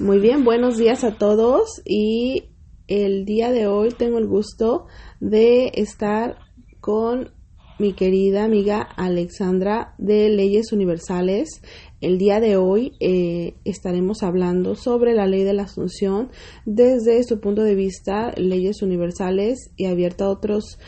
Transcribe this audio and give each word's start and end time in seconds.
Muy 0.00 0.18
bien, 0.18 0.44
buenos 0.44 0.78
días 0.78 1.04
a 1.04 1.18
todos 1.18 1.82
y 1.84 2.44
el 2.88 3.26
día 3.26 3.52
de 3.52 3.66
hoy 3.66 3.90
tengo 3.90 4.16
el 4.16 4.26
gusto 4.26 4.86
de 5.20 5.72
estar 5.74 6.38
con 6.80 7.32
mi 7.78 7.92
querida 7.92 8.44
amiga 8.44 8.80
Alexandra 8.80 9.94
de 9.98 10.30
Leyes 10.30 10.72
Universales. 10.72 11.60
El 12.00 12.16
día 12.16 12.40
de 12.40 12.56
hoy 12.56 12.94
eh, 12.98 13.56
estaremos 13.66 14.22
hablando 14.22 14.74
sobre 14.74 15.12
la 15.12 15.26
ley 15.26 15.44
de 15.44 15.52
la 15.52 15.64
Asunción 15.64 16.30
desde 16.64 17.22
su 17.22 17.38
punto 17.38 17.62
de 17.62 17.74
vista, 17.74 18.32
leyes 18.38 18.80
universales 18.80 19.70
y 19.76 19.84
abierta 19.84 20.24
a 20.24 20.30
otros 20.30 20.78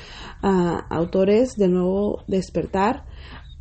ah, 0.40 0.86
autores 0.88 1.56
del 1.58 1.74
nuevo 1.74 2.24
despertar. 2.28 3.04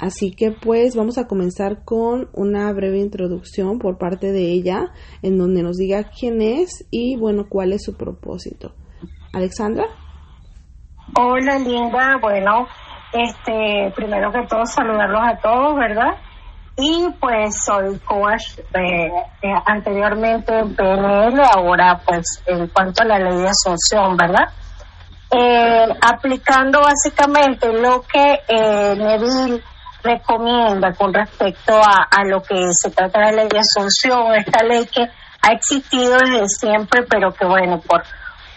Así 0.02 0.32
que 0.32 0.50
pues 0.50 0.96
vamos 0.96 1.20
a 1.20 1.28
comenzar 1.28 1.86
con 1.86 2.32
una 2.34 2.74
breve 2.74 2.98
introducción 2.98 3.78
por 3.78 4.00
parte 4.00 4.32
de 4.32 4.52
ella 4.52 4.92
en 5.22 5.38
donde 5.38 5.62
nos 5.62 5.78
diga 5.78 6.06
quién 6.06 6.42
es 6.42 6.88
y 6.90 7.18
bueno 7.18 7.46
cuál 7.48 7.72
es 7.72 7.84
su 7.84 7.96
propósito. 7.96 8.74
Alexandra. 9.32 9.86
Hola 11.16 11.60
Linda, 11.60 12.18
bueno, 12.20 12.68
este 13.14 13.94
primero 13.96 14.32
que 14.32 14.48
todo 14.48 14.66
saludarlos 14.66 15.22
a 15.22 15.38
todos, 15.38 15.76
¿verdad? 15.76 16.18
Y 16.78 17.08
pues 17.20 17.64
soy 17.64 18.00
coach 18.00 18.58
de, 18.74 19.12
anteriormente 19.68 20.52
en 20.58 20.76
PNL, 20.76 21.42
ahora 21.56 22.02
pues 22.04 22.26
en 22.48 22.68
cuanto 22.70 23.04
a 23.04 23.06
la 23.06 23.20
ley 23.20 23.38
de 23.38 23.50
asunción, 23.50 24.18
¿verdad? 24.18 24.50
Eh, 25.30 25.88
aplicando 26.02 26.82
básicamente 26.82 27.72
lo 27.72 28.02
que 28.02 28.40
eh, 28.48 28.96
Neville 28.98 29.62
recomienda 30.04 30.94
con 30.94 31.14
respecto 31.14 31.80
a, 31.82 32.24
lo 32.26 32.42
que 32.42 32.56
se 32.72 32.92
trata 32.92 33.20
de 33.20 33.26
la 33.26 33.32
ley 33.32 33.48
de 33.50 33.60
asunción, 33.60 34.36
esta 34.36 34.64
ley 34.64 34.86
que 34.86 35.04
ha 35.42 35.52
existido 35.54 36.18
desde 36.18 36.48
siempre, 36.48 37.04
pero 37.04 37.34
que 37.34 37.46
bueno, 37.46 37.80
por, 37.80 38.04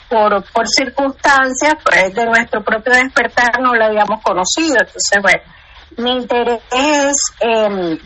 por, 0.09 0.45
por 0.53 0.69
circunstancias 0.69 1.75
pues, 1.85 2.15
de 2.15 2.25
nuestro 2.27 2.63
propio 2.63 2.93
despertar 2.93 3.61
no 3.61 3.75
la 3.75 3.87
habíamos 3.87 4.23
conocido. 4.23 4.77
Entonces, 4.81 5.23
bueno, 5.23 5.43
mi 5.97 6.17
interés 6.17 6.61
es 6.71 7.17
eh, 7.41 7.99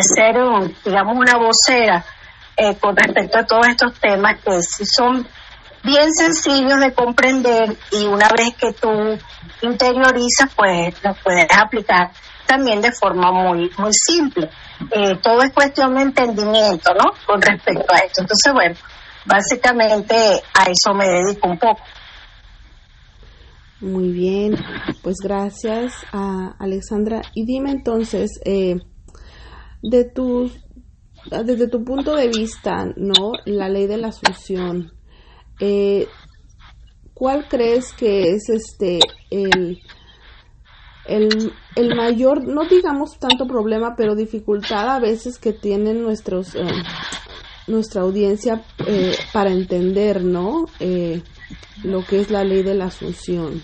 ser, 0.00 0.36
digamos, 0.84 1.16
una 1.16 1.36
vocera 1.38 2.04
eh, 2.56 2.76
con 2.78 2.96
respecto 2.96 3.38
a 3.38 3.44
todos 3.44 3.66
estos 3.68 3.94
temas 4.00 4.40
que 4.42 4.62
sí 4.62 4.84
son 4.86 5.26
bien 5.86 6.12
sencillos 6.12 6.80
de 6.80 6.92
comprender 6.92 7.76
y 7.92 8.04
una 8.04 8.28
vez 8.36 8.54
que 8.56 8.72
tú 8.72 8.90
interiorizas, 9.62 10.52
pues 10.54 10.94
los 11.02 11.16
puedes 11.22 11.46
aplicar 11.56 12.10
también 12.46 12.80
de 12.80 12.92
forma 12.92 13.32
muy, 13.32 13.70
muy 13.78 13.92
simple. 13.92 14.50
Eh, 14.90 15.16
todo 15.22 15.42
es 15.42 15.52
cuestión 15.52 15.94
de 15.94 16.02
entendimiento, 16.02 16.92
¿no? 16.94 17.12
Con 17.26 17.40
respecto 17.40 17.92
a 17.94 17.98
esto. 17.98 18.22
Entonces, 18.22 18.52
bueno, 18.52 18.74
básicamente 19.24 20.14
a 20.54 20.64
eso 20.64 20.94
me 20.94 21.06
dedico 21.08 21.48
un 21.48 21.58
poco. 21.58 21.80
Muy 23.80 24.10
bien, 24.10 24.56
pues 25.02 25.16
gracias 25.22 25.92
a 26.12 26.54
Alexandra. 26.58 27.22
Y 27.34 27.44
dime 27.44 27.70
entonces, 27.70 28.40
eh, 28.44 28.76
de 29.82 30.04
tu, 30.04 30.50
desde 31.44 31.68
tu 31.68 31.84
punto 31.84 32.16
de 32.16 32.28
vista, 32.28 32.86
¿no? 32.96 33.32
La 33.44 33.68
ley 33.68 33.86
de 33.86 33.98
la 33.98 34.08
asunción, 34.08 34.95
eh, 35.60 36.08
¿cuál 37.14 37.48
crees 37.48 37.92
que 37.92 38.32
es 38.32 38.48
este 38.48 38.98
el, 39.30 39.80
el, 41.06 41.52
el, 41.74 41.94
mayor, 41.94 42.46
no 42.46 42.64
digamos 42.64 43.18
tanto 43.18 43.46
problema, 43.46 43.94
pero 43.96 44.14
dificultad 44.14 44.96
a 44.96 44.98
veces 45.00 45.38
que 45.38 45.52
tienen 45.52 46.02
nuestros 46.02 46.54
eh, 46.54 46.66
nuestra 47.66 48.02
audiencia 48.02 48.62
eh, 48.86 49.16
para 49.32 49.50
entender, 49.50 50.22
¿no? 50.22 50.66
Eh, 50.78 51.22
lo 51.82 52.04
que 52.04 52.20
es 52.20 52.30
la 52.30 52.44
ley 52.44 52.62
de 52.62 52.74
la 52.74 52.86
asunción. 52.86 53.62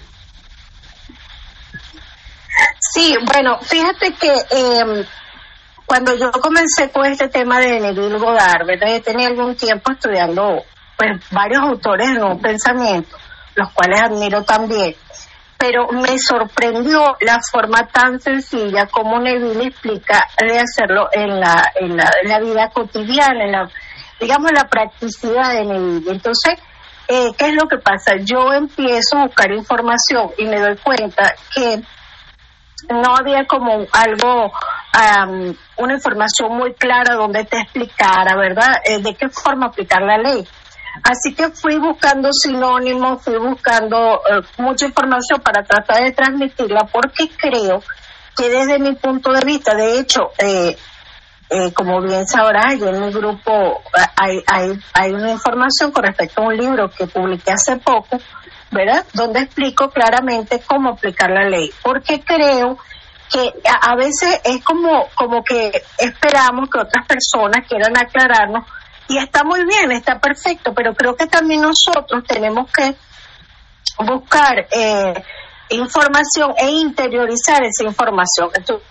Sí, 2.81 3.15
bueno, 3.33 3.59
fíjate 3.61 4.13
que 4.15 4.33
em, 4.51 5.05
cuando 5.87 6.17
yo 6.17 6.31
comencé 6.33 6.91
con 6.91 7.07
este 7.07 7.29
tema 7.29 7.59
de 7.59 7.81
Neville 7.81 8.19
Goddard, 8.19 8.67
¿verdad? 8.67 8.89
Yo 8.89 9.03
tenía 9.03 9.29
algún 9.29 9.57
tiempo 9.57 9.93
estudiando 9.93 10.63
pues 11.03 11.31
varios 11.31 11.63
autores 11.63 12.15
de 12.15 12.23
un 12.23 12.41
pensamiento, 12.41 13.17
los 13.57 13.71
cuales 13.73 14.03
admiro 14.03 14.43
también 14.45 14.95
pero 15.63 15.87
me 15.93 16.19
sorprendió 16.19 17.17
la 17.21 17.39
forma 17.53 17.87
tan 17.87 18.19
sencilla 18.19 18.87
como 18.87 19.21
Neville 19.21 19.69
explica 19.69 20.27
de 20.37 20.59
hacerlo 20.59 21.07
en 21.13 21.39
la, 21.39 21.71
en 21.77 21.97
la, 21.97 22.11
en 22.21 22.45
vida 22.45 22.69
cotidiana, 22.71 23.45
en 23.45 23.53
la, 23.53 23.71
digamos, 24.19 24.51
la 24.51 24.65
practicidad 24.65 25.53
de 25.53 25.65
Neville. 25.65 26.11
Entonces, 26.11 26.59
eh, 27.07 27.31
¿qué 27.39 27.51
es 27.51 27.55
lo 27.55 27.69
que 27.69 27.79
pasa? 27.79 28.17
Yo 28.25 28.53
empiezo 28.53 29.19
a 29.19 29.27
buscar 29.27 29.53
información 29.53 30.33
y 30.37 30.47
me 30.47 30.59
doy 30.59 30.77
cuenta 30.79 31.33
que 31.55 31.81
no 32.91 33.15
había 33.15 33.47
como 33.47 33.87
algo, 33.93 34.53
una 35.77 35.95
información 35.95 36.57
muy 36.57 36.75
clara 36.75 37.15
donde 37.15 37.45
te 37.45 37.61
explicara, 37.61 38.35
¿verdad?, 38.37 38.79
eh, 38.85 39.01
de 39.01 39.15
qué 39.15 39.29
forma 39.29 39.67
aplicar 39.67 40.03
la 40.03 40.19
ley. 40.19 40.45
Así 41.03 41.35
que 41.35 41.51
fui 41.51 41.79
buscando 41.79 42.31
sinónimos, 42.33 43.23
fui 43.23 43.39
buscando 43.39 44.21
eh, 44.29 44.43
mucha 44.59 44.87
información 44.87 45.41
para 45.41 45.65
tratar 45.65 46.05
de 46.05 46.13
transmitirla 46.13 46.87
porque 46.93 47.31
creo 47.31 47.83
que 48.37 48.49
desde 48.49 48.79
mi 48.79 48.95
punto 48.95 49.33
de 49.33 49.45
vista, 49.45 49.75
de 49.75 49.99
hecho, 49.99 50.31
eh, 50.39 50.77
eh, 51.49 51.73
como 51.73 52.01
bien 52.03 52.27
sabrás, 52.27 52.75
en 52.75 53.01
mi 53.01 53.13
grupo 53.13 53.83
hay, 54.17 54.43
hay, 54.47 54.79
hay 54.95 55.13
una 55.13 55.31
información 55.31 55.93
con 55.93 56.05
respecto 56.05 56.43
a 56.43 56.47
un 56.47 56.57
libro 56.57 56.91
que 56.91 57.07
publiqué 57.07 57.53
hace 57.53 57.77
poco, 57.77 58.19
¿verdad? 58.71 59.05
Donde 59.15 59.41
explico 59.41 59.91
claramente 59.91 60.63
cómo 60.67 60.91
aplicar 60.91 61.31
la 61.31 61.49
ley. 61.49 61.71
Porque 61.83 62.21
creo 62.23 62.79
que 63.31 63.53
a, 63.69 63.93
a 63.93 63.97
veces 63.97 64.41
es 64.45 64.63
como, 64.63 65.09
como 65.15 65.43
que 65.43 65.73
esperamos 65.99 66.69
que 66.71 66.79
otras 66.79 67.07
personas 67.07 67.67
quieran 67.67 67.97
aclararnos 67.97 68.65
y 69.13 69.19
está 69.19 69.45
muy 69.45 69.65
bien, 69.67 69.93
está 69.93 70.19
perfecto, 70.19 70.73
pero 70.75 70.95
creo 70.95 71.15
que 71.15 71.27
también 71.27 71.61
nosotros 71.61 72.25
tenemos 72.27 72.71
que 72.73 72.97
buscar 73.99 74.67
eh, 74.71 75.23
información 75.69 76.55
e 76.57 76.71
interiorizar 76.71 77.63
esa 77.63 77.85
información. 77.85 78.49
Entonces, 78.55 78.89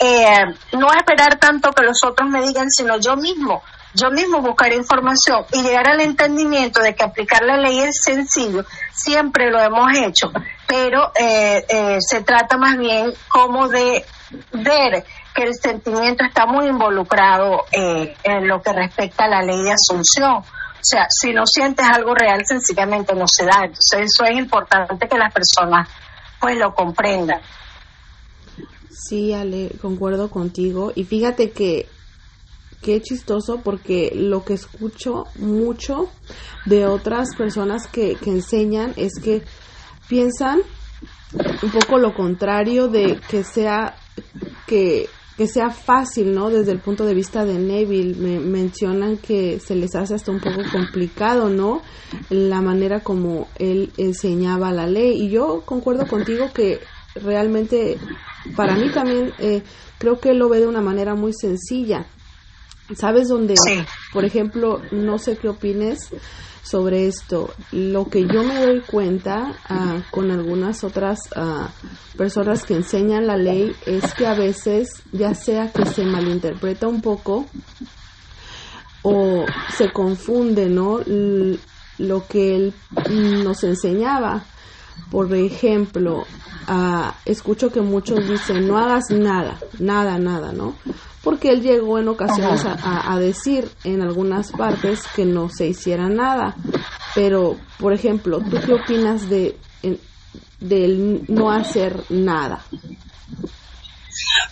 eh, 0.00 0.44
no 0.72 0.88
esperar 0.92 1.38
tanto 1.38 1.70
que 1.72 1.82
los 1.82 1.96
otros 2.04 2.28
me 2.28 2.42
digan, 2.42 2.68
sino 2.68 2.98
yo 2.98 3.16
mismo, 3.16 3.62
yo 3.94 4.10
mismo 4.10 4.42
buscar 4.42 4.74
información 4.74 5.46
y 5.50 5.62
llegar 5.62 5.88
al 5.88 6.02
entendimiento 6.02 6.82
de 6.82 6.94
que 6.94 7.04
aplicar 7.04 7.42
la 7.42 7.56
ley 7.56 7.80
es 7.80 8.00
sencillo, 8.04 8.66
siempre 8.92 9.50
lo 9.50 9.58
hemos 9.60 9.96
hecho, 9.96 10.30
pero 10.66 11.12
eh, 11.18 11.98
se 12.00 12.22
trata 12.22 12.56
más 12.56 12.76
bien 12.76 13.12
como 13.28 13.68
de 13.68 14.04
ver 14.52 15.04
que 15.34 15.42
el 15.44 15.54
sentimiento 15.54 16.24
está 16.24 16.46
muy 16.46 16.66
involucrado 16.66 17.64
eh, 17.70 18.16
en 18.24 18.48
lo 18.48 18.60
que 18.62 18.72
respecta 18.72 19.24
a 19.24 19.28
la 19.28 19.42
ley 19.42 19.62
de 19.62 19.72
asunción. 19.72 20.36
O 20.36 20.88
sea, 20.88 21.06
si 21.10 21.32
no 21.32 21.44
sientes 21.46 21.86
algo 21.86 22.14
real, 22.14 22.42
sencillamente 22.46 23.14
no 23.14 23.26
se 23.28 23.44
da. 23.44 23.64
Entonces, 23.64 24.10
eso 24.12 24.24
es 24.24 24.36
importante 24.36 25.08
que 25.08 25.18
las 25.18 25.32
personas 25.32 25.88
pues 26.40 26.56
lo 26.56 26.74
comprendan. 26.74 27.40
Sí, 28.90 29.32
Ale, 29.32 29.72
concuerdo 29.80 30.30
contigo. 30.30 30.92
Y 30.94 31.04
fíjate 31.04 31.50
que 31.50 31.88
qué 32.82 33.00
chistoso 33.02 33.60
porque 33.62 34.12
lo 34.14 34.44
que 34.44 34.54
escucho 34.54 35.24
mucho 35.36 36.08
de 36.66 36.86
otras 36.86 37.34
personas 37.36 37.86
que, 37.88 38.16
que 38.16 38.30
enseñan 38.30 38.94
es 38.96 39.12
que 39.22 39.42
piensan 40.08 40.60
un 41.62 41.70
poco 41.70 41.98
lo 41.98 42.14
contrario 42.14 42.88
de 42.88 43.20
que 43.28 43.44
sea 43.44 43.96
que 44.66 45.08
que 45.36 45.46
sea 45.46 45.68
fácil, 45.68 46.34
¿no? 46.34 46.48
Desde 46.48 46.72
el 46.72 46.80
punto 46.80 47.04
de 47.04 47.12
vista 47.14 47.44
de 47.44 47.58
Neville, 47.58 48.14
me 48.14 48.40
mencionan 48.40 49.18
que 49.18 49.60
se 49.60 49.74
les 49.74 49.94
hace 49.94 50.14
hasta 50.14 50.32
un 50.32 50.40
poco 50.40 50.62
complicado, 50.72 51.50
¿no? 51.50 51.82
La 52.30 52.62
manera 52.62 53.00
como 53.00 53.48
él 53.56 53.92
enseñaba 53.98 54.72
la 54.72 54.86
ley. 54.86 55.22
Y 55.22 55.28
yo 55.28 55.62
concuerdo 55.66 56.06
contigo 56.06 56.50
que 56.54 56.80
realmente, 57.16 57.98
para 58.56 58.76
mí 58.76 58.90
también, 58.90 59.34
eh, 59.38 59.62
creo 59.98 60.18
que 60.20 60.30
él 60.30 60.38
lo 60.38 60.48
ve 60.48 60.60
de 60.60 60.68
una 60.68 60.80
manera 60.80 61.14
muy 61.14 61.34
sencilla. 61.34 62.06
¿Sabes 62.96 63.28
dónde? 63.28 63.56
Por 64.14 64.24
ejemplo, 64.24 64.80
no 64.90 65.18
sé 65.18 65.36
qué 65.36 65.48
opines 65.48 66.08
sobre 66.66 67.06
esto. 67.06 67.54
Lo 67.72 68.08
que 68.08 68.26
yo 68.26 68.42
me 68.42 68.60
doy 68.60 68.80
cuenta 68.80 69.54
ah, 69.68 70.02
con 70.10 70.30
algunas 70.30 70.82
otras 70.84 71.18
ah, 71.36 71.70
personas 72.16 72.64
que 72.64 72.74
enseñan 72.74 73.26
la 73.26 73.36
ley 73.36 73.74
es 73.86 74.14
que 74.14 74.26
a 74.26 74.34
veces, 74.34 74.88
ya 75.12 75.34
sea 75.34 75.70
que 75.70 75.86
se 75.86 76.04
malinterpreta 76.04 76.88
un 76.88 77.00
poco 77.00 77.46
o 79.02 79.44
se 79.76 79.92
confunde, 79.92 80.68
¿no? 80.68 81.00
lo 81.98 82.26
que 82.26 82.56
él 82.56 82.74
nos 83.44 83.64
enseñaba. 83.64 84.44
Por 85.10 85.32
ejemplo, 85.34 86.24
ah, 86.66 87.14
escucho 87.24 87.70
que 87.70 87.80
muchos 87.80 88.28
dicen, 88.28 88.66
no 88.66 88.78
hagas 88.78 89.04
nada, 89.10 89.58
nada, 89.78 90.18
nada, 90.18 90.52
¿no? 90.52 90.74
Porque 91.22 91.50
él 91.50 91.62
llegó 91.62 91.98
en 91.98 92.08
ocasiones 92.08 92.64
a, 92.64 93.18
decir 93.18 93.68
en 93.82 94.00
algunas 94.00 94.52
partes 94.52 95.02
que 95.14 95.24
no 95.24 95.48
se 95.48 95.66
hiciera 95.66 96.08
nada. 96.08 96.54
Pero, 97.16 97.56
por 97.80 97.92
ejemplo, 97.92 98.38
¿tú 98.38 98.58
qué 98.64 98.74
opinas 98.74 99.28
de, 99.28 99.56
de 100.60 101.24
no 101.26 101.50
hacer 101.50 102.04
nada? 102.10 102.64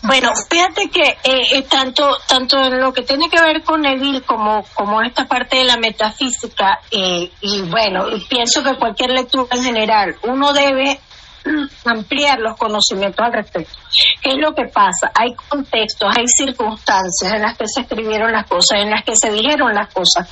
Bueno, 0.06 0.33
fíjate 0.51 0.91
que 0.91 1.03
eh, 1.03 1.47
eh, 1.53 1.62
tanto 1.62 2.19
tanto 2.29 2.59
en 2.59 2.79
lo 2.79 2.93
que 2.93 3.03
tiene 3.03 3.31
que 3.31 3.41
ver 3.41 3.62
con 3.62 3.81
Neville 3.81 4.21
como 4.21 4.62
como 4.75 5.01
esta 5.01 5.25
parte 5.25 5.56
de 5.56 5.65
la 5.65 5.79
metafísica 5.79 6.79
eh, 6.91 7.31
y 7.41 7.62
bueno, 7.62 8.05
pienso 8.29 8.62
que 8.62 8.77
cualquier 8.77 9.11
lectura 9.11 9.49
en 9.53 9.65
general 9.65 10.15
uno 10.25 10.53
debe 10.53 11.01
ampliar 11.87 12.39
los 12.39 12.55
conocimientos 12.59 13.25
al 13.25 13.33
respecto. 13.33 13.79
¿Qué 14.21 14.33
es 14.33 14.37
lo 14.37 14.55
que 14.55 14.67
pasa? 14.67 15.11
Hay 15.15 15.35
contextos, 15.49 16.15
hay 16.15 16.27
circunstancias 16.29 17.33
en 17.33 17.41
las 17.41 17.56
que 17.56 17.65
se 17.67 17.81
escribieron 17.81 18.31
las 18.31 18.47
cosas, 18.47 18.81
en 18.81 18.91
las 18.91 19.05
que 19.05 19.15
se 19.17 19.31
dijeron 19.31 19.73
las 19.75 19.93
cosas 19.93 20.29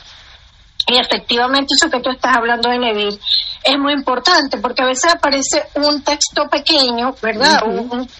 y 0.87 0.97
efectivamente 0.97 1.75
eso 1.79 1.91
que 1.91 2.01
tú 2.01 2.11
estás 2.11 2.37
hablando 2.37 2.69
de 2.69 2.79
Neville 2.79 3.19
es 3.65 3.79
muy 3.79 3.93
importante 3.93 4.59
porque 4.59 4.83
a 4.83 4.87
veces 4.87 5.15
aparece 5.15 5.63
un 5.75 6.03
texto 6.03 6.49
pequeño, 6.51 7.15
¿verdad? 7.23 7.63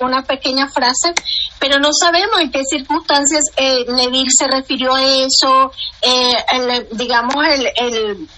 una 0.01 0.23
pequeña 0.23 0.69
frase, 0.69 1.13
pero 1.59 1.81
no 1.81 1.89
sabemos 1.93 2.41
en 2.41 2.51
qué 2.51 2.63
circunstancias 2.65 3.43
eh, 3.57 3.85
Neville 3.89 4.31
se 4.31 4.47
refirió 4.47 4.95
a 4.95 5.03
eso, 5.03 5.73
eh, 6.01 6.87
digamos, 6.93 7.35
el, 7.47 7.69
el, 7.77 8.29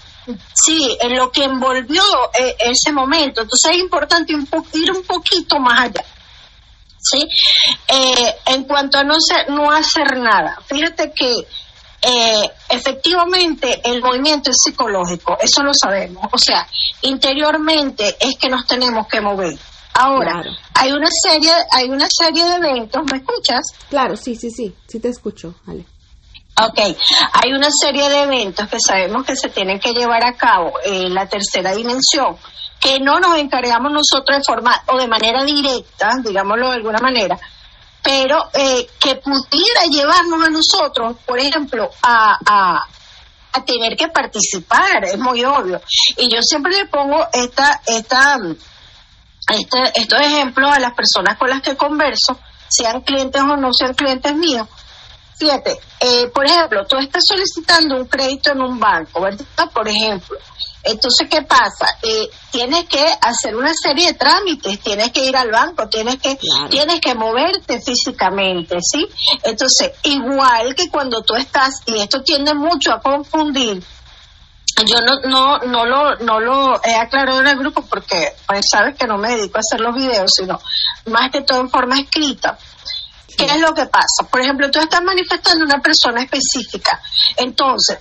sí, 0.53 0.97
en 0.99 1.15
lo 1.15 1.31
que 1.31 1.43
envolvió 1.43 2.01
eh, 2.39 2.55
ese 2.59 2.91
momento. 2.91 3.41
Entonces 3.41 3.71
es 3.71 3.77
importante 3.77 4.33
ir 4.33 4.91
un 4.91 5.03
poquito 5.03 5.59
más 5.59 5.81
allá. 5.81 6.05
¿Sí? 6.97 7.19
Eh, 7.87 8.35
en 8.47 8.63
cuanto 8.63 8.97
a 8.97 9.03
no, 9.03 9.13
ser, 9.19 9.47
no 9.51 9.69
hacer 9.69 10.17
nada, 10.17 10.57
fíjate 10.65 11.13
que 11.15 11.45
eh, 12.07 12.51
efectivamente 12.69 13.81
el 13.83 13.99
movimiento 13.99 14.51
es 14.51 14.57
psicológico, 14.63 15.37
eso 15.41 15.63
lo 15.63 15.71
sabemos. 15.73 16.23
O 16.31 16.37
sea, 16.37 16.67
interiormente 17.01 18.15
es 18.19 18.37
que 18.37 18.47
nos 18.47 18.67
tenemos 18.67 19.07
que 19.07 19.21
mover. 19.21 19.57
Ahora, 19.93 20.43
hay 20.73 20.91
una 20.91 21.07
serie, 21.09 21.51
hay 21.71 21.89
una 21.89 22.05
serie 22.09 22.43
de 22.43 22.55
eventos, 22.55 23.01
¿me 23.09 23.17
escuchas? 23.17 23.65
Claro, 23.89 24.15
sí, 24.15 24.35
sí, 24.35 24.51
sí, 24.51 24.75
sí 24.87 24.99
te 24.99 25.07
escucho, 25.07 25.55
vale. 25.65 25.85
Ok, 26.61 26.79
hay 27.33 27.53
una 27.53 27.69
serie 27.71 28.07
de 28.07 28.23
eventos 28.23 28.67
que 28.67 28.77
sabemos 28.79 29.25
que 29.25 29.35
se 29.35 29.49
tienen 29.49 29.79
que 29.79 29.93
llevar 29.93 30.25
a 30.25 30.37
cabo 30.37 30.73
en 30.83 31.13
la 31.13 31.27
tercera 31.27 31.73
dimensión, 31.73 32.37
que 32.79 32.99
no 32.99 33.19
nos 33.19 33.37
encargamos 33.37 33.91
nosotros 33.91 34.37
de 34.37 34.43
forma 34.43 34.83
o 34.87 34.97
de 34.97 35.07
manera 35.07 35.43
directa, 35.43 36.11
digámoslo 36.23 36.69
de 36.69 36.75
alguna 36.75 36.99
manera, 36.99 37.39
pero 38.05 38.51
eh, 38.53 38.87
que 38.99 39.15
pudiera 39.15 39.81
llevarnos 39.89 40.47
a 40.47 40.51
nosotros, 40.51 41.17
por 41.25 41.39
ejemplo, 41.39 41.89
a, 42.03 42.37
a, 42.45 42.87
tener 43.65 43.95
que 43.97 44.09
participar, 44.09 45.05
es 45.05 45.17
muy 45.17 45.43
obvio. 45.43 45.81
Y 46.17 46.29
yo 46.31 46.39
siempre 46.43 46.77
le 46.77 46.85
pongo 46.85 47.25
esta, 47.33 47.81
esta, 47.87 48.37
este, 49.49 49.77
estos 49.95 50.21
ejemplos 50.21 50.71
a 50.71 50.79
las 50.79 50.93
personas 50.93 51.37
con 51.37 51.49
las 51.49 51.61
que 51.61 51.75
converso, 51.75 52.37
sean 52.69 53.01
clientes 53.01 53.41
o 53.41 53.57
no 53.57 53.73
sean 53.73 53.95
clientes 53.95 54.35
míos. 54.35 54.67
Fíjate, 55.39 55.79
eh, 55.99 56.27
por 56.27 56.45
ejemplo, 56.45 56.85
tú 56.85 56.97
estás 56.97 57.23
solicitando 57.25 57.95
un 57.95 58.05
crédito 58.05 58.51
en 58.51 58.61
un 58.61 58.79
banco, 58.79 59.21
¿verdad? 59.21 59.71
Por 59.73 59.87
ejemplo, 59.87 60.37
entonces, 60.85 61.27
¿qué 61.29 61.41
pasa? 61.41 61.87
Eh, 62.03 62.29
tienes 62.51 62.85
que 62.85 63.03
hacer 63.21 63.55
una 63.55 63.73
serie 63.73 64.07
de 64.07 64.13
trámites, 64.13 64.79
tienes 64.79 65.11
que 65.11 65.25
ir 65.25 65.35
al 65.35 65.49
banco, 65.49 65.89
tienes 65.89 66.17
que, 66.17 66.37
tienes 66.69 67.01
que 67.01 67.15
moverte 67.15 67.81
físicamente, 67.81 68.77
¿sí? 68.81 69.07
Entonces, 69.43 69.91
igual 70.03 70.75
que 70.75 70.89
cuando 70.89 71.23
tú 71.23 71.35
estás, 71.35 71.81
y 71.87 71.99
esto 71.99 72.21
tiende 72.21 72.53
mucho 72.53 72.91
a 72.93 73.01
confundir, 73.01 73.83
yo 74.83 74.97
no, 75.01 75.19
no, 75.21 75.57
no 75.59 75.85
lo, 75.85 76.15
no 76.17 76.39
lo 76.39 76.83
he 76.83 76.95
aclarado 76.95 77.39
en 77.39 77.47
el 77.47 77.57
grupo 77.57 77.81
porque, 77.81 78.33
pues, 78.45 78.65
sabes 78.69 78.95
que 78.95 79.07
no 79.07 79.17
me 79.17 79.35
dedico 79.35 79.57
a 79.57 79.61
hacer 79.61 79.79
los 79.79 79.95
videos, 79.95 80.29
sino 80.35 80.59
más 81.05 81.31
que 81.31 81.41
todo 81.41 81.61
en 81.61 81.69
forma 81.69 81.99
escrita. 81.99 82.57
¿Qué 83.37 83.45
es 83.45 83.59
lo 83.59 83.73
que 83.73 83.85
pasa? 83.85 84.29
Por 84.29 84.41
ejemplo, 84.41 84.69
tú 84.71 84.79
estás 84.79 85.01
manifestando 85.03 85.65
una 85.65 85.81
persona 85.81 86.21
específica. 86.21 87.01
Entonces, 87.35 87.97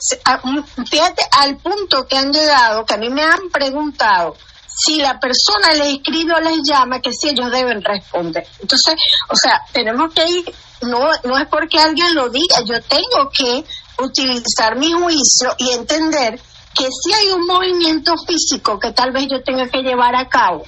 fíjate 0.88 1.22
al 1.38 1.56
punto 1.56 2.06
que 2.06 2.16
han 2.16 2.32
llegado, 2.32 2.84
que 2.84 2.94
a 2.94 2.98
mí 2.98 3.10
me 3.10 3.22
han 3.22 3.50
preguntado 3.52 4.36
si 4.66 4.96
la 4.96 5.18
persona 5.18 5.72
les 5.74 5.94
escribe 5.94 6.34
o 6.34 6.40
les 6.40 6.58
llama, 6.68 7.00
que 7.00 7.12
si 7.12 7.28
ellos 7.28 7.50
deben 7.50 7.82
responder. 7.82 8.46
Entonces, 8.60 8.94
o 9.28 9.36
sea, 9.36 9.62
tenemos 9.72 10.12
que 10.12 10.26
ir, 10.26 10.54
no, 10.82 11.10
no 11.24 11.38
es 11.38 11.48
porque 11.48 11.78
alguien 11.78 12.14
lo 12.14 12.28
diga, 12.28 12.62
yo 12.64 12.80
tengo 12.82 13.30
que 13.32 13.64
utilizar 14.02 14.76
mi 14.76 14.92
juicio 14.92 15.54
y 15.58 15.70
entender 15.70 16.40
que 16.74 16.88
si 16.90 17.12
hay 17.12 17.30
un 17.30 17.46
movimiento 17.46 18.14
físico 18.26 18.78
que 18.80 18.90
tal 18.90 19.12
vez 19.12 19.28
yo 19.30 19.42
tenga 19.44 19.68
que 19.68 19.82
llevar 19.82 20.16
a 20.16 20.28
cabo 20.28 20.64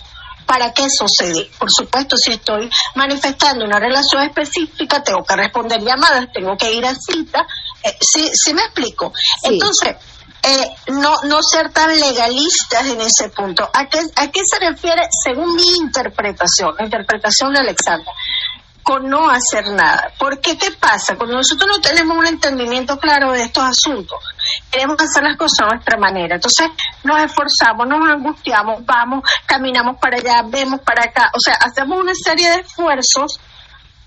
para 0.46 0.72
qué 0.72 0.86
sucede. 0.88 1.50
Por 1.58 1.68
supuesto, 1.70 2.16
si 2.16 2.32
estoy 2.32 2.70
manifestando 2.94 3.64
una 3.64 3.78
relación 3.78 4.22
específica, 4.22 5.02
tengo 5.02 5.24
que 5.24 5.36
responder 5.36 5.82
llamadas, 5.82 6.28
tengo 6.32 6.56
que 6.56 6.72
ir 6.72 6.86
a 6.86 6.94
cita. 6.94 7.46
Eh, 7.82 7.96
¿sí, 8.00 8.54
me 8.54 8.62
explico? 8.62 9.12
Entonces, 9.42 9.96
eh, 10.42 10.68
no, 10.92 11.14
no 11.24 11.42
ser 11.42 11.72
tan 11.72 11.98
legalistas 11.98 12.86
en 12.86 13.00
ese 13.00 13.28
punto. 13.34 13.68
¿A 13.72 13.86
qué, 13.86 13.98
¿A 14.16 14.30
qué 14.30 14.40
se 14.44 14.58
refiere 14.60 15.02
según 15.24 15.56
mi 15.56 15.68
interpretación, 15.78 16.74
la 16.78 16.84
interpretación 16.84 17.52
de 17.52 17.60
Alexandra? 17.60 18.12
Con 18.86 19.08
no 19.10 19.28
hacer 19.28 19.72
nada. 19.72 20.12
Porque, 20.16 20.56
¿qué 20.56 20.70
pasa? 20.70 21.16
Cuando 21.16 21.34
nosotros 21.34 21.68
no 21.68 21.80
tenemos 21.80 22.16
un 22.16 22.24
entendimiento 22.24 22.96
claro 23.00 23.32
de 23.32 23.42
estos 23.42 23.64
asuntos, 23.64 24.16
queremos 24.70 24.96
hacer 25.00 25.24
las 25.24 25.36
cosas 25.36 25.62
a 25.62 25.74
nuestra 25.74 25.98
manera. 25.98 26.36
Entonces, 26.36 26.68
nos 27.02 27.18
esforzamos, 27.18 27.88
nos 27.88 28.08
angustiamos, 28.08 28.86
vamos, 28.86 29.28
caminamos 29.44 29.96
para 30.00 30.18
allá, 30.18 30.44
vemos 30.48 30.80
para 30.82 31.02
acá. 31.02 31.32
O 31.34 31.40
sea, 31.40 31.54
hacemos 31.54 31.98
una 31.98 32.12
serie 32.14 32.48
de 32.48 32.60
esfuerzos 32.60 33.40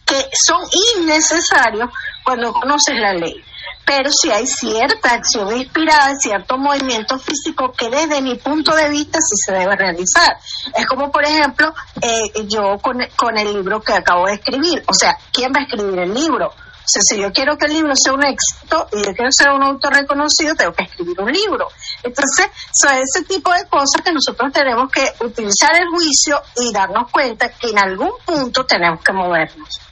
que 0.05 0.29
son 0.47 0.61
innecesarios 0.95 1.89
cuando 2.23 2.53
conoces 2.53 2.95
la 2.95 3.11
ley 3.11 3.43
pero 3.89 4.11
si 4.11 4.29
hay 4.29 4.45
cierta 4.45 5.13
acción 5.13 5.51
inspirada, 5.57 6.15
cierto 6.19 6.59
movimiento 6.59 7.17
físico 7.17 7.71
que 7.75 7.89
desde 7.89 8.21
mi 8.21 8.35
punto 8.35 8.75
de 8.75 8.87
vista 8.87 9.17
sí 9.19 9.35
se 9.43 9.51
debe 9.51 9.75
realizar. 9.75 10.37
Es 10.75 10.85
como, 10.85 11.11
por 11.11 11.25
ejemplo, 11.25 11.73
eh, 11.99 12.45
yo 12.47 12.77
con, 12.83 12.99
con 13.15 13.35
el 13.35 13.51
libro 13.51 13.81
que 13.81 13.93
acabo 13.93 14.27
de 14.27 14.33
escribir. 14.33 14.83
O 14.85 14.93
sea, 14.93 15.17
¿quién 15.33 15.51
va 15.51 15.61
a 15.61 15.63
escribir 15.63 15.97
el 15.97 16.13
libro? 16.13 16.49
O 16.49 16.85
sea, 16.85 17.01
si 17.01 17.19
yo 17.19 17.31
quiero 17.33 17.57
que 17.57 17.65
el 17.65 17.73
libro 17.73 17.93
sea 17.95 18.13
un 18.13 18.23
éxito 18.23 18.87
y 18.93 18.97
yo 18.97 19.11
quiero 19.15 19.31
ser 19.31 19.49
un 19.49 19.63
autor 19.63 19.91
reconocido, 19.91 20.53
tengo 20.53 20.73
que 20.73 20.83
escribir 20.83 21.19
un 21.19 21.31
libro. 21.31 21.67
Entonces, 22.03 22.45
son 22.71 22.95
ese 22.95 23.25
tipo 23.27 23.51
de 23.51 23.65
cosas 23.67 24.03
que 24.05 24.11
nosotros 24.11 24.53
tenemos 24.53 24.91
que 24.91 25.03
utilizar 25.25 25.75
el 25.75 25.87
juicio 25.89 26.39
y 26.57 26.71
darnos 26.71 27.09
cuenta 27.09 27.49
que 27.49 27.71
en 27.71 27.79
algún 27.79 28.11
punto 28.23 28.67
tenemos 28.67 29.03
que 29.03 29.13
movernos. 29.13 29.88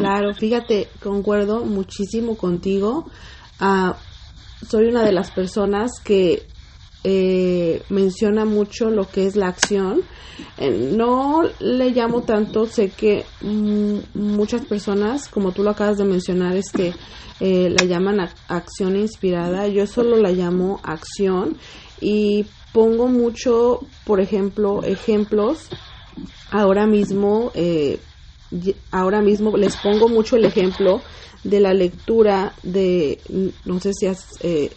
Claro, 0.00 0.34
fíjate, 0.34 0.88
concuerdo 1.02 1.64
muchísimo 1.64 2.36
contigo. 2.36 3.06
Ah, 3.58 3.96
soy 4.68 4.86
una 4.86 5.04
de 5.04 5.12
las 5.12 5.30
personas 5.30 5.92
que 6.02 6.42
eh, 7.02 7.82
menciona 7.88 8.44
mucho 8.44 8.90
lo 8.90 9.08
que 9.08 9.26
es 9.26 9.36
la 9.36 9.48
acción. 9.48 10.02
Eh, 10.58 10.70
no 10.70 11.42
le 11.58 11.90
llamo 11.90 12.22
tanto, 12.22 12.66
sé 12.66 12.90
que 12.90 13.24
mm, 13.40 13.98
muchas 14.14 14.64
personas, 14.66 15.28
como 15.28 15.52
tú 15.52 15.62
lo 15.62 15.70
acabas 15.70 15.98
de 15.98 16.04
mencionar, 16.04 16.56
es 16.56 16.70
que 16.72 16.92
eh, 17.40 17.70
la 17.70 17.84
llaman 17.84 18.20
acción 18.48 18.96
inspirada. 18.96 19.66
Yo 19.68 19.86
solo 19.86 20.16
la 20.16 20.30
llamo 20.30 20.80
acción 20.82 21.56
y 22.00 22.46
pongo 22.72 23.08
mucho, 23.08 23.80
por 24.04 24.20
ejemplo, 24.20 24.82
ejemplos. 24.82 25.68
Ahora 26.50 26.86
mismo 26.86 27.50
eh, 27.54 27.98
ahora 28.90 29.20
mismo 29.20 29.56
les 29.56 29.76
pongo 29.76 30.08
mucho 30.08 30.36
el 30.36 30.44
ejemplo 30.44 31.02
de 31.44 31.60
la 31.60 31.72
lectura 31.72 32.52
de, 32.62 33.20
no 33.64 33.80
sé 33.80 33.92
si 33.94 34.06
has 34.06 34.26
eh, 34.40 34.70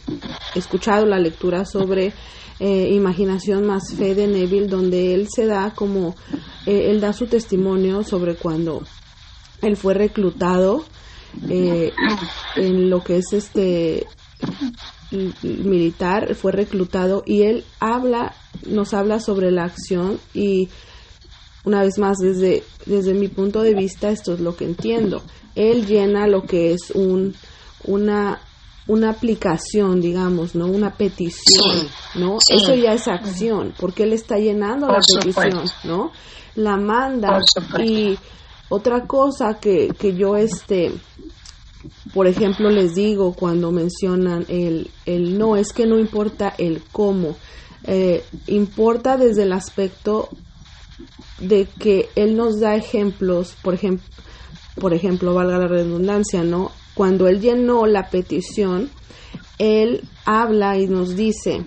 escuchado 0.56 1.06
la 1.06 1.20
lectura 1.20 1.66
sobre 1.66 2.14
eh, 2.60 2.90
Imaginación 2.94 3.66
más 3.66 3.94
Fe 3.94 4.16
de 4.16 4.28
Neville, 4.28 4.68
donde 4.68 5.14
él 5.14 5.28
se 5.34 5.46
da 5.46 5.74
como, 5.76 6.16
eh, 6.66 6.92
él 6.92 7.02
da 7.02 7.12
su 7.12 7.26
testimonio 7.28 8.04
sobre 8.04 8.36
cuando 8.36 8.84
él 9.62 9.76
fue 9.76 9.94
reclutado 9.94 10.86
en 11.50 12.90
lo 12.90 13.04
que 13.04 13.18
es 13.18 13.34
este 13.34 14.06
militar, 15.42 16.36
fue 16.36 16.52
reclutado 16.52 17.24
y 17.26 17.44
él 17.44 17.66
habla, 17.80 18.34
nos 18.66 18.94
habla 18.94 19.20
sobre 19.20 19.52
la 19.52 19.64
acción 19.66 20.20
y 20.34 20.70
una 21.66 21.82
vez 21.82 21.98
más, 21.98 22.18
desde, 22.18 22.64
desde 22.86 23.14
mi 23.14 23.28
punto 23.28 23.62
de 23.62 23.74
vista, 23.74 24.10
esto 24.10 24.34
es 24.34 24.40
lo 24.40 24.56
que 24.56 24.66
entiendo. 24.66 25.22
Él 25.56 25.86
llena 25.86 26.28
lo 26.28 26.44
que 26.44 26.74
es 26.74 26.92
un, 26.92 27.36
una, 27.86 28.42
una 28.88 29.12
aplicación, 29.12 30.02
digamos, 30.02 30.56
¿no? 30.56 30.66
Una 30.66 30.94
petición, 30.96 31.88
¿no? 32.16 32.38
Eso 32.50 32.76
ya 32.76 32.94
es 32.94 33.08
acción, 33.08 33.74
porque 33.80 34.04
él 34.04 34.14
está 34.14 34.38
llenando 34.38 34.88
la 34.88 35.00
petición, 35.00 35.64
¿no? 35.86 36.12
La 36.56 36.78
manda 36.78 37.40
y 37.82 38.18
otra 38.70 39.06
cosa 39.08 39.60
que, 39.60 39.90
que 39.98 40.16
yo 40.16 40.36
este 40.36 40.92
por 42.14 42.28
ejemplo 42.28 42.70
les 42.70 42.96
digo 42.96 43.34
cuando 43.34 43.72
mencionan 43.72 44.46
el, 44.48 44.90
el 45.06 45.38
no 45.38 45.58
es 45.58 45.74
que 45.74 45.86
no 45.86 46.00
importa 46.00 46.54
el 46.58 46.82
cómo 46.92 47.36
eh, 47.84 48.24
importa 48.48 49.18
desde 49.18 49.44
el 49.44 49.52
aspecto 49.52 50.30
de 51.40 51.68
que 51.80 52.10
él 52.16 52.36
nos 52.36 52.60
da 52.60 52.76
ejemplos 52.76 53.56
por 53.62 53.74
ejemplo 53.74 54.06
por 54.80 54.94
ejemplo 54.94 55.34
valga 55.34 55.58
la 55.58 55.68
redundancia 55.68 56.44
no 56.44 56.72
cuando 56.94 57.28
él 57.28 57.42
llenó 57.42 57.86
la 57.86 58.10
petición, 58.10 58.90
él 59.58 60.04
habla 60.26 60.78
y 60.78 60.88
nos 60.88 61.16
dice 61.16 61.66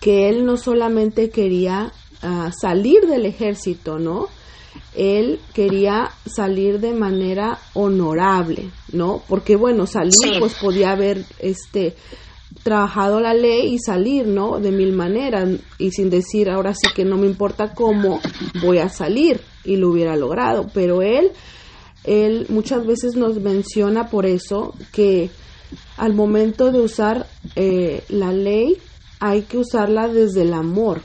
que 0.00 0.28
él 0.28 0.44
no 0.44 0.56
solamente 0.56 1.30
quería 1.30 1.92
ah, 2.22 2.50
salir 2.58 3.06
del 3.06 3.26
ejército, 3.26 3.98
¿no? 3.98 4.28
Él 4.94 5.40
quería 5.54 6.10
salir 6.26 6.78
de 6.78 6.92
manera 6.92 7.58
honorable, 7.74 8.70
¿no? 8.92 9.22
Porque 9.28 9.56
bueno, 9.56 9.86
salir 9.86 10.38
pues 10.38 10.54
podía 10.54 10.92
haber 10.92 11.24
este 11.40 11.96
trabajado 12.62 13.20
la 13.20 13.34
ley 13.34 13.74
y 13.74 13.78
salir, 13.78 14.26
¿no? 14.26 14.60
De 14.60 14.72
mil 14.72 14.92
maneras 14.92 15.48
y 15.78 15.90
sin 15.90 16.10
decir 16.10 16.50
ahora 16.50 16.74
sí 16.74 16.88
que 16.94 17.04
no 17.04 17.16
me 17.16 17.26
importa 17.26 17.74
cómo 17.74 18.20
voy 18.62 18.78
a 18.78 18.88
salir 18.88 19.40
y 19.64 19.76
lo 19.76 19.90
hubiera 19.90 20.16
logrado, 20.16 20.66
pero 20.72 21.02
él 21.02 21.32
él 22.04 22.46
muchas 22.48 22.86
veces 22.86 23.16
nos 23.16 23.38
menciona 23.40 24.08
por 24.08 24.24
eso 24.24 24.74
que 24.92 25.30
al 25.96 26.14
momento 26.14 26.72
de 26.72 26.80
usar 26.80 27.26
eh, 27.56 28.02
la 28.08 28.32
ley 28.32 28.78
hay 29.20 29.42
que 29.42 29.58
usarla 29.58 30.08
desde 30.08 30.42
el 30.42 30.54
amor, 30.54 31.02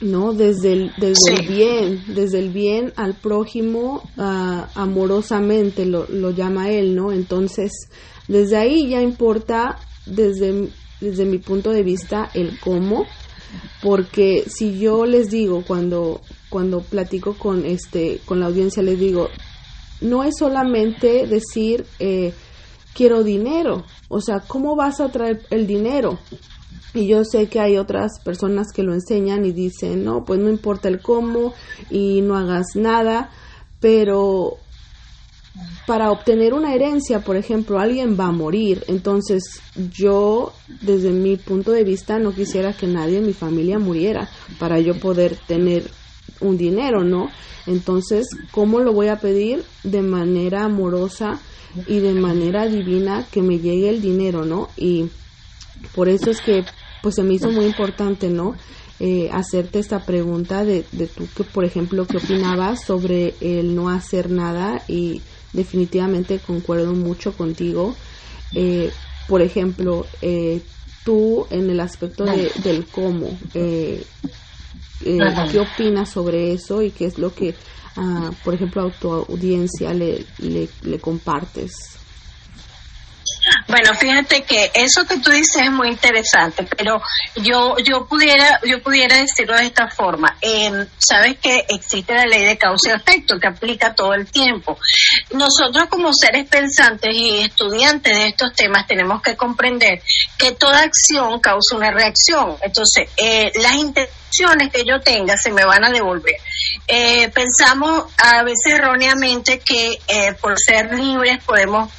¿no? 0.00 0.32
Desde 0.32 0.72
el, 0.74 0.92
desde 0.98 1.34
el 1.34 1.48
bien, 1.48 2.04
desde 2.14 2.38
el 2.38 2.50
bien 2.50 2.92
al 2.96 3.14
prójimo 3.14 4.02
ah, 4.18 4.68
amorosamente, 4.74 5.86
lo, 5.86 6.06
lo, 6.08 6.30
llama 6.30 6.70
él, 6.70 6.94
¿no? 6.94 7.10
Entonces, 7.10 7.72
desde 8.28 8.56
ahí 8.56 8.88
ya 8.88 9.00
importa, 9.00 9.78
desde, 10.06 10.68
desde 11.00 11.24
mi 11.24 11.38
punto 11.38 11.70
de 11.70 11.82
vista, 11.82 12.30
el 12.34 12.58
cómo, 12.60 13.06
porque 13.82 14.44
si 14.48 14.78
yo 14.78 15.06
les 15.06 15.30
digo 15.30 15.64
cuando, 15.66 16.20
cuando 16.48 16.80
platico 16.80 17.34
con, 17.34 17.64
este, 17.64 18.20
con 18.24 18.40
la 18.40 18.46
audiencia, 18.46 18.82
les 18.82 18.98
digo, 18.98 19.28
no 20.00 20.24
es 20.24 20.34
solamente 20.38 21.26
decir 21.26 21.86
eh, 21.98 22.32
quiero 22.94 23.22
dinero, 23.22 23.84
o 24.08 24.20
sea, 24.20 24.40
¿cómo 24.40 24.76
vas 24.76 25.00
a 25.00 25.10
traer 25.10 25.42
el 25.50 25.66
dinero? 25.66 26.18
Y 26.94 27.06
yo 27.06 27.24
sé 27.24 27.48
que 27.48 27.58
hay 27.58 27.78
otras 27.78 28.20
personas 28.22 28.66
que 28.74 28.82
lo 28.82 28.92
enseñan 28.92 29.46
y 29.46 29.52
dicen, 29.52 30.04
no, 30.04 30.24
pues 30.24 30.38
no 30.40 30.50
importa 30.50 30.88
el 30.88 31.00
cómo 31.00 31.54
y 31.90 32.20
no 32.20 32.36
hagas 32.36 32.74
nada, 32.74 33.30
pero 33.80 34.58
para 35.86 36.10
obtener 36.10 36.54
una 36.54 36.74
herencia, 36.74 37.20
por 37.20 37.36
ejemplo, 37.36 37.78
alguien 37.78 38.18
va 38.18 38.26
a 38.26 38.32
morir. 38.32 38.84
Entonces, 38.88 39.60
yo, 39.92 40.52
desde 40.80 41.10
mi 41.10 41.36
punto 41.36 41.72
de 41.72 41.84
vista, 41.84 42.18
no 42.18 42.32
quisiera 42.32 42.72
que 42.72 42.86
nadie 42.86 43.18
en 43.18 43.26
mi 43.26 43.32
familia 43.32 43.78
muriera 43.78 44.30
para 44.58 44.80
yo 44.80 44.98
poder 44.98 45.36
tener 45.46 45.84
un 46.40 46.56
dinero, 46.56 47.04
¿no? 47.04 47.30
Entonces, 47.66 48.26
¿cómo 48.50 48.80
lo 48.80 48.92
voy 48.92 49.08
a 49.08 49.20
pedir? 49.20 49.64
De 49.82 50.02
manera 50.02 50.64
amorosa 50.64 51.40
y 51.86 52.00
de 52.00 52.12
manera 52.14 52.66
divina 52.66 53.26
que 53.30 53.42
me 53.42 53.58
llegue 53.58 53.90
el 53.90 54.00
dinero, 54.00 54.44
¿no? 54.44 54.68
Y 54.76 55.06
por 55.94 56.08
eso 56.08 56.30
es 56.30 56.40
que, 56.40 56.64
pues 57.02 57.16
se 57.16 57.22
me 57.22 57.34
hizo 57.34 57.50
muy 57.50 57.66
importante, 57.66 58.30
¿no? 58.30 58.54
Eh, 59.00 59.30
hacerte 59.32 59.80
esta 59.80 59.98
pregunta 60.00 60.64
de, 60.64 60.84
de 60.92 61.08
tú 61.08 61.26
que, 61.36 61.44
por 61.44 61.64
ejemplo, 61.64 62.06
qué 62.06 62.18
opinabas 62.18 62.84
sobre 62.84 63.34
el 63.40 63.74
no 63.74 63.88
hacer 63.88 64.30
nada 64.30 64.82
y 64.86 65.22
definitivamente 65.52 66.38
concuerdo 66.40 66.92
mucho 66.92 67.32
contigo. 67.36 67.94
Eh, 68.54 68.90
por 69.28 69.42
ejemplo, 69.42 70.04
eh, 70.20 70.60
tú 71.04 71.46
en 71.50 71.70
el 71.70 71.80
aspecto 71.80 72.24
de, 72.24 72.50
del 72.62 72.84
cómo, 72.86 73.38
eh, 73.54 74.04
eh, 75.04 75.18
qué 75.50 75.58
opinas 75.58 76.10
sobre 76.10 76.52
eso 76.52 76.82
y 76.82 76.90
qué 76.90 77.06
es 77.06 77.18
lo 77.18 77.34
que, 77.34 77.54
ah, 77.96 78.30
por 78.44 78.54
ejemplo, 78.54 78.82
a 78.82 78.90
tu 78.98 79.12
audiencia 79.12 79.92
le, 79.94 80.24
le, 80.38 80.68
le 80.82 80.98
compartes. 81.00 81.70
Bueno, 83.72 83.94
fíjate 83.94 84.42
que 84.42 84.70
eso 84.74 85.06
que 85.06 85.16
tú 85.16 85.30
dices 85.30 85.62
es 85.62 85.70
muy 85.70 85.88
interesante, 85.88 86.68
pero 86.76 87.00
yo 87.36 87.74
yo 87.78 88.04
pudiera 88.04 88.60
yo 88.68 88.82
pudiera 88.82 89.16
decirlo 89.16 89.56
de 89.56 89.64
esta 89.64 89.88
forma. 89.88 90.36
Eh, 90.42 90.86
Sabes 90.98 91.38
que 91.38 91.64
existe 91.70 92.12
la 92.12 92.26
ley 92.26 92.44
de 92.44 92.58
causa 92.58 92.90
y 92.90 92.92
efecto 92.92 93.40
que 93.40 93.48
aplica 93.48 93.94
todo 93.94 94.12
el 94.12 94.30
tiempo. 94.30 94.78
Nosotros 95.30 95.86
como 95.88 96.12
seres 96.12 96.46
pensantes 96.50 97.14
y 97.14 97.38
estudiantes 97.38 98.14
de 98.14 98.26
estos 98.26 98.52
temas 98.52 98.86
tenemos 98.86 99.22
que 99.22 99.36
comprender 99.36 100.02
que 100.36 100.52
toda 100.52 100.82
acción 100.82 101.40
causa 101.40 101.74
una 101.74 101.90
reacción. 101.90 102.58
Entonces, 102.60 103.08
eh, 103.16 103.52
las 103.54 103.72
intenciones 103.72 104.70
que 104.70 104.84
yo 104.84 105.00
tenga 105.00 105.38
se 105.38 105.50
me 105.50 105.64
van 105.64 105.82
a 105.82 105.90
devolver. 105.90 106.36
Eh, 106.86 107.30
pensamos 107.30 108.04
a 108.18 108.42
veces 108.42 108.74
erróneamente 108.74 109.60
que 109.60 109.98
eh, 110.08 110.34
por 110.42 110.56
ser 110.58 110.92
libres 110.92 111.42
podemos 111.42 111.90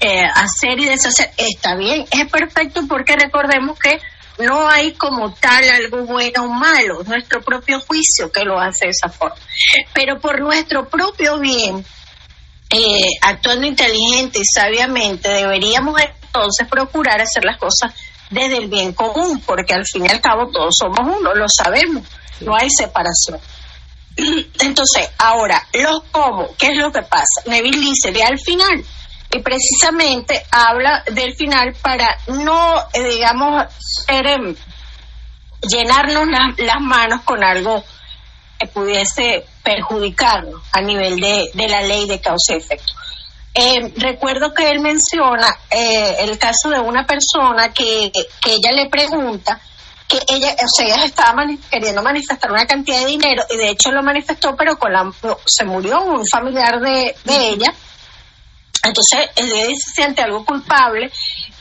eh, 0.00 0.22
hacer 0.22 0.78
y 0.78 0.84
deshacer, 0.84 1.30
está 1.36 1.74
bien, 1.76 2.06
es 2.10 2.30
perfecto 2.30 2.82
porque 2.88 3.16
recordemos 3.16 3.78
que 3.78 3.98
no 4.38 4.68
hay 4.68 4.92
como 4.92 5.32
tal 5.34 5.68
algo 5.68 6.04
bueno 6.04 6.44
o 6.44 6.48
malo, 6.48 7.02
nuestro 7.04 7.42
propio 7.42 7.80
juicio 7.80 8.30
que 8.30 8.44
lo 8.44 8.60
hace 8.60 8.86
de 8.86 8.90
esa 8.92 9.08
forma. 9.08 9.36
Pero 9.92 10.20
por 10.20 10.40
nuestro 10.40 10.88
propio 10.88 11.38
bien, 11.40 11.84
eh, 12.70 13.10
actuando 13.22 13.66
inteligente 13.66 14.38
y 14.38 14.44
sabiamente, 14.44 15.28
deberíamos 15.28 16.00
entonces 16.00 16.68
procurar 16.68 17.20
hacer 17.20 17.44
las 17.44 17.58
cosas 17.58 17.92
desde 18.30 18.58
el 18.58 18.68
bien 18.68 18.92
común, 18.92 19.42
porque 19.44 19.74
al 19.74 19.84
fin 19.86 20.04
y 20.06 20.08
al 20.08 20.20
cabo 20.20 20.50
todos 20.52 20.74
somos 20.78 21.00
uno, 21.00 21.34
lo 21.34 21.46
sabemos, 21.48 22.04
no 22.40 22.54
hay 22.54 22.68
separación. 22.70 23.40
Entonces, 24.60 25.10
ahora, 25.18 25.66
los 25.72 26.02
cómo, 26.12 26.50
¿qué 26.56 26.68
es 26.68 26.78
lo 26.78 26.92
que 26.92 27.02
pasa? 27.02 27.42
Neville 27.46 27.80
dice, 27.80 28.10
ve 28.10 28.22
al 28.22 28.38
final, 28.38 28.84
y 29.30 29.40
precisamente 29.40 30.42
habla 30.50 31.04
del 31.12 31.34
final 31.34 31.74
para 31.82 32.18
no, 32.28 32.78
eh, 32.92 33.04
digamos, 33.04 33.66
em, 34.06 34.54
llenarnos 35.68 36.26
las 36.56 36.80
manos 36.80 37.22
con 37.22 37.44
algo 37.44 37.84
que 38.58 38.66
pudiese 38.68 39.44
perjudicarnos 39.62 40.62
a 40.72 40.80
nivel 40.80 41.20
de, 41.20 41.50
de 41.52 41.68
la 41.68 41.82
ley 41.82 42.06
de 42.08 42.20
causa 42.20 42.54
y 42.54 42.56
efecto. 42.56 42.92
Eh, 43.54 43.92
recuerdo 43.96 44.54
que 44.54 44.70
él 44.70 44.80
menciona 44.80 45.48
eh, 45.70 46.16
el 46.20 46.38
caso 46.38 46.70
de 46.70 46.80
una 46.80 47.06
persona 47.06 47.72
que, 47.72 48.10
que 48.40 48.52
ella 48.52 48.72
le 48.72 48.88
pregunta 48.88 49.60
que 50.06 50.18
ella, 50.26 50.54
o 50.54 50.68
sea, 50.74 50.86
ella 50.86 51.04
estaba 51.04 51.44
queriendo 51.70 52.02
manifestar 52.02 52.50
una 52.50 52.66
cantidad 52.66 53.00
de 53.00 53.06
dinero 53.06 53.42
y 53.50 53.56
de 53.58 53.70
hecho 53.70 53.90
lo 53.90 54.02
manifestó, 54.02 54.56
pero 54.56 54.78
con 54.78 54.90
la, 54.90 55.12
se 55.44 55.66
murió 55.66 56.00
un 56.02 56.26
familiar 56.26 56.80
de, 56.80 57.14
de 57.24 57.48
ella 57.50 57.74
entonces 58.82 59.30
él 59.36 59.74
se 59.76 59.92
siente 59.94 60.22
algo 60.22 60.44
culpable 60.44 61.10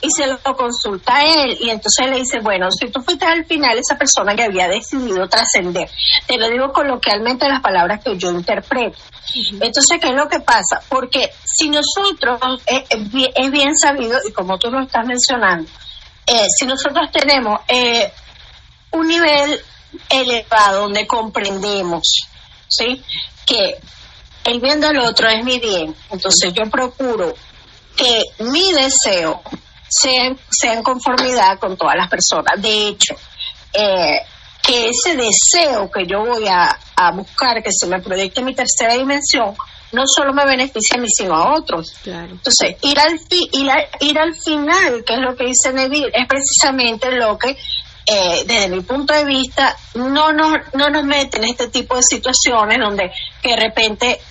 y 0.01 0.09
se 0.11 0.27
lo 0.27 0.37
consulta 0.55 1.17
a 1.17 1.25
él 1.25 1.57
y 1.59 1.69
entonces 1.69 2.07
le 2.07 2.17
dice, 2.17 2.39
bueno, 2.39 2.69
si 2.71 2.91
tú 2.91 3.01
fuiste 3.01 3.25
al 3.25 3.45
final 3.45 3.77
esa 3.77 3.97
persona 3.97 4.35
que 4.35 4.43
había 4.43 4.67
decidido 4.67 5.27
trascender, 5.27 5.89
te 6.27 6.37
lo 6.37 6.49
digo 6.49 6.71
coloquialmente 6.71 7.47
las 7.47 7.61
palabras 7.61 8.03
que 8.03 8.17
yo 8.17 8.29
interpreto. 8.31 8.97
Entonces, 9.59 9.99
¿qué 9.99 10.07
es 10.07 10.13
lo 10.13 10.27
que 10.29 10.39
pasa? 10.39 10.81
Porque 10.87 11.31
si 11.43 11.69
nosotros, 11.69 12.61
eh, 12.67 12.85
eh, 12.89 13.31
es, 13.35 13.51
bien 13.51 13.75
sabido, 13.75 14.19
y 14.27 14.31
como 14.31 14.57
tú 14.57 14.71
lo 14.71 14.81
estás 14.81 15.05
mencionando, 15.05 15.69
eh, 16.25 16.45
si 16.57 16.65
nosotros 16.65 17.09
tenemos 17.11 17.59
un 18.91 19.07
nivel 19.07 19.59
elevado 20.09 20.81
donde 20.81 21.07
comprendemos, 21.07 22.27
¿sí? 22.67 23.01
Que 23.45 23.77
el 24.47 24.61
bien 24.61 24.79
del 24.79 24.97
otro 24.99 25.27
es 25.27 25.43
mi 25.43 25.59
bien. 25.59 25.93
Entonces 26.09 26.53
yo 26.53 26.69
procuro 26.71 27.33
que 27.95 28.21
mi 28.39 28.71
deseo 28.71 29.41
sea, 29.89 30.35
sea 30.49 30.73
en 30.73 30.83
conformidad 30.83 31.59
con 31.59 31.75
todas 31.75 31.95
las 31.97 32.09
personas. 32.09 32.61
De 32.61 32.87
hecho, 32.87 33.13
eh, 33.73 34.21
que 34.63 34.89
ese 34.89 35.17
deseo 35.17 35.91
que 35.91 36.05
yo 36.05 36.25
voy 36.25 36.47
a, 36.47 36.77
buscar, 37.13 37.61
que 37.61 37.71
se 37.71 37.87
me 37.87 38.01
proyecte 38.01 38.41
mi 38.41 38.55
tercera 38.55 38.93
dimensión, 38.93 39.53
no 39.91 40.03
solo 40.05 40.33
me 40.33 40.45
beneficia 40.45 40.97
a 40.97 41.01
mí, 41.01 41.07
sino 41.09 41.35
a 41.35 41.53
otros. 41.53 41.93
Entonces, 42.05 42.75
ir 42.81 42.99
al, 42.99 43.19
ir, 43.29 43.69
ir 44.01 44.19
al 44.19 44.33
final, 44.33 45.03
que 45.05 45.13
es 45.13 45.19
lo 45.19 45.35
que 45.35 45.45
dice 45.45 45.73
Neville, 45.73 46.11
es 46.13 46.27
precisamente 46.27 47.11
lo 47.11 47.37
que 47.37 47.57
eh, 48.09 48.43
desde 48.45 48.69
mi 48.69 48.81
punto 48.81 49.13
de 49.13 49.25
vista, 49.25 49.75
no 49.95 50.31
nos, 50.31 50.53
no 50.73 50.89
nos 50.89 51.03
mete 51.03 51.39
en 51.39 51.43
este 51.43 51.67
tipo 51.67 51.97
de 51.97 52.03
situaciones 52.03 52.79
donde 52.79 53.11
que 53.41 53.49
de 53.49 53.55
repente 53.57 54.21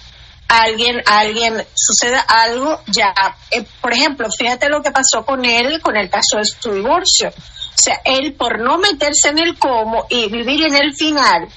alguien, 0.49 1.03
alguien, 1.07 1.65
suceda 1.75 2.21
algo, 2.21 2.81
ya, 2.87 3.12
eh, 3.50 3.65
por 3.81 3.93
ejemplo, 3.93 4.29
fíjate 4.37 4.69
lo 4.69 4.83
que 4.83 4.91
pasó 4.91 5.25
con 5.25 5.45
él, 5.45 5.81
con 5.81 5.97
el 5.97 6.09
caso 6.09 6.38
de 6.38 6.45
su 6.45 6.73
divorcio. 6.73 7.29
O 7.29 7.79
sea, 7.79 8.00
él 8.05 8.35
por 8.35 8.61
no 8.61 8.79
meterse 8.79 9.29
en 9.29 9.38
el 9.38 9.59
cómo 9.59 10.07
y 10.09 10.31
vivir 10.31 10.67
en 10.67 10.76
el 10.76 10.95
final, 10.95 11.49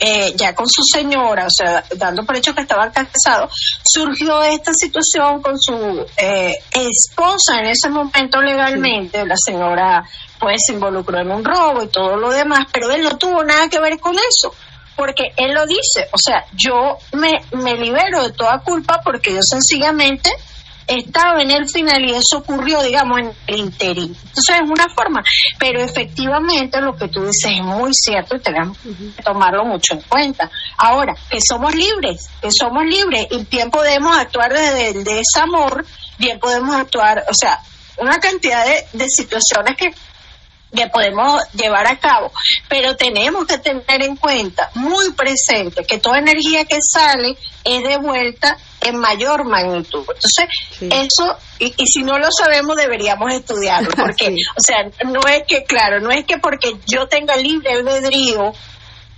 eh, 0.00 0.32
ya 0.36 0.54
con 0.54 0.66
su 0.68 0.82
señora, 0.82 1.46
o 1.46 1.50
sea, 1.50 1.84
dando 1.96 2.24
por 2.24 2.36
hecho 2.36 2.54
que 2.54 2.62
estaban 2.62 2.92
casados, 2.92 3.52
surgió 3.84 4.42
esta 4.42 4.72
situación 4.72 5.42
con 5.42 5.58
su 5.58 6.06
eh, 6.16 6.54
esposa 6.70 7.60
en 7.60 7.66
ese 7.66 7.88
momento 7.90 8.40
legalmente, 8.40 9.26
la 9.26 9.34
señora 9.36 10.04
pues 10.38 10.56
se 10.64 10.74
involucró 10.74 11.18
en 11.20 11.32
un 11.32 11.44
robo 11.44 11.82
y 11.82 11.88
todo 11.88 12.16
lo 12.16 12.30
demás, 12.30 12.66
pero 12.72 12.92
él 12.92 13.02
no 13.02 13.18
tuvo 13.18 13.42
nada 13.42 13.68
que 13.68 13.80
ver 13.80 13.98
con 13.98 14.14
eso 14.14 14.54
porque 14.98 15.32
él 15.36 15.54
lo 15.54 15.64
dice, 15.64 16.08
o 16.10 16.18
sea, 16.18 16.44
yo 16.52 16.98
me, 17.12 17.40
me 17.52 17.76
libero 17.76 18.24
de 18.24 18.32
toda 18.32 18.58
culpa 18.58 19.00
porque 19.04 19.32
yo 19.32 19.40
sencillamente 19.48 20.28
estaba 20.88 21.40
en 21.40 21.52
el 21.52 21.68
final 21.68 22.04
y 22.04 22.14
eso 22.14 22.38
ocurrió, 22.38 22.82
digamos, 22.82 23.20
en 23.20 23.32
el 23.46 23.60
interín. 23.60 24.16
Entonces 24.16 24.56
es 24.56 24.68
una 24.68 24.88
forma, 24.88 25.22
pero 25.58 25.80
efectivamente 25.80 26.80
lo 26.80 26.96
que 26.96 27.06
tú 27.06 27.20
dices 27.20 27.52
es 27.58 27.62
muy 27.62 27.92
cierto 27.94 28.36
y 28.36 28.40
tenemos 28.40 28.76
que 28.78 29.22
tomarlo 29.22 29.64
mucho 29.64 29.94
en 29.94 30.00
cuenta. 30.00 30.50
Ahora, 30.76 31.14
que 31.30 31.38
somos 31.46 31.72
libres, 31.76 32.28
que 32.42 32.48
somos 32.50 32.84
libres 32.84 33.28
y 33.30 33.44
bien 33.44 33.70
podemos 33.70 34.16
actuar 34.16 34.52
desde 34.52 34.88
el 34.88 35.04
desamor, 35.04 35.86
bien 36.18 36.40
podemos 36.40 36.74
actuar, 36.74 37.24
o 37.30 37.34
sea, 37.34 37.60
una 37.98 38.18
cantidad 38.18 38.64
de, 38.64 38.84
de 38.94 39.06
situaciones 39.08 39.76
que 39.76 39.92
que 40.74 40.86
podemos 40.88 41.42
llevar 41.52 41.86
a 41.86 41.98
cabo, 41.98 42.30
pero 42.68 42.96
tenemos 42.96 43.46
que 43.46 43.58
tener 43.58 44.02
en 44.02 44.16
cuenta, 44.16 44.70
muy 44.74 45.12
presente, 45.12 45.84
que 45.84 45.98
toda 45.98 46.18
energía 46.18 46.64
que 46.64 46.78
sale 46.80 47.36
es 47.64 47.82
de 47.82 47.96
vuelta 47.96 48.56
en 48.80 48.96
mayor 48.96 49.44
magnitud. 49.44 50.00
Entonces, 50.00 50.48
eso, 50.80 51.36
y, 51.58 51.72
si 51.86 52.02
no 52.02 52.18
lo 52.18 52.28
sabemos, 52.30 52.76
deberíamos 52.76 53.32
estudiarlo, 53.32 53.90
porque, 53.96 54.28
o 54.28 54.60
sea, 54.64 54.84
no 55.06 55.20
es 55.28 55.42
que, 55.46 55.64
claro, 55.64 56.00
no 56.00 56.10
es 56.10 56.24
que 56.24 56.38
porque 56.38 56.76
yo 56.86 57.08
tenga 57.08 57.36
libre 57.36 57.72
albedrío, 57.72 58.52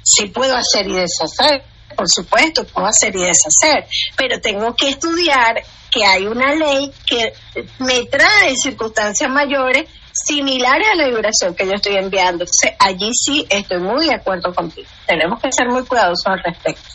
si 0.03 0.27
puedo 0.27 0.57
hacer 0.57 0.87
y 0.87 0.93
deshacer, 0.93 1.65
por 1.97 2.07
supuesto, 2.09 2.65
puedo 2.65 2.87
hacer 2.87 3.15
y 3.17 3.21
deshacer, 3.21 3.87
pero 4.17 4.41
tengo 4.41 4.75
que 4.75 4.89
estudiar 4.89 5.63
que 5.91 6.05
hay 6.05 6.27
una 6.27 6.55
ley 6.55 6.93
que 7.05 7.33
me 7.81 8.05
trae 8.07 8.55
circunstancias 8.57 9.29
mayores 9.29 9.87
similares 10.27 10.87
a 10.93 10.97
la 10.97 11.09
vibración 11.09 11.55
que 11.55 11.67
yo 11.67 11.73
estoy 11.73 11.97
enviando. 11.97 12.45
Entonces, 12.45 12.73
allí 12.79 13.11
sí 13.13 13.47
estoy 13.49 13.81
muy 13.81 14.07
de 14.07 14.15
acuerdo 14.15 14.55
contigo. 14.55 14.89
Tenemos 15.07 15.41
que 15.41 15.51
ser 15.53 15.69
muy 15.69 15.85
cuidadosos 15.85 16.27
al 16.27 16.43
respecto. 16.43 16.89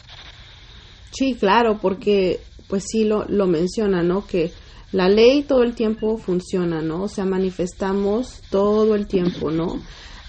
Sí, 1.11 1.35
claro, 1.35 1.79
porque 1.81 2.41
pues 2.67 2.85
sí 2.89 3.05
lo, 3.05 3.25
lo 3.25 3.47
menciona, 3.47 4.03
¿no? 4.03 4.25
Que 4.25 4.51
la 4.91 5.09
ley 5.09 5.43
todo 5.43 5.63
el 5.63 5.75
tiempo 5.75 6.17
funciona, 6.17 6.81
¿no? 6.81 7.03
O 7.03 7.07
sea, 7.07 7.25
manifestamos 7.25 8.41
todo 8.49 8.95
el 8.95 9.07
tiempo, 9.07 9.51
¿no? 9.51 9.81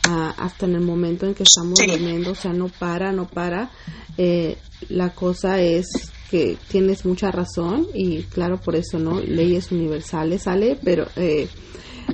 Ah, 0.09 0.35
hasta 0.39 0.67
en 0.67 0.77
el 0.77 0.83
momento 0.83 1.27
en 1.27 1.35
que 1.35 1.43
estamos 1.43 1.79
durmiendo, 1.85 2.33
o 2.33 2.35
sea, 2.35 2.53
no 2.53 2.69
para, 2.69 3.13
no 3.13 3.27
para. 3.27 3.71
Eh, 4.19 4.57
la 4.89 5.11
cosa 5.11 5.61
es 5.61 6.13
que 6.31 6.57
tienes 6.69 7.05
mucha 7.05 7.31
razón 7.31 7.87
y 7.95 8.23
claro, 8.25 8.61
por 8.61 8.77
eso, 8.77 8.99
¿no? 8.99 9.21
Leyes 9.21 9.73
universales 9.73 10.43
sale, 10.43 10.79
pero 10.83 11.07
eh, 11.17 11.49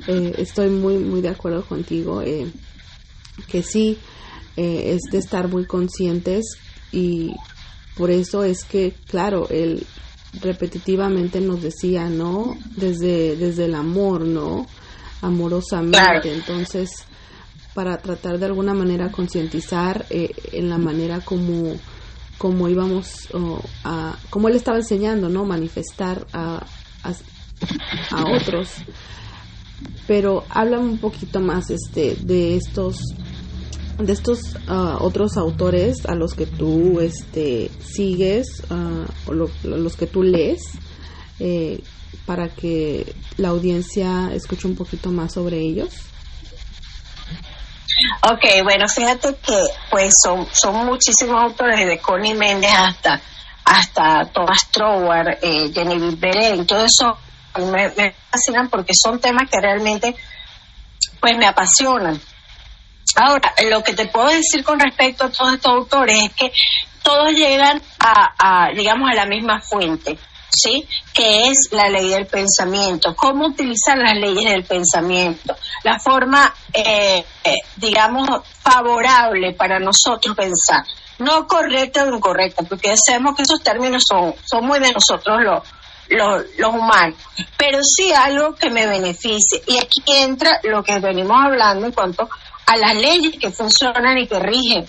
eh, 0.07 0.35
estoy 0.37 0.69
muy, 0.69 0.97
muy 0.97 1.21
de 1.21 1.29
acuerdo 1.29 1.65
contigo, 1.65 2.21
eh, 2.21 2.51
que 3.47 3.63
sí, 3.63 3.97
eh, 4.57 4.93
es 4.95 5.11
de 5.11 5.17
estar 5.17 5.47
muy 5.47 5.65
conscientes 5.65 6.57
y 6.91 7.31
por 7.95 8.11
eso 8.11 8.43
es 8.43 8.63
que, 8.63 8.93
claro, 9.07 9.47
él 9.49 9.85
repetitivamente 10.41 11.39
nos 11.41 11.61
decía, 11.61 12.09
¿no? 12.09 12.57
Desde, 12.75 13.35
desde 13.35 13.65
el 13.65 13.75
amor, 13.75 14.21
¿no? 14.21 14.67
Amorosamente. 15.21 16.33
Entonces, 16.33 16.89
para 17.73 17.97
tratar 17.97 18.39
de 18.39 18.47
alguna 18.47 18.73
manera 18.73 19.11
concientizar 19.11 20.05
en 20.09 20.69
la 20.69 20.77
manera 20.77 21.21
como, 21.21 21.75
como 22.37 22.67
íbamos 22.67 23.29
a, 23.83 24.17
como 24.29 24.49
él 24.49 24.55
estaba 24.55 24.77
enseñando, 24.77 25.29
¿no? 25.29 25.45
Manifestar 25.45 26.25
a, 26.33 26.65
a, 27.03 27.13
a 28.11 28.31
otros 28.31 28.69
pero 30.07 30.45
háblame 30.49 30.83
un 30.83 30.97
poquito 30.97 31.39
más 31.39 31.69
este 31.69 32.15
de 32.15 32.57
estos 32.57 32.97
de 33.97 34.11
estos 34.11 34.39
ah, 34.67 34.97
otros 34.99 35.37
autores 35.37 36.05
a 36.05 36.15
los 36.15 36.33
que 36.33 36.45
tú 36.45 36.99
este 36.99 37.69
sigues 37.79 38.63
uh, 38.69 39.29
o 39.29 39.33
los 39.33 39.95
que 39.95 40.07
tú 40.07 40.23
lees 40.23 40.61
eh, 41.39 41.81
para 42.25 42.49
que 42.49 43.15
la 43.37 43.49
audiencia 43.49 44.31
escuche 44.33 44.67
un 44.67 44.75
poquito 44.75 45.11
más 45.11 45.33
sobre 45.33 45.59
ellos. 45.59 45.89
Ok, 48.31 48.63
bueno, 48.63 48.87
fíjate 48.87 49.35
que 49.35 49.57
pues 49.91 50.13
son, 50.23 50.47
son 50.51 50.85
muchísimos 50.85 51.41
autores, 51.41 51.79
desde 51.79 51.99
Connie 51.99 52.33
Méndez 52.33 52.71
hasta 52.75 53.21
hasta 53.65 54.25
Thomas 54.33 54.69
Troward, 54.71 55.37
eh, 55.41 55.71
Genevieve 55.73 56.15
Beren, 56.15 56.65
todo 56.65 56.85
eso 56.85 57.17
me, 57.59 57.89
me 57.89 58.15
fascinan 58.31 58.69
porque 58.69 58.93
son 58.93 59.19
temas 59.19 59.49
que 59.49 59.59
realmente 59.59 60.15
pues 61.19 61.37
me 61.37 61.45
apasionan. 61.45 62.19
Ahora, 63.15 63.53
lo 63.69 63.83
que 63.83 63.93
te 63.93 64.07
puedo 64.07 64.27
decir 64.27 64.63
con 64.63 64.79
respecto 64.79 65.25
a 65.25 65.29
todos 65.29 65.53
estos 65.53 65.71
autores 65.71 66.23
es 66.23 66.33
que 66.33 66.51
todos 67.03 67.31
llegan 67.31 67.81
a, 67.99 68.69
digamos, 68.75 69.09
a 69.11 69.13
la 69.13 69.25
misma 69.25 69.61
fuente, 69.61 70.17
¿sí? 70.49 70.87
Que 71.13 71.47
es 71.47 71.69
la 71.71 71.89
ley 71.89 72.09
del 72.09 72.25
pensamiento. 72.25 73.15
¿Cómo 73.15 73.47
utilizar 73.47 73.97
las 73.97 74.17
leyes 74.17 74.51
del 74.51 74.63
pensamiento? 74.63 75.55
La 75.83 75.99
forma, 75.99 76.53
eh, 76.73 77.23
eh, 77.43 77.55
digamos, 77.75 78.27
favorable 78.61 79.53
para 79.53 79.79
nosotros 79.79 80.35
pensar. 80.35 80.83
No 81.19 81.45
correcta 81.47 82.05
o 82.05 82.15
incorrecta, 82.15 82.63
porque 82.63 82.95
sabemos 82.97 83.35
que 83.35 83.43
esos 83.43 83.61
términos 83.61 84.03
son, 84.07 84.33
son 84.43 84.65
muy 84.65 84.79
de 84.79 84.91
nosotros 84.91 85.41
los 85.43 85.61
los, 86.13 86.73
humanos, 86.73 87.17
pero 87.57 87.79
sí 87.83 88.11
algo 88.11 88.55
que 88.55 88.69
me 88.69 88.87
beneficie. 88.87 89.61
Y 89.67 89.77
aquí 89.77 90.01
entra 90.07 90.59
lo 90.63 90.83
que 90.83 90.99
venimos 90.99 91.37
hablando 91.43 91.85
en 91.85 91.91
cuanto 91.91 92.29
a 92.65 92.77
las 92.77 92.95
leyes 92.95 93.37
que 93.39 93.51
funcionan 93.51 94.17
y 94.17 94.27
que 94.27 94.39
rigen 94.39 94.85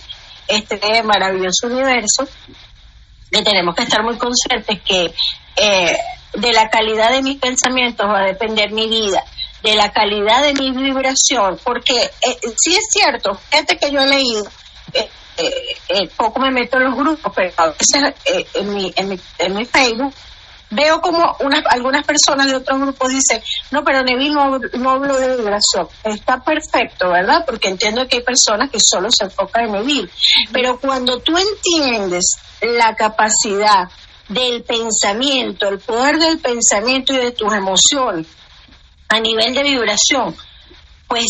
este 0.46 1.02
maravilloso 1.02 1.66
universo, 1.66 2.28
que 3.30 3.42
tenemos 3.42 3.74
que 3.74 3.82
estar 3.82 4.02
muy 4.02 4.16
conscientes 4.16 4.80
que 4.82 5.14
eh, 5.56 5.96
de 6.34 6.52
la 6.52 6.68
calidad 6.68 7.10
de 7.10 7.22
mis 7.22 7.38
pensamientos 7.38 8.06
va 8.06 8.20
a 8.20 8.26
depender 8.26 8.72
mi 8.72 8.88
vida, 8.88 9.24
de 9.62 9.74
la 9.76 9.92
calidad 9.92 10.42
de 10.42 10.52
mi 10.52 10.70
vibración, 10.70 11.58
porque 11.64 11.96
eh, 11.96 12.38
sí 12.56 12.76
es 12.76 12.86
cierto, 12.90 13.38
gente 13.50 13.78
que 13.78 13.90
yo 13.90 14.00
he 14.00 14.06
leído, 14.06 14.44
eh, 14.92 15.08
eh, 15.88 16.08
poco 16.16 16.40
me 16.40 16.50
meto 16.50 16.76
en 16.76 16.84
los 16.84 16.94
grupos, 16.94 17.32
pero 17.34 17.52
a 17.56 17.66
veces 17.68 18.14
en, 18.54 18.74
mi, 18.74 18.92
en, 18.94 19.08
mi, 19.08 19.20
en 19.38 19.54
mi 19.54 19.64
Facebook 19.64 20.14
veo 20.74 21.00
como 21.00 21.36
unas, 21.40 21.62
algunas 21.70 22.04
personas 22.04 22.48
de 22.48 22.56
otros 22.56 22.80
grupos 22.80 23.10
dicen, 23.10 23.42
no, 23.70 23.84
pero 23.84 24.02
Neville 24.02 24.34
no, 24.34 24.58
no 24.58 24.90
hablo 24.90 25.18
de 25.18 25.36
vibración. 25.36 25.88
Está 26.02 26.42
perfecto, 26.42 27.10
¿verdad? 27.10 27.44
Porque 27.46 27.68
entiendo 27.68 28.06
que 28.08 28.16
hay 28.16 28.22
personas 28.22 28.70
que 28.70 28.78
solo 28.80 29.08
se 29.10 29.24
enfocan 29.24 29.66
en 29.66 29.72
Neville. 29.72 30.10
Pero 30.52 30.78
cuando 30.78 31.20
tú 31.20 31.36
entiendes 31.36 32.36
la 32.60 32.94
capacidad 32.96 33.88
del 34.28 34.62
pensamiento, 34.62 35.68
el 35.68 35.78
poder 35.78 36.18
del 36.18 36.38
pensamiento 36.38 37.12
y 37.12 37.18
de 37.18 37.32
tus 37.32 37.52
emociones 37.52 38.26
a 39.08 39.20
nivel 39.20 39.54
de 39.54 39.62
vibración, 39.62 40.34
pues 41.06 41.26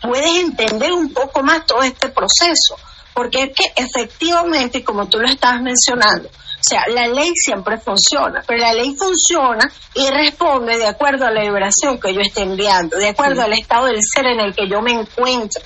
puedes 0.00 0.36
entender 0.36 0.92
un 0.92 1.12
poco 1.12 1.42
más 1.42 1.66
todo 1.66 1.82
este 1.82 2.08
proceso. 2.08 2.76
Porque 3.12 3.44
es 3.44 3.50
que 3.54 3.82
efectivamente, 3.82 4.84
como 4.84 5.08
tú 5.08 5.18
lo 5.18 5.28
estabas 5.28 5.62
mencionando, 5.62 6.28
o 6.58 6.68
sea, 6.68 6.82
la 6.88 7.06
ley 7.06 7.30
siempre 7.34 7.78
funciona, 7.78 8.42
pero 8.46 8.60
la 8.60 8.72
ley 8.72 8.96
funciona 8.96 9.70
y 9.94 10.08
responde 10.08 10.78
de 10.78 10.86
acuerdo 10.86 11.26
a 11.26 11.30
la 11.30 11.42
vibración 11.42 12.00
que 12.00 12.14
yo 12.14 12.20
esté 12.20 12.42
enviando, 12.42 12.96
de 12.96 13.10
acuerdo 13.10 13.42
al 13.42 13.52
estado 13.52 13.86
del 13.86 14.00
ser 14.02 14.26
en 14.26 14.40
el 14.40 14.54
que 14.54 14.68
yo 14.68 14.80
me 14.80 14.92
encuentro. 14.92 15.62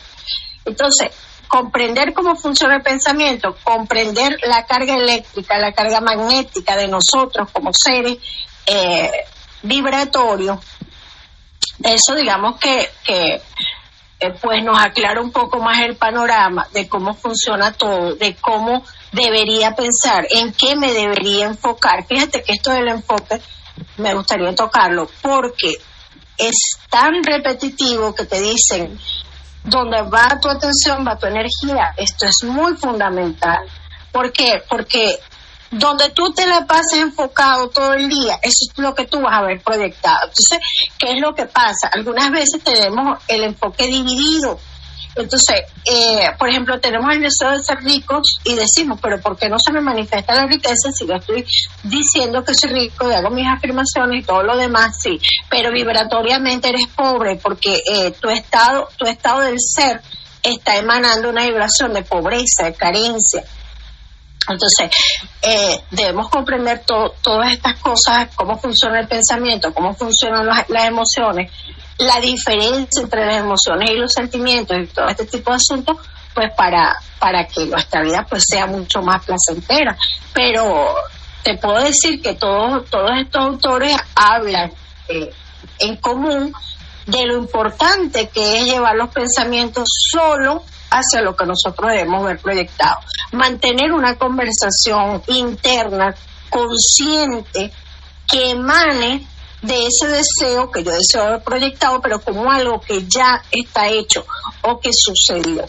Entonces, 0.65 1.11
comprender 1.49 2.13
cómo 2.13 2.37
funciona 2.37 2.77
el 2.77 2.83
pensamiento, 2.83 3.57
comprender 3.65 4.37
la 4.43 4.67
carga 4.67 4.97
eléctrica, 4.97 5.59
la 5.59 5.73
carga 5.73 6.01
magnética 6.01 6.77
de 6.77 6.89
nosotros 6.89 7.49
como 7.53 7.71
seres 7.73 8.19
eh, 8.67 9.11
vibratorios, 9.63 10.59
eso 11.83 12.15
digamos 12.15 12.59
que, 12.59 12.91
que 13.05 13.41
eh, 14.21 14.35
pues 14.41 14.63
nos 14.63 14.79
aclara 14.79 15.21
un 15.21 15.33
poco 15.33 15.61
más 15.61 15.81
el 15.81 15.97
panorama 15.97 16.69
de 16.73 16.89
cómo 16.89 17.15
funciona 17.15 17.73
todo, 17.73 18.15
de 18.17 18.37
cómo 18.37 18.85
debería 19.13 19.75
pensar, 19.75 20.27
en 20.31 20.53
qué 20.53 20.77
me 20.77 20.93
debería 20.93 21.47
enfocar. 21.47 22.07
Fíjate 22.07 22.43
que 22.43 22.53
esto 22.53 22.71
del 22.71 22.89
enfoque 22.89 23.41
me 23.97 24.15
gustaría 24.15 24.55
tocarlo 24.55 25.09
porque 25.23 25.77
es 26.39 26.79
tan 26.89 27.23
repetitivo 27.23 28.15
que 28.15 28.25
te 28.25 28.41
dicen, 28.41 28.99
donde 29.65 30.03
va 30.03 30.39
tu 30.41 30.49
atención, 30.49 31.07
va 31.07 31.19
tu 31.19 31.27
energía. 31.27 31.95
Esto 31.97 32.27
es 32.27 32.49
muy 32.49 32.77
fundamental. 32.77 33.59
¿Por 34.11 34.33
qué? 34.33 34.63
Porque 34.69 35.19
donde 35.71 36.11
tú 36.11 36.33
te 36.33 36.47
la 36.47 36.67
pases 36.67 37.01
enfocado 37.01 37.69
todo 37.69 37.95
el 37.95 38.09
día, 38.09 38.39
eso 38.43 38.73
es 38.73 38.79
lo 38.79 38.95
que 38.95 39.07
tú 39.07 39.21
vas 39.21 39.39
a 39.39 39.43
ver 39.43 39.61
proyectado. 39.63 40.29
Entonces, 40.29 40.59
¿qué 40.99 41.13
es 41.13 41.21
lo 41.21 41.35
que 41.35 41.47
pasa? 41.47 41.89
Algunas 41.93 42.31
veces 42.31 42.63
tenemos 42.65 43.19
el 43.29 43.45
enfoque 43.45 43.87
dividido. 43.87 44.59
Entonces, 45.21 45.63
eh, 45.85 46.31
por 46.39 46.49
ejemplo, 46.49 46.81
tenemos 46.81 47.13
el 47.13 47.21
deseo 47.21 47.53
de 47.53 47.63
ser 47.63 47.79
ricos 47.83 48.39
y 48.45 48.55
decimos, 48.55 48.99
pero 49.03 49.21
¿por 49.21 49.37
qué 49.37 49.49
no 49.49 49.57
se 49.59 49.73
me 49.73 49.81
manifiesta 49.81 50.35
la 50.35 50.47
riqueza 50.47 50.91
si 50.93 51.07
yo 51.07 51.15
estoy 51.15 51.45
diciendo 51.85 52.45
que 52.45 52.55
soy 52.55 52.71
rico 52.71 53.11
y 53.11 53.15
hago 53.15 53.31
mis 53.31 53.47
afirmaciones 53.47 54.23
y 54.23 54.27
todo 54.27 54.43
lo 54.43 54.57
demás? 54.57 54.97
Sí, 55.03 55.21
pero 55.49 55.73
vibratoriamente 55.73 56.69
eres 56.69 56.87
pobre 56.95 57.37
porque 57.37 57.83
eh, 57.87 58.13
tu 58.21 58.29
estado, 58.29 58.89
tu 58.97 59.07
estado 59.07 59.41
del 59.41 59.57
ser 59.59 60.01
está 60.43 60.77
emanando 60.77 61.29
una 61.29 61.45
vibración 61.45 61.93
de 61.93 62.03
pobreza, 62.03 62.65
de 62.65 62.75
carencia. 62.75 63.45
Entonces, 64.49 64.91
eh, 65.43 65.81
debemos 65.91 66.29
comprender 66.29 66.83
todas 66.85 67.53
estas 67.53 67.79
cosas, 67.79 68.29
cómo 68.35 68.59
funciona 68.59 69.01
el 69.01 69.09
pensamiento, 69.09 69.73
cómo 69.73 69.95
funcionan 69.95 70.47
las, 70.47 70.85
emociones, 70.87 71.53
la 72.01 72.19
diferencia 72.21 73.03
entre 73.03 73.27
las 73.27 73.37
emociones 73.37 73.91
y 73.91 73.97
los 73.97 74.13
sentimientos 74.13 74.77
y 74.79 74.87
todo 74.87 75.09
este 75.09 75.27
tipo 75.27 75.51
de 75.51 75.57
asuntos, 75.57 75.99
pues 76.35 76.51
para, 76.57 76.97
para 77.19 77.47
que 77.47 77.67
nuestra 77.67 78.03
vida 78.03 78.27
pues 78.29 78.45
sea 78.49 78.67
mucho 78.67 79.03
más 79.03 79.25
placentera. 79.25 79.97
Pero 80.33 80.95
te 81.43 81.59
puedo 81.59 81.83
decir 81.83 82.23
que 82.23 82.35
todos, 82.35 82.89
todos 82.89 83.11
estos 83.21 83.43
autores 83.43 83.97
hablan 84.15 84.73
eh, 85.09 85.31
en 85.79 85.97
común 85.97 86.53
de 87.07 87.27
lo 87.27 87.39
importante 87.39 88.29
que 88.29 88.59
es 88.59 88.65
llevar 88.65 88.97
los 88.97 89.11
pensamientos 89.11 89.85
solo 90.11 90.63
hacia 90.91 91.23
lo 91.23 91.37
que 91.37 91.45
nosotros 91.45 91.91
debemos 91.91 92.25
ver 92.25 92.39
proyectado. 92.39 93.01
Mantener 93.33 93.93
una 93.93 94.17
conversación 94.17 95.23
interna, 95.29 96.15
consciente, 96.49 97.73
que 98.27 98.51
emane 98.51 99.27
de 99.63 99.87
ese 99.87 100.09
deseo 100.09 100.71
que 100.71 100.83
yo 100.83 100.91
deseo 100.91 101.25
haber 101.25 101.43
proyectado, 101.43 102.01
pero 102.01 102.21
como 102.21 102.51
algo 102.51 102.81
que 102.81 103.05
ya 103.07 103.43
está 103.51 103.89
hecho 103.89 104.27
o 104.63 104.81
que 104.81 104.91
sucedió. 104.93 105.65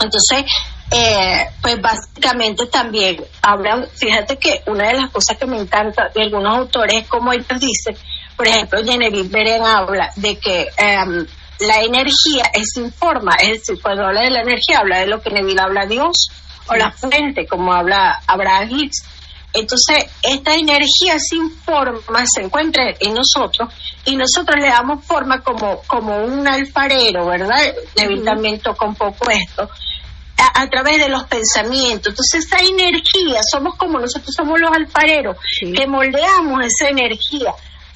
Entonces, 0.00 0.44
eh, 0.90 1.46
pues 1.62 1.80
básicamente 1.80 2.66
también 2.66 3.22
hablan, 3.42 3.86
fíjate 3.94 4.38
que 4.38 4.62
una 4.66 4.88
de 4.88 4.94
las 4.94 5.10
cosas 5.10 5.36
que 5.38 5.46
me 5.46 5.60
encanta 5.60 6.08
de 6.14 6.22
algunos 6.22 6.56
autores 6.56 7.02
es 7.02 7.08
como 7.08 7.32
ellos 7.32 7.60
dicen, 7.60 7.96
por 8.36 8.48
ejemplo, 8.48 8.82
Genevieve 8.82 9.28
Beren 9.28 9.64
habla 9.64 10.10
de 10.16 10.38
que 10.38 10.66
em, 10.76 11.26
la 11.60 11.80
energía 11.82 12.44
es 12.54 12.70
sin 12.74 12.90
forma, 12.92 13.32
es 13.40 13.60
decir, 13.60 13.80
cuando 13.82 14.06
habla 14.06 14.22
de 14.22 14.30
la 14.30 14.40
energía 14.40 14.78
habla 14.78 15.00
de 15.00 15.06
lo 15.06 15.20
que 15.20 15.30
Neville 15.30 15.60
habla 15.60 15.86
Dios 15.86 16.28
o 16.66 16.74
la 16.74 16.90
fuente, 16.90 17.46
como 17.46 17.72
habla 17.72 18.22
Abraham 18.26 18.70
Hicks. 18.70 19.04
Entonces, 19.52 20.04
esta 20.22 20.54
energía 20.54 21.18
sin 21.18 21.50
forma 21.50 22.24
se 22.26 22.42
encuentra 22.42 22.84
en 23.00 23.14
nosotros 23.14 23.68
y 24.04 24.14
nosotros 24.14 24.56
le 24.60 24.68
damos 24.68 25.04
forma 25.04 25.40
como, 25.40 25.82
como 25.86 26.24
un 26.24 26.46
alfarero, 26.46 27.26
¿verdad? 27.26 27.74
Toca 28.62 28.86
un 28.86 28.94
poco 28.94 29.28
esto, 29.30 29.68
a, 30.54 30.66
través 30.68 30.98
de 30.98 31.08
los 31.08 31.24
pensamientos. 31.24 32.12
Entonces, 32.12 32.46
esa 32.46 32.58
energía, 32.58 33.40
somos 33.50 33.76
como 33.76 33.98
nosotros 33.98 34.32
somos 34.36 34.60
los 34.60 34.70
alfareros, 34.70 35.36
que 35.60 35.86
moldeamos 35.86 36.64
esa 36.64 36.90
energía. 36.90 37.52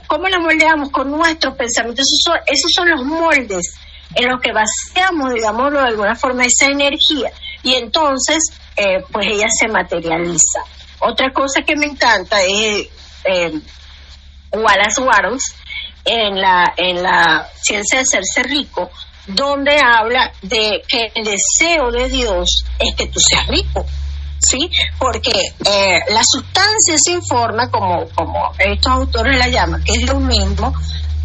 ¿Cómo 0.07 0.29
la 0.29 0.39
moldeamos? 0.39 0.91
Con 0.91 1.11
nuestros 1.11 1.55
pensamientos. 1.55 2.05
Esos 2.05 2.21
son, 2.25 2.37
esos 2.47 2.73
son 2.75 2.91
los 2.91 3.05
moldes 3.05 3.75
en 4.15 4.29
los 4.29 4.41
que 4.41 4.53
vaciamos, 4.53 5.33
digámoslo 5.33 5.81
de 5.81 5.89
alguna 5.89 6.15
forma, 6.15 6.45
esa 6.45 6.67
energía. 6.67 7.31
Y 7.63 7.75
entonces, 7.75 8.39
eh, 8.77 9.03
pues 9.11 9.27
ella 9.29 9.47
se 9.49 9.69
materializa. 9.69 10.61
Otra 11.01 11.33
cosa 11.33 11.63
que 11.63 11.77
me 11.77 11.87
encanta 11.87 12.43
es 12.43 12.89
eh, 13.25 13.61
Wallace 14.53 15.01
Wattles 15.01 15.55
en 16.05 16.41
la, 16.41 16.73
en 16.77 17.03
la 17.03 17.49
ciencia 17.61 17.99
de 17.99 18.05
hacerse 18.05 18.43
rico, 18.43 18.91
donde 19.27 19.79
habla 19.79 20.33
de 20.43 20.83
que 20.87 21.13
el 21.15 21.25
deseo 21.25 21.91
de 21.91 22.09
Dios 22.09 22.65
es 22.79 22.95
que 22.95 23.07
tú 23.07 23.19
seas 23.21 23.47
rico. 23.49 23.85
¿sí? 24.39 24.71
Porque 24.99 25.31
eh, 25.31 26.01
la 26.11 26.23
sustancia 26.23 26.97
sin 26.99 27.23
forma, 27.23 27.71
como, 27.71 28.07
como 28.15 28.53
estos 28.59 28.93
autores 28.93 29.39
la 29.39 29.49
llaman, 29.49 29.83
que 29.83 29.93
es 29.93 30.09
lo 30.09 30.21
mismo, 30.21 30.75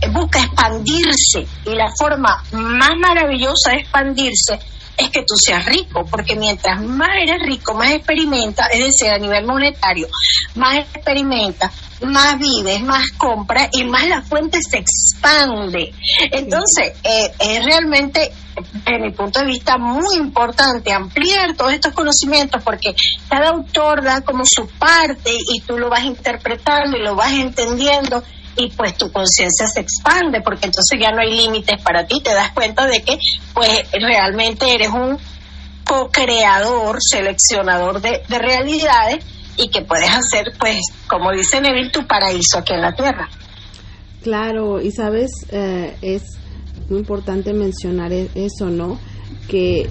eh, 0.02 0.10
busca 0.10 0.40
expandirse 0.40 1.46
y 1.66 1.76
la 1.76 1.90
forma 1.98 2.44
más 2.52 2.92
maravillosa 2.98 3.72
de 3.72 3.78
expandirse 3.82 4.60
es 5.00 5.10
que 5.10 5.22
tú 5.22 5.36
seas 5.36 5.66
rico, 5.66 6.06
porque 6.10 6.36
mientras 6.36 6.82
más 6.82 7.10
eres 7.22 7.42
rico, 7.46 7.74
más 7.74 7.92
experimenta, 7.92 8.66
es 8.68 8.84
decir, 8.86 9.10
a 9.10 9.18
nivel 9.18 9.46
monetario, 9.46 10.08
más 10.56 10.78
experimenta, 10.78 11.72
más 12.02 12.38
vives, 12.38 12.82
más 12.82 13.12
compras 13.18 13.70
y 13.72 13.84
más 13.86 14.08
la 14.08 14.22
fuente 14.22 14.60
se 14.62 14.78
expande. 14.78 15.94
Entonces, 16.32 16.94
eh, 17.04 17.32
es 17.40 17.66
realmente, 17.66 18.32
desde 18.86 19.00
mi 19.00 19.12
punto 19.12 19.40
de 19.40 19.46
vista, 19.46 19.78
muy 19.78 20.18
importante 20.18 20.92
ampliar 20.92 21.56
todos 21.56 21.74
estos 21.74 21.94
conocimientos 21.94 22.62
porque 22.64 22.94
cada 23.30 23.50
autor 23.50 24.04
da 24.04 24.22
como 24.22 24.44
su 24.46 24.68
parte 24.68 25.32
y 25.32 25.62
tú 25.62 25.78
lo 25.78 25.90
vas 25.90 26.04
interpretando 26.04 26.98
y 26.98 27.04
lo 27.04 27.16
vas 27.16 27.32
entendiendo 27.34 28.24
y 28.56 28.70
pues 28.72 28.98
tu 28.98 29.12
conciencia 29.12 29.68
se 29.68 29.82
expande 29.82 30.42
porque 30.42 30.66
entonces 30.66 31.00
ya 31.00 31.12
no 31.12 31.22
hay 31.22 31.36
límites 31.36 31.82
para 31.82 32.06
ti, 32.06 32.22
te 32.22 32.34
das 32.34 32.52
cuenta 32.52 32.88
de 32.88 33.02
que 33.04 33.18
pues 33.54 33.86
realmente 33.94 34.74
eres 34.74 34.90
un 34.90 35.18
co-creador, 35.84 36.98
seleccionador 37.02 38.02
de, 38.02 38.22
de 38.28 38.40
realidades 38.40 39.26
y 39.58 39.70
que 39.70 39.82
puedes 39.82 40.10
hacer, 40.10 40.54
pues, 40.60 40.78
como 41.08 41.32
dice 41.32 41.60
Neville, 41.60 41.92
tu 41.92 42.08
paraíso 42.08 42.60
aquí 42.60 42.74
en 42.74 42.82
la 42.82 42.96
tierra. 42.96 43.28
Claro, 44.24 44.82
y 44.82 44.92
sabes, 44.92 45.32
eh, 45.50 45.98
es 46.02 46.24
muy 46.90 47.00
importante 47.00 47.54
mencionar 47.54 48.14
e-, 48.14 48.30
eso, 48.36 48.70
¿no? 48.70 49.00
Que 49.48 49.90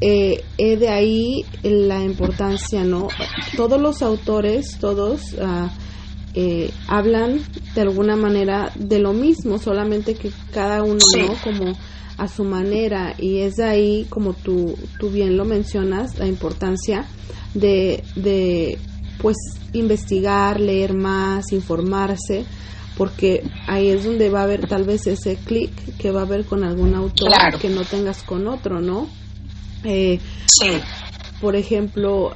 eh, 0.00 0.44
de 0.58 0.88
ahí 0.88 1.44
la 1.62 2.02
importancia, 2.02 2.84
¿no? 2.84 3.08
Todos 3.56 3.80
los 3.80 4.02
autores, 4.02 4.78
todos 4.78 5.34
ah, 5.40 5.70
eh, 6.34 6.70
hablan 6.88 7.44
de 7.74 7.80
alguna 7.80 8.16
manera 8.16 8.72
de 8.74 8.98
lo 8.98 9.12
mismo, 9.12 9.58
solamente 9.58 10.14
que 10.14 10.32
cada 10.52 10.82
uno, 10.82 10.98
¿no? 11.16 11.40
Como 11.42 11.76
a 12.16 12.28
su 12.28 12.44
manera 12.44 13.14
y 13.18 13.38
es 13.38 13.54
de 13.54 13.64
ahí, 13.64 14.06
como 14.08 14.34
tú, 14.34 14.76
tú 14.98 15.10
bien 15.10 15.36
lo 15.36 15.44
mencionas, 15.44 16.18
la 16.18 16.26
importancia 16.26 17.06
de, 17.54 18.04
de 18.16 18.78
pues 19.20 19.36
investigar, 19.72 20.60
leer 20.60 20.94
más, 20.94 21.52
informarse, 21.52 22.44
porque 22.96 23.42
ahí 23.66 23.88
es 23.88 24.04
donde 24.04 24.30
va 24.30 24.40
a 24.40 24.44
haber 24.44 24.68
tal 24.68 24.84
vez 24.84 25.06
ese 25.06 25.36
clic 25.36 25.72
que 25.98 26.10
va 26.10 26.20
a 26.20 26.24
haber 26.24 26.44
con 26.44 26.64
algún 26.64 26.94
autor 26.94 27.30
que 27.60 27.68
no 27.68 27.84
tengas 27.84 28.22
con 28.22 28.46
otro, 28.46 28.80
¿no? 28.80 29.08
Eh, 29.84 30.20
sí. 30.46 30.70
Por 31.40 31.56
ejemplo, 31.56 32.32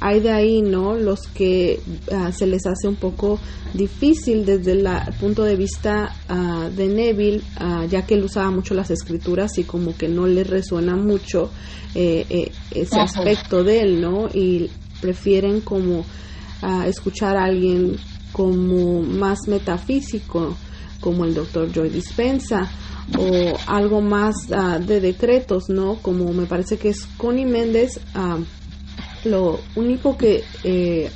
hay 0.00 0.20
de 0.20 0.32
ahí, 0.32 0.62
¿no? 0.62 0.94
Los 0.94 1.20
que 1.28 1.80
ah, 2.10 2.32
se 2.32 2.46
les 2.46 2.66
hace 2.66 2.88
un 2.88 2.96
poco 2.96 3.38
difícil 3.74 4.46
desde 4.46 4.72
el 4.72 4.88
punto 5.20 5.44
de 5.44 5.56
vista 5.56 6.16
ah, 6.28 6.70
de 6.74 6.88
Neville, 6.88 7.42
ah, 7.58 7.84
ya 7.88 8.06
que 8.06 8.14
él 8.14 8.24
usaba 8.24 8.50
mucho 8.50 8.74
las 8.74 8.90
escrituras 8.90 9.58
y 9.58 9.64
como 9.64 9.94
que 9.96 10.08
no 10.08 10.26
le 10.26 10.42
resuena 10.42 10.96
mucho 10.96 11.50
eh, 11.94 12.24
eh, 12.30 12.50
ese 12.70 12.98
aspecto 12.98 13.62
de 13.62 13.82
él, 13.82 14.00
¿no? 14.00 14.28
Y 14.32 14.70
prefieren 15.00 15.60
como 15.60 16.04
escuchar 16.86 17.38
a 17.38 17.44
alguien 17.44 17.96
como 18.32 19.00
más 19.00 19.48
metafísico, 19.48 20.54
como 21.00 21.24
el 21.24 21.32
doctor 21.32 21.72
Joy 21.72 21.88
Dispensa, 21.88 22.70
o 23.18 23.56
algo 23.66 24.02
más 24.02 24.34
de 24.48 25.00
decretos, 25.00 25.70
¿no? 25.70 25.94
Como 26.02 26.30
me 26.34 26.44
parece 26.44 26.76
que 26.76 26.90
es 26.90 27.06
Connie 27.16 27.46
Méndez 27.46 27.98
lo 29.24 29.60
único 29.74 30.16
que, 30.16 30.44
eh, 30.64 31.10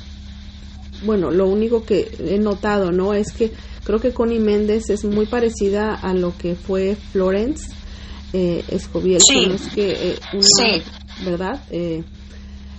bueno, 1.03 1.31
lo 1.31 1.47
único 1.47 1.83
que 1.83 2.11
he 2.19 2.39
notado, 2.39 2.91
¿no? 2.91 3.13
Es 3.13 3.31
que 3.31 3.51
creo 3.83 3.99
que 3.99 4.11
Connie 4.11 4.39
Méndez 4.39 4.89
es 4.89 5.05
muy 5.05 5.25
parecida 5.25 5.93
a 5.93 6.13
lo 6.13 6.37
que 6.37 6.55
fue 6.55 6.95
Florence 7.11 7.71
eh, 8.33 8.63
Escobiel, 8.69 9.21
sí. 9.21 9.57
que 9.73 10.11
eh, 10.11 10.19
¿verdad? 11.23 11.61
Eh, 11.71 12.03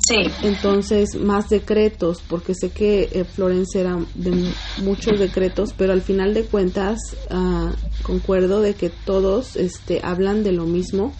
sí. 0.06 0.16
Entonces, 0.42 1.14
más 1.14 1.48
decretos, 1.48 2.22
porque 2.28 2.54
sé 2.54 2.70
que 2.70 3.08
eh, 3.12 3.24
Florence 3.24 3.80
era 3.80 3.98
de 4.14 4.52
muchos 4.82 5.18
decretos, 5.18 5.72
pero 5.76 5.92
al 5.92 6.02
final 6.02 6.34
de 6.34 6.44
cuentas, 6.44 6.98
ah, 7.30 7.72
concuerdo 8.02 8.60
de 8.60 8.74
que 8.74 8.90
todos 8.90 9.56
este, 9.56 10.00
hablan 10.02 10.42
de 10.42 10.52
lo 10.52 10.66
mismo, 10.66 11.14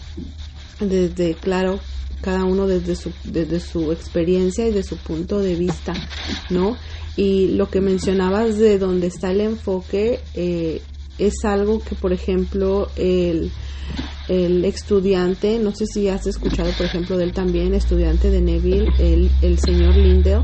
desde, 0.79 1.33
claro, 1.33 1.79
cada 2.21 2.45
uno 2.45 2.67
desde 2.67 2.95
su, 2.95 3.11
desde 3.23 3.59
su 3.59 3.91
experiencia 3.91 4.67
y 4.67 4.71
de 4.71 4.83
su 4.83 4.97
punto 4.97 5.39
de 5.39 5.55
vista, 5.55 5.93
¿no? 6.49 6.77
Y 7.15 7.47
lo 7.49 7.69
que 7.69 7.81
mencionabas 7.81 8.57
de 8.57 8.77
dónde 8.77 9.07
está 9.07 9.31
el 9.31 9.41
enfoque 9.41 10.19
eh, 10.33 10.81
es 11.17 11.33
algo 11.43 11.79
que, 11.79 11.95
por 11.95 12.13
ejemplo, 12.13 12.89
el, 12.95 13.51
el 14.27 14.65
estudiante, 14.65 15.59
no 15.59 15.73
sé 15.73 15.85
si 15.85 16.07
has 16.09 16.27
escuchado, 16.27 16.71
por 16.77 16.85
ejemplo, 16.85 17.17
de 17.17 17.25
él 17.25 17.33
también, 17.33 17.73
estudiante 17.73 18.29
de 18.29 18.41
Neville, 18.41 18.87
el, 18.99 19.31
el 19.41 19.59
señor 19.59 19.95
Lindell, 19.95 20.43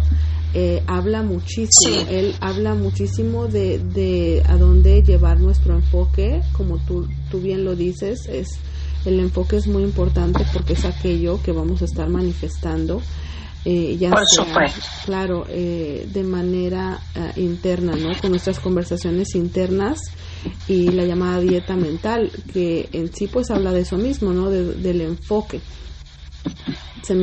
eh, 0.56 0.84
habla 0.86 1.24
muchísimo. 1.24 2.06
Él 2.10 2.36
habla 2.40 2.76
muchísimo 2.76 3.48
de, 3.48 3.80
de 3.80 4.44
a 4.48 4.58
dónde 4.58 5.02
llevar 5.02 5.40
nuestro 5.40 5.76
enfoque, 5.76 6.42
como 6.54 6.78
tú, 6.86 7.08
tú 7.32 7.40
bien 7.40 7.66
lo 7.66 7.76
dices, 7.76 8.28
es 8.28 8.60
el 9.06 9.20
enfoque 9.20 9.58
es 9.58 9.68
muy 9.68 9.84
importante 9.84 10.46
porque 10.54 10.74
es 10.74 10.86
aquello 10.86 11.42
que 11.42 11.52
vamos 11.52 11.82
a 11.82 11.86
estar 11.86 12.10
manifestando. 12.10 13.02
Eh, 13.66 13.96
ya 13.98 14.10
Por 14.10 14.26
supuesto. 14.28 14.82
claro, 15.06 15.46
eh, 15.48 16.06
de 16.12 16.24
manera 16.24 17.00
eh, 17.16 17.32
interna, 17.38 17.96
¿no? 17.96 18.10
Con 18.20 18.32
nuestras 18.32 18.60
conversaciones 18.60 19.36
internas 19.36 20.00
y 20.68 20.90
la 20.90 21.06
llamada 21.06 21.40
dieta 21.40 21.78
mental, 21.78 22.30
que 22.52 22.90
en 22.92 23.14
sí 23.14 23.28
pues 23.28 23.52
habla 23.52 23.72
de 23.72 23.82
eso 23.82 23.96
mismo, 23.98 24.34
¿no? 24.34 24.50
del 24.50 25.00
enfoque 25.00 25.62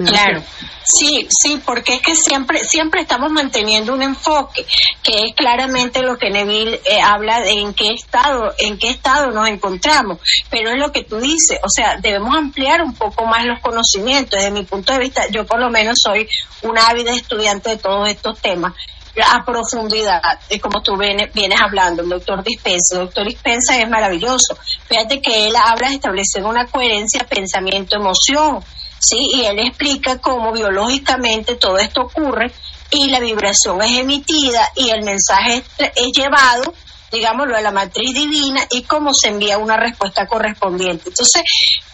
claro, 0.06 0.42
sí, 0.84 1.26
sí, 1.30 1.60
porque 1.64 1.94
es 1.94 2.02
que 2.02 2.14
siempre, 2.14 2.64
siempre 2.64 3.00
estamos 3.00 3.30
manteniendo 3.30 3.94
un 3.94 4.02
enfoque, 4.02 4.66
que 5.02 5.24
es 5.24 5.34
claramente 5.34 6.02
lo 6.02 6.18
que 6.18 6.30
Neville 6.30 6.80
eh, 6.84 7.00
habla 7.00 7.40
de 7.40 7.52
en 7.52 7.72
qué 7.72 7.88
estado, 7.88 8.52
en 8.58 8.78
qué 8.78 8.90
estado 8.90 9.30
nos 9.30 9.48
encontramos, 9.48 10.18
pero 10.50 10.70
es 10.70 10.78
lo 10.78 10.92
que 10.92 11.04
tú 11.04 11.18
dices, 11.18 11.58
o 11.62 11.68
sea, 11.68 11.96
debemos 11.96 12.36
ampliar 12.36 12.82
un 12.82 12.94
poco 12.94 13.24
más 13.26 13.44
los 13.46 13.60
conocimientos. 13.60 14.38
Desde 14.38 14.50
mi 14.50 14.64
punto 14.64 14.92
de 14.92 14.98
vista, 14.98 15.22
yo 15.30 15.46
por 15.46 15.60
lo 15.60 15.70
menos 15.70 15.96
soy 16.02 16.28
una 16.62 16.88
ávida 16.88 17.14
estudiante 17.14 17.70
de 17.70 17.76
todos 17.78 18.08
estos 18.08 18.38
temas 18.40 18.74
a 19.22 19.44
profundidad, 19.44 20.20
como 20.60 20.82
tú 20.82 20.96
vienes, 20.96 21.32
vienes 21.34 21.60
hablando, 21.60 22.02
el 22.02 22.08
doctor 22.08 22.42
Dispensa. 22.44 22.94
El 22.94 23.00
doctor 23.06 23.26
Dispensa 23.26 23.78
es 23.78 23.88
maravilloso. 23.88 24.56
Fíjate 24.86 25.20
que 25.20 25.46
él 25.46 25.54
habla 25.56 25.88
de 25.88 25.94
establecer 25.94 26.44
una 26.44 26.66
coherencia 26.66 27.26
pensamiento-emoción 27.28 28.62
¿sí? 29.00 29.16
Y 29.34 29.44
él 29.46 29.58
explica 29.58 30.18
cómo 30.18 30.52
biológicamente 30.52 31.56
todo 31.56 31.78
esto 31.78 32.02
ocurre 32.02 32.52
y 32.90 33.08
la 33.08 33.20
vibración 33.20 33.80
es 33.82 33.98
emitida 33.98 34.68
y 34.76 34.90
el 34.90 35.02
mensaje 35.02 35.62
es 35.78 36.06
llevado, 36.12 36.74
digámoslo, 37.10 37.56
a 37.56 37.60
la 37.60 37.70
matriz 37.70 38.12
divina 38.12 38.60
y 38.70 38.82
cómo 38.82 39.10
se 39.14 39.28
envía 39.28 39.58
una 39.58 39.76
respuesta 39.76 40.26
correspondiente. 40.26 41.08
Entonces, 41.08 41.42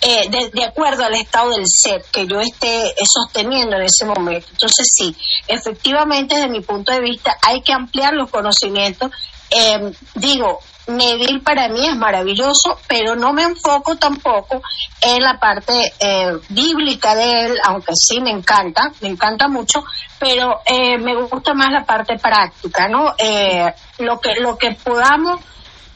eh, 0.00 0.28
de, 0.52 0.64
acuerdo 0.64 1.04
al 1.04 1.14
estado 1.14 1.50
del 1.50 1.66
ser 1.66 2.04
que 2.10 2.26
yo 2.26 2.40
esté 2.40 2.94
sosteniendo 3.12 3.76
en 3.76 3.82
ese 3.82 4.04
momento. 4.04 4.48
Entonces, 4.50 4.88
sí, 4.90 5.14
efectivamente, 5.46 6.34
desde 6.34 6.48
mi 6.48 6.60
punto 6.60 6.92
de 6.92 7.00
vista, 7.00 7.36
hay 7.42 7.62
que 7.62 7.72
ampliar 7.72 8.14
los 8.14 8.30
conocimientos. 8.30 9.10
Eh, 9.50 9.92
digo, 10.14 10.60
Neville 10.86 11.40
para 11.40 11.68
mí 11.68 11.86
es 11.86 11.96
maravilloso, 11.96 12.78
pero 12.86 13.16
no 13.16 13.32
me 13.32 13.42
enfoco 13.42 13.96
tampoco 13.96 14.62
en 15.00 15.22
la 15.22 15.38
parte 15.38 15.92
eh, 15.98 16.32
bíblica 16.48 17.14
de 17.14 17.46
él, 17.46 17.58
aunque 17.64 17.92
sí 17.94 18.20
me 18.20 18.30
encanta, 18.30 18.92
me 19.00 19.08
encanta 19.08 19.48
mucho, 19.48 19.84
pero 20.18 20.60
eh, 20.64 20.98
me 20.98 21.14
gusta 21.14 21.54
más 21.54 21.70
la 21.72 21.84
parte 21.84 22.18
práctica, 22.18 22.88
¿no? 22.88 23.14
Eh, 23.18 23.72
lo 23.98 24.20
que 24.20 24.36
lo 24.40 24.56
que 24.56 24.72
podamos 24.72 25.40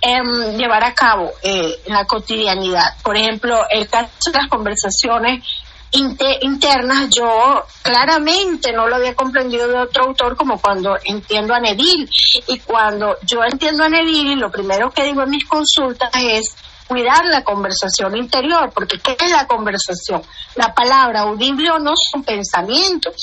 em, 0.01 0.57
llevar 0.57 0.83
a 0.85 0.95
cabo 0.95 1.31
en 1.43 1.75
la 1.87 2.05
cotidianidad. 2.07 2.97
Por 3.03 3.17
ejemplo, 3.17 3.61
el 3.71 3.89
caso 3.89 4.31
de 4.33 4.39
las 4.39 4.49
conversaciones 4.49 5.45
internas 5.93 7.09
yo 7.11 7.65
claramente 7.83 8.73
no 8.73 8.87
lo 8.87 8.97
había 8.97 9.15
comprendido 9.15 9.67
de 9.69 9.79
otro 9.79 10.05
autor 10.05 10.37
como 10.37 10.61
cuando 10.61 10.97
entiendo 11.05 11.55
a 11.55 11.61
Neville 11.61 12.09
y 12.47 12.59
cuando 12.61 13.17
yo 13.27 13.43
entiendo 13.45 13.85
a 13.85 13.89
Neville 13.89 14.37
lo 14.37 14.51
primero 14.51 14.91
que 14.91 15.05
digo 15.05 15.23
en 15.23 15.31
mis 15.31 15.47
consultas 15.47 16.11
es 16.15 16.55
cuidar 16.87 17.25
la 17.27 17.43
conversación 17.43 18.17
interior 18.17 18.71
porque 18.73 18.99
¿qué 18.99 19.17
es 19.19 19.31
la 19.31 19.47
conversación? 19.47 20.23
La 20.57 20.75
palabra 20.75 21.21
audible 21.21 21.71
o 21.71 21.79
no 21.79 21.93
son 21.97 22.23
pensamientos 22.23 23.17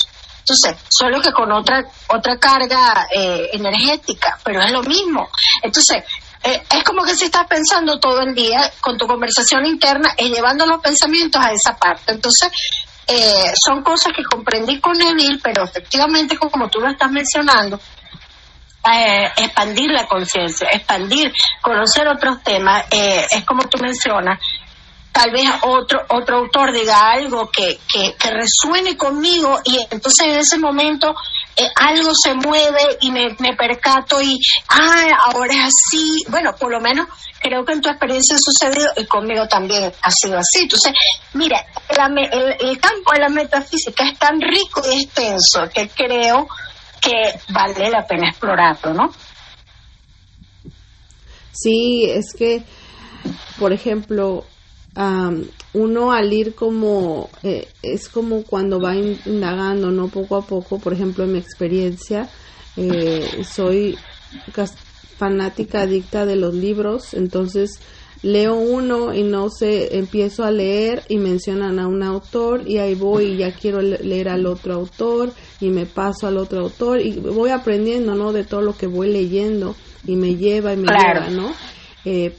entonces, 0.48 0.82
solo 0.88 1.20
que 1.20 1.30
con 1.30 1.52
otra 1.52 1.84
otra 2.08 2.38
carga 2.38 3.06
eh, 3.14 3.50
energética, 3.52 4.38
pero 4.42 4.62
es 4.62 4.72
lo 4.72 4.82
mismo. 4.82 5.28
Entonces, 5.62 6.02
eh, 6.42 6.62
es 6.70 6.84
como 6.84 7.02
que 7.04 7.14
si 7.14 7.24
estás 7.24 7.46
pensando 7.46 7.98
todo 7.98 8.20
el 8.20 8.34
día 8.34 8.70
con 8.80 8.96
tu 8.96 9.06
conversación 9.06 9.66
interna 9.66 10.14
y 10.16 10.30
llevando 10.30 10.66
los 10.66 10.80
pensamientos 10.80 11.42
a 11.44 11.52
esa 11.52 11.76
parte. 11.76 12.12
Entonces, 12.12 12.50
eh, 13.06 13.52
son 13.66 13.82
cosas 13.82 14.12
que 14.14 14.22
comprendí 14.22 14.80
con 14.80 14.96
Neville, 14.96 15.40
pero 15.42 15.64
efectivamente, 15.64 16.36
como 16.36 16.68
tú 16.68 16.80
lo 16.80 16.90
estás 16.90 17.10
mencionando, 17.10 17.80
eh, 18.92 19.28
expandir 19.36 19.90
la 19.90 20.06
conciencia, 20.06 20.68
expandir, 20.72 21.32
conocer 21.60 22.06
otros 22.08 22.42
temas, 22.42 22.84
es 22.90 23.44
como 23.44 23.64
tú 23.68 23.78
mencionas, 23.78 24.38
tal 25.18 25.32
vez 25.32 25.50
otro 25.62 25.98
otro 26.10 26.38
autor 26.38 26.72
diga 26.72 27.10
algo 27.10 27.50
que, 27.50 27.76
que, 27.92 28.30
resuene 28.30 28.96
conmigo 28.96 29.58
y 29.64 29.76
entonces 29.90 30.26
en 30.28 30.38
ese 30.38 30.58
momento 30.58 31.12
eh, 31.56 31.68
algo 31.74 32.12
se 32.14 32.34
mueve 32.34 32.98
y 33.00 33.10
me, 33.10 33.34
percato 33.56 34.22
y, 34.22 34.38
ah, 34.68 35.06
ahora 35.24 35.54
es 35.54 35.74
así. 35.74 36.24
Bueno, 36.28 36.54
por 36.56 36.70
lo 36.70 36.80
menos 36.80 37.08
creo 37.40 37.64
que 37.64 37.72
en 37.72 37.80
tu 37.80 37.88
experiencia 37.88 38.36
ha 38.36 38.38
sucedido 38.38 38.92
y 38.96 39.06
conmigo 39.06 39.48
también 39.48 39.92
ha 40.02 40.10
sido 40.12 40.38
así. 40.38 40.62
Entonces, 40.62 40.92
mira, 41.32 41.66
el, 41.88 42.78
campo 42.78 43.12
de 43.12 43.18
la 43.18 43.28
metafísica 43.28 44.08
es 44.08 44.16
tan 44.20 44.40
rico 44.40 44.82
y 44.88 45.02
extenso 45.02 45.68
que 45.74 45.88
creo 45.88 46.46
que 47.00 47.40
vale 47.48 47.90
la 47.90 48.06
pena 48.06 48.28
explorarlo, 48.28 48.94
¿no? 48.94 49.12
Sí, 51.50 52.08
es 52.08 52.32
que, 52.38 52.62
por 53.58 53.72
ejemplo, 53.72 54.44
uno 55.74 56.12
al 56.12 56.32
ir 56.32 56.54
como, 56.54 57.30
eh, 57.42 57.68
es 57.82 58.08
como 58.08 58.42
cuando 58.42 58.80
va 58.80 58.96
indagando, 58.96 59.90
¿no? 59.90 60.08
Poco 60.08 60.36
a 60.36 60.42
poco, 60.42 60.78
por 60.78 60.92
ejemplo, 60.92 61.24
en 61.24 61.32
mi 61.32 61.38
experiencia, 61.38 62.28
eh, 62.76 63.44
soy 63.44 63.96
fanática 65.16 65.82
adicta 65.82 66.26
de 66.26 66.36
los 66.36 66.54
libros, 66.54 67.14
entonces 67.14 67.80
leo 68.22 68.56
uno 68.56 69.14
y 69.14 69.22
no 69.22 69.48
sé, 69.50 69.96
empiezo 69.96 70.44
a 70.44 70.50
leer 70.50 71.02
y 71.08 71.18
mencionan 71.18 71.78
a 71.78 71.86
un 71.86 72.02
autor 72.02 72.68
y 72.68 72.78
ahí 72.78 72.94
voy 72.94 73.26
y 73.26 73.36
ya 73.38 73.52
quiero 73.52 73.80
leer 73.80 74.28
al 74.28 74.46
otro 74.46 74.74
autor 74.74 75.32
y 75.60 75.70
me 75.70 75.86
paso 75.86 76.26
al 76.26 76.36
otro 76.38 76.60
autor 76.60 77.00
y 77.00 77.12
voy 77.12 77.50
aprendiendo, 77.50 78.14
¿no? 78.14 78.32
De 78.32 78.44
todo 78.44 78.62
lo 78.62 78.76
que 78.76 78.86
voy 78.86 79.12
leyendo 79.12 79.76
y 80.06 80.16
me 80.16 80.34
lleva 80.36 80.72
y 80.72 80.76
me 80.76 80.88
lleva, 80.88 81.30
¿no? 81.30 81.52
Eh, 82.04 82.34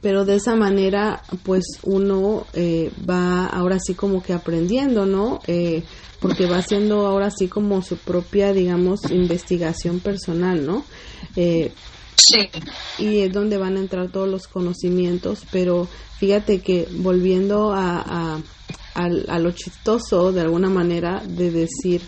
pero 0.00 0.24
de 0.24 0.36
esa 0.36 0.54
manera 0.54 1.22
pues 1.42 1.64
uno 1.82 2.46
eh, 2.52 2.90
va 3.08 3.46
ahora 3.46 3.78
sí 3.80 3.94
como 3.94 4.22
que 4.22 4.32
aprendiendo, 4.32 5.06
¿no? 5.06 5.40
Eh, 5.46 5.82
porque 6.20 6.46
va 6.46 6.58
haciendo 6.58 7.06
ahora 7.06 7.30
sí 7.30 7.48
como 7.48 7.82
su 7.82 7.96
propia, 7.96 8.52
digamos, 8.52 9.10
investigación 9.10 10.00
personal, 10.00 10.64
¿no? 10.66 10.84
Eh, 11.36 11.72
sí. 12.16 12.48
Y 12.98 13.20
es 13.20 13.32
donde 13.32 13.56
van 13.56 13.76
a 13.76 13.80
entrar 13.80 14.10
todos 14.10 14.28
los 14.28 14.48
conocimientos, 14.48 15.42
pero 15.50 15.88
fíjate 16.18 16.60
que 16.60 16.88
volviendo 16.90 17.72
a, 17.72 18.40
a 18.94 19.38
lo 19.38 19.50
chistoso 19.52 20.32
de 20.32 20.40
alguna 20.40 20.68
manera 20.68 21.22
de 21.24 21.52
decir, 21.52 22.02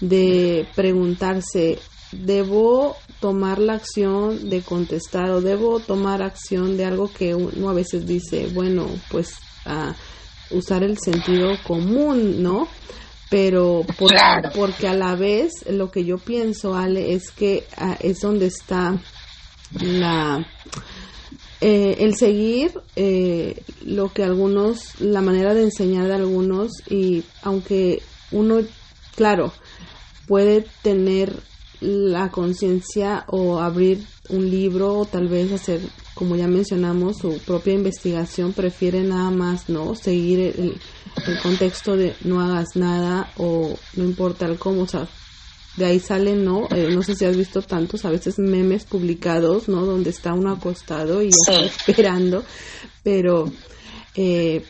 de 0.00 0.66
preguntarse, 0.74 1.78
¿debo 2.12 2.96
tomar 3.26 3.58
la 3.58 3.72
acción 3.72 4.50
de 4.50 4.62
contestar 4.62 5.30
o 5.30 5.40
debo 5.40 5.80
tomar 5.80 6.22
acción 6.22 6.76
de 6.76 6.84
algo 6.84 7.12
que 7.12 7.34
uno 7.34 7.68
a 7.68 7.72
veces 7.72 8.06
dice, 8.06 8.46
bueno, 8.54 8.86
pues 9.10 9.34
a 9.64 9.96
usar 10.52 10.84
el 10.84 10.96
sentido 10.96 11.56
común, 11.66 12.40
¿no? 12.40 12.68
Pero 13.28 13.84
porque 14.54 14.86
a 14.86 14.94
la 14.94 15.16
vez 15.16 15.68
lo 15.68 15.90
que 15.90 16.04
yo 16.04 16.18
pienso, 16.18 16.76
Ale, 16.76 17.14
es 17.14 17.32
que 17.32 17.66
ah, 17.76 17.96
es 18.00 18.20
donde 18.20 18.46
está 18.46 18.96
la 19.72 20.46
eh, 21.60 21.96
el 21.98 22.14
seguir 22.14 22.80
eh, 22.94 23.60
lo 23.84 24.12
que 24.12 24.22
algunos, 24.22 25.00
la 25.00 25.20
manera 25.20 25.52
de 25.52 25.64
enseñar 25.64 26.06
de 26.06 26.14
algunos 26.14 26.70
y 26.88 27.24
aunque 27.42 28.04
uno, 28.30 28.60
claro, 29.16 29.52
puede 30.28 30.64
tener 30.82 31.32
la 31.80 32.30
conciencia 32.30 33.24
o 33.28 33.58
abrir 33.58 34.04
un 34.28 34.50
libro 34.50 34.98
o 34.98 35.04
tal 35.04 35.28
vez 35.28 35.52
hacer, 35.52 35.80
como 36.14 36.36
ya 36.36 36.48
mencionamos, 36.48 37.18
su 37.18 37.38
propia 37.38 37.74
investigación, 37.74 38.52
prefiere 38.52 39.02
nada 39.02 39.30
más 39.30 39.68
no 39.68 39.94
seguir 39.94 40.40
el, 40.40 40.80
contexto 41.42 41.96
de 41.96 42.14
no 42.24 42.40
hagas 42.40 42.76
nada 42.76 43.32
o 43.36 43.78
no 43.94 44.04
importa 44.04 44.46
el 44.46 44.58
cómo, 44.58 44.82
o 44.82 44.86
sea, 44.86 45.08
de 45.76 45.86
ahí 45.86 46.00
salen, 46.00 46.44
¿no? 46.44 46.68
Eh, 46.70 46.88
no 46.90 47.02
sé 47.02 47.14
si 47.14 47.24
has 47.24 47.36
visto 47.36 47.62
tantos 47.62 48.04
a 48.04 48.10
veces 48.10 48.38
memes 48.38 48.84
publicados, 48.84 49.68
¿no? 49.68 49.84
Donde 49.84 50.10
está 50.10 50.32
uno 50.34 50.52
acostado 50.52 51.22
y 51.22 51.28
está 51.28 51.64
esperando, 51.86 52.44
pero 53.02 53.50
eh, 54.16 54.64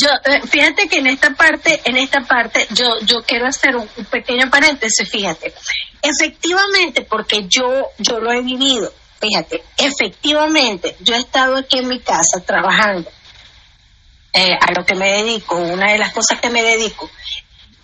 yo 0.00 0.08
eh, 0.24 0.42
fíjate 0.46 0.88
que 0.88 0.98
en 0.98 1.06
esta 1.06 1.30
parte 1.34 1.80
en 1.84 1.96
esta 1.96 2.20
parte 2.22 2.66
yo 2.70 3.00
yo 3.02 3.22
quiero 3.22 3.46
hacer 3.46 3.76
un, 3.76 3.88
pequeño 4.10 4.50
paréntesis 4.50 5.08
fíjate 5.08 5.54
efectivamente 6.02 7.02
porque 7.02 7.46
yo 7.48 7.90
yo 7.98 8.20
lo 8.20 8.32
he 8.32 8.42
vivido 8.42 8.92
fíjate 9.20 9.62
efectivamente 9.76 10.96
yo 11.00 11.14
he 11.14 11.18
estado 11.18 11.56
aquí 11.56 11.78
en 11.78 11.88
mi 11.88 12.00
casa 12.00 12.40
trabajando 12.44 13.10
eh, 14.32 14.54
a 14.60 14.72
lo 14.72 14.84
que 14.84 14.94
me 14.94 15.22
dedico 15.22 15.56
una 15.56 15.92
de 15.92 15.98
las 15.98 16.12
cosas 16.12 16.40
que 16.40 16.50
me 16.50 16.62
dedico 16.62 17.10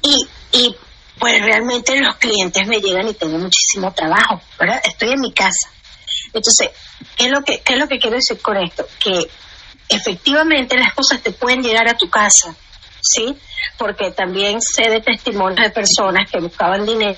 y 0.03 0.17
y 0.53 0.77
pues 1.21 1.41
realmente 1.43 2.01
los 2.01 2.17
clientes 2.17 2.67
me 2.67 2.81
llegan 2.81 3.07
y 3.07 3.15
tengo 3.15 3.39
muchísimo 3.39 3.93
trabajo, 3.93 4.41
¿verdad? 4.59 4.81
Estoy 4.83 5.11
en 5.11 5.21
mi 5.21 5.33
casa. 5.33 5.71
Entonces, 6.33 6.71
¿qué 7.17 7.27
es 7.27 7.31
lo 7.31 7.43
que, 7.43 7.61
qué 7.61 7.75
es 7.75 7.79
lo 7.79 7.87
que 7.87 7.99
quiero 7.99 8.17
decir 8.17 8.41
con 8.41 8.57
esto? 8.57 8.87
Que 8.99 9.29
efectivamente 9.91 10.77
las 10.77 10.95
cosas 10.95 11.21
te 11.23 11.31
pueden 11.31 11.63
llegar 11.63 11.89
a 11.89 11.97
tu 11.97 12.09
casa, 12.09 12.55
¿sí? 13.01 13.37
Porque 13.77 14.11
también 14.11 14.59
sé 14.61 14.89
de 14.91 15.01
testimonios 15.01 15.61
de 15.61 15.71
personas 15.71 16.31
que 16.31 16.41
buscaban 16.41 16.87
dinero 16.87 17.17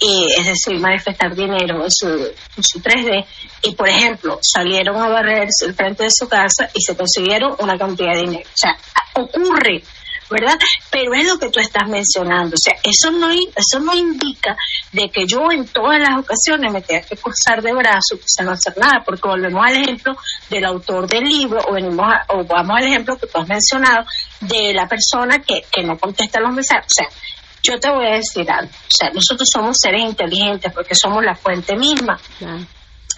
y 0.00 0.26
es 0.38 0.46
decir, 0.46 0.80
manifestar 0.80 1.34
dinero 1.34 1.84
en 1.84 1.90
su, 1.90 2.08
en 2.08 2.62
su 2.62 2.80
3D, 2.80 3.26
y 3.62 3.74
por 3.74 3.86
ejemplo, 3.86 4.38
salieron 4.40 4.96
a 4.96 5.08
barrer 5.08 5.46
el 5.66 5.74
frente 5.74 6.04
de 6.04 6.10
su 6.10 6.26
casa 6.26 6.70
y 6.72 6.80
se 6.80 6.96
consiguieron 6.96 7.54
una 7.58 7.76
cantidad 7.76 8.14
de 8.14 8.20
dinero. 8.20 8.48
O 8.48 8.56
sea, 8.56 8.76
ocurre, 9.14 9.82
¿verdad? 10.30 10.58
Pero 10.90 11.12
es 11.14 11.26
lo 11.26 11.38
que 11.38 11.50
tú 11.50 11.60
estás 11.60 11.88
mencionando. 11.88 12.54
O 12.54 12.58
sea, 12.62 12.74
eso 12.82 13.10
no, 13.10 13.30
eso 13.30 13.80
no 13.80 13.94
indica 13.94 14.56
de 14.92 15.10
que 15.10 15.26
yo 15.26 15.50
en 15.50 15.66
todas 15.66 15.98
las 15.98 16.18
ocasiones 16.18 16.72
me 16.72 16.82
tenga 16.82 17.02
que 17.02 17.16
cruzar 17.16 17.62
de 17.62 17.72
brazos 17.72 18.18
y 18.38 18.42
no 18.42 18.52
hacer 18.52 18.78
nada, 18.78 19.02
porque 19.04 19.28
volvemos 19.28 19.64
al 19.66 19.76
ejemplo 19.76 20.16
del 20.48 20.64
autor 20.64 21.08
del 21.08 21.24
libro, 21.24 21.60
o, 21.68 21.74
venimos 21.74 22.06
o 22.28 22.44
vamos 22.44 22.76
al 22.76 22.86
ejemplo 22.86 23.18
que 23.18 23.26
tú 23.26 23.38
has 23.38 23.48
mencionado 23.48 24.06
de 24.40 24.72
la 24.72 24.86
persona 24.86 25.38
que, 25.38 25.64
que 25.70 25.82
no 25.82 25.98
contesta 25.98 26.40
los 26.40 26.52
mensajes. 26.52 26.86
O 26.86 26.94
sea, 26.94 27.08
yo 27.62 27.78
te 27.78 27.90
voy 27.90 28.06
a 28.06 28.14
decir 28.16 28.50
algo, 28.50 28.70
o 28.70 28.96
sea, 28.96 29.10
nosotros 29.10 29.48
somos 29.52 29.76
seres 29.78 30.02
inteligentes 30.02 30.72
porque 30.72 30.94
somos 30.94 31.22
la 31.22 31.34
fuente 31.34 31.76
misma. 31.76 32.18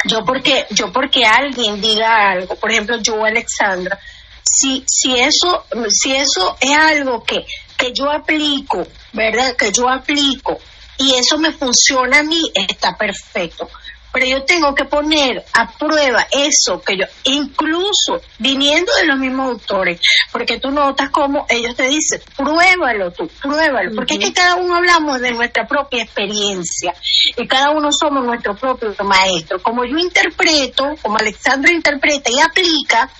Yo 0.04 0.24
porque 0.24 0.66
yo 0.70 0.92
porque 0.92 1.24
alguien 1.24 1.80
diga 1.80 2.32
algo, 2.32 2.56
por 2.56 2.72
ejemplo, 2.72 2.98
yo 3.00 3.24
Alexandra, 3.24 3.98
si 4.42 4.84
si 4.86 5.14
eso 5.16 5.64
si 5.88 6.14
eso 6.14 6.56
es 6.60 6.76
algo 6.76 7.22
que 7.24 7.44
que 7.76 7.92
yo 7.92 8.10
aplico, 8.10 8.86
¿verdad? 9.12 9.56
Que 9.56 9.72
yo 9.72 9.88
aplico 9.88 10.58
y 10.98 11.14
eso 11.14 11.38
me 11.38 11.52
funciona 11.52 12.20
a 12.20 12.22
mí, 12.22 12.42
está 12.54 12.96
perfecto 12.96 13.68
pero 14.12 14.26
yo 14.26 14.44
tengo 14.44 14.74
que 14.74 14.84
poner 14.84 15.42
a 15.54 15.72
prueba 15.72 16.26
eso 16.30 16.82
que 16.82 16.98
yo, 16.98 17.06
incluso 17.24 18.20
viniendo 18.38 18.92
de 19.00 19.06
los 19.06 19.18
mismos 19.18 19.52
autores, 19.52 20.00
porque 20.30 20.60
tú 20.60 20.70
notas 20.70 21.10
como 21.10 21.46
ellos 21.48 21.74
te 21.74 21.88
dicen, 21.88 22.20
pruébalo 22.36 23.10
tú, 23.12 23.28
pruébalo, 23.40 23.94
porque 23.94 24.14
es 24.14 24.20
que 24.20 24.32
cada 24.32 24.56
uno 24.56 24.76
hablamos 24.76 25.20
de 25.20 25.32
nuestra 25.32 25.66
propia 25.66 26.02
experiencia 26.02 26.94
y 27.36 27.48
cada 27.48 27.70
uno 27.70 27.88
somos 27.90 28.24
nuestro 28.24 28.54
propio 28.54 28.94
maestro. 29.04 29.62
Como 29.62 29.84
yo 29.84 29.96
interpreto, 29.96 30.94
como 31.00 31.16
Alexandra 31.16 31.72
interpreta 31.72 32.30
y 32.30 32.38
aplica 32.38 33.10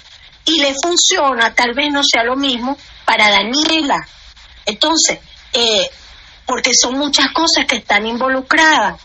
y 0.45 0.61
le 0.61 0.75
funciona, 0.83 1.55
tal 1.55 1.73
vez 1.75 1.93
no 1.93 2.03
sea 2.03 2.25
lo 2.25 2.37
mismo 2.37 2.77
para 3.05 3.31
Daniela. 3.31 3.97
Entonces, 4.67 5.19
eh, 5.53 5.91
porque 6.47 6.71
son 6.75 6.99
muchas 6.99 7.33
cosas 7.33 7.67
que 7.67 7.77
están 7.77 8.07
involucradas 8.07 9.01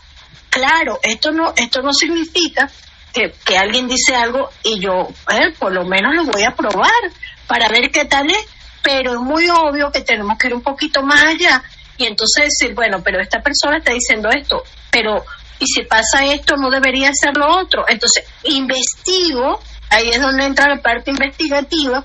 claro, 0.50 0.98
esto 1.02 1.30
no, 1.30 1.52
esto 1.56 1.82
no 1.82 1.92
significa 1.92 2.68
que, 3.12 3.56
alguien 3.56 3.88
dice 3.88 4.14
algo 4.14 4.50
y 4.62 4.80
yo, 4.80 5.08
eh, 5.30 5.52
por 5.58 5.72
lo 5.72 5.84
menos 5.84 6.14
lo 6.14 6.24
voy 6.24 6.44
a 6.44 6.54
probar 6.54 6.90
para 7.46 7.68
ver 7.68 7.90
qué 7.90 8.04
tal 8.04 8.30
es, 8.30 8.46
pero 8.82 9.14
es 9.14 9.20
muy 9.20 9.48
obvio 9.48 9.90
que 9.90 10.02
tenemos 10.02 10.38
que 10.38 10.48
ir 10.48 10.54
un 10.54 10.62
poquito 10.62 11.02
más 11.02 11.24
allá 11.24 11.62
y 11.96 12.04
entonces 12.04 12.44
decir, 12.44 12.74
bueno, 12.74 13.02
pero 13.02 13.20
esta 13.20 13.40
persona 13.40 13.78
está 13.78 13.92
diciendo 13.92 14.28
esto, 14.30 14.62
pero 14.90 15.24
y 15.58 15.66
si 15.66 15.82
pasa 15.82 16.24
esto 16.26 16.56
no 16.56 16.70
debería 16.70 17.10
ser 17.12 17.36
lo 17.36 17.58
otro. 17.58 17.84
Entonces, 17.88 18.24
investigo, 18.44 19.60
ahí 19.90 20.10
es 20.10 20.20
donde 20.20 20.44
entra 20.44 20.68
la 20.68 20.82
parte 20.82 21.10
investigativa, 21.10 22.04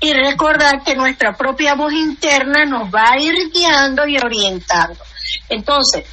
y 0.00 0.12
recordar 0.12 0.82
que 0.82 0.94
nuestra 0.94 1.36
propia 1.36 1.74
voz 1.74 1.92
interna 1.92 2.64
nos 2.64 2.92
va 2.92 3.12
a 3.12 3.18
ir 3.18 3.34
guiando 3.52 4.06
y 4.06 4.16
orientando. 4.16 5.02
Entonces, 5.48 6.04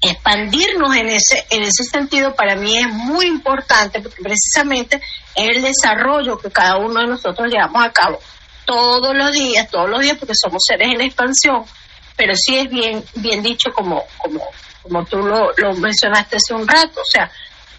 expandirnos 0.00 0.96
en 0.96 1.10
ese, 1.10 1.46
en 1.50 1.62
ese 1.62 1.84
sentido 1.84 2.34
para 2.34 2.56
mí 2.56 2.76
es 2.76 2.88
muy 2.88 3.26
importante 3.26 4.00
porque 4.00 4.22
precisamente 4.22 5.00
es 5.34 5.56
el 5.56 5.62
desarrollo 5.62 6.38
que 6.38 6.50
cada 6.50 6.76
uno 6.78 7.00
de 7.00 7.06
nosotros 7.06 7.48
llevamos 7.48 7.84
a 7.84 7.92
cabo 7.92 8.18
todos 8.64 9.14
los 9.14 9.32
días, 9.32 9.68
todos 9.70 9.88
los 9.88 10.00
días 10.00 10.16
porque 10.18 10.34
somos 10.34 10.62
seres 10.66 10.88
en 10.92 11.00
expansión, 11.02 11.64
pero 12.16 12.34
sí 12.34 12.56
es 12.56 12.68
bien, 12.68 13.04
bien 13.14 13.42
dicho 13.42 13.72
como, 13.72 14.02
como, 14.18 14.40
como 14.82 15.04
tú 15.04 15.18
lo, 15.18 15.52
lo 15.56 15.74
mencionaste 15.74 16.36
hace 16.36 16.54
un 16.54 16.66
rato, 16.66 17.00
o 17.00 17.04
sea, 17.04 17.30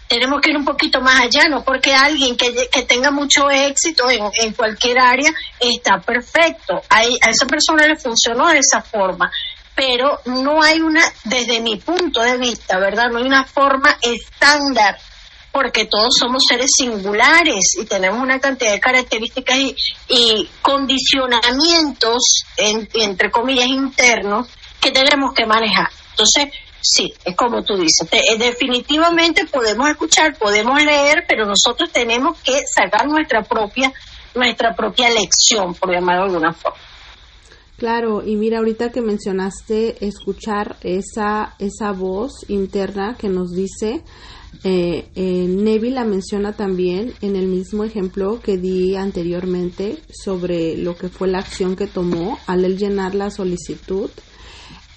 tenemos 0.08 0.40
que 0.40 0.50
ir 0.50 0.56
un 0.56 0.64
poquito 0.64 1.00
más 1.00 1.20
allá, 1.20 1.48
no 1.48 1.64
porque 1.64 1.94
alguien 1.94 2.36
que, 2.36 2.68
que 2.70 2.82
tenga 2.82 3.10
mucho 3.10 3.50
éxito 3.50 4.10
en, 4.10 4.22
en, 4.40 4.52
cualquier 4.52 4.98
área 4.98 5.32
está 5.58 5.98
perfecto. 6.00 6.82
a 6.88 7.02
esa 7.02 7.46
persona 7.46 7.86
le 7.86 7.96
funcionó 7.96 8.48
de 8.48 8.58
esa 8.58 8.82
forma 8.82 9.30
pero 9.74 10.20
no 10.26 10.62
hay 10.62 10.80
una, 10.80 11.02
desde 11.24 11.60
mi 11.60 11.76
punto 11.76 12.20
de 12.20 12.38
vista, 12.38 12.78
¿verdad? 12.78 13.10
No 13.10 13.18
hay 13.18 13.24
una 13.24 13.44
forma 13.44 13.98
estándar, 14.00 14.98
porque 15.50 15.86
todos 15.86 16.14
somos 16.18 16.42
seres 16.48 16.70
singulares 16.76 17.76
y 17.80 17.84
tenemos 17.84 18.20
una 18.20 18.40
cantidad 18.40 18.72
de 18.72 18.80
características 18.80 19.56
y, 20.08 20.48
condicionamientos, 20.62 22.44
entre 22.56 23.30
comillas, 23.30 23.66
internos 23.66 24.48
que 24.80 24.90
tenemos 24.90 25.32
que 25.34 25.46
manejar. 25.46 25.88
Entonces, 26.10 26.52
sí, 26.84 27.12
es 27.24 27.34
como 27.34 27.62
tú 27.62 27.76
dices, 27.76 28.06
eh, 28.12 28.36
definitivamente 28.38 29.46
podemos 29.46 29.88
escuchar, 29.88 30.36
podemos 30.36 30.82
leer, 30.84 31.24
pero 31.26 31.46
nosotros 31.46 31.90
tenemos 31.90 32.38
que 32.42 32.60
sacar 32.66 33.06
nuestra 33.06 33.42
propia, 33.42 33.92
nuestra 34.34 34.74
propia 34.74 35.08
lección, 35.10 35.74
por 35.74 35.90
llamarlo 35.90 36.24
de 36.24 36.30
alguna 36.30 36.52
forma. 36.52 36.78
Claro, 37.76 38.22
y 38.24 38.36
mira, 38.36 38.58
ahorita 38.58 38.90
que 38.90 39.00
mencionaste 39.00 40.06
escuchar 40.06 40.76
esa, 40.82 41.54
esa 41.58 41.90
voz 41.92 42.48
interna 42.48 43.16
que 43.18 43.28
nos 43.28 43.50
dice, 43.50 44.04
eh, 44.62 45.08
eh, 45.14 45.46
Neville 45.48 45.96
la 45.96 46.04
menciona 46.04 46.52
también 46.52 47.14
en 47.20 47.34
el 47.34 47.46
mismo 47.46 47.82
ejemplo 47.82 48.40
que 48.40 48.58
di 48.58 48.94
anteriormente 48.94 49.98
sobre 50.08 50.76
lo 50.76 50.96
que 50.96 51.08
fue 51.08 51.28
la 51.28 51.38
acción 51.38 51.74
que 51.74 51.86
tomó 51.86 52.38
al 52.46 52.64
él 52.64 52.78
llenar 52.78 53.14
la 53.14 53.30
solicitud 53.30 54.10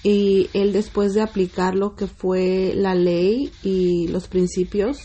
y 0.02 0.48
él 0.52 0.72
después 0.72 1.14
de 1.14 1.22
aplicar 1.22 1.74
lo 1.74 1.96
que 1.96 2.06
fue 2.06 2.72
la 2.74 2.94
ley 2.94 3.52
y 3.62 4.08
los 4.08 4.28
principios, 4.28 4.98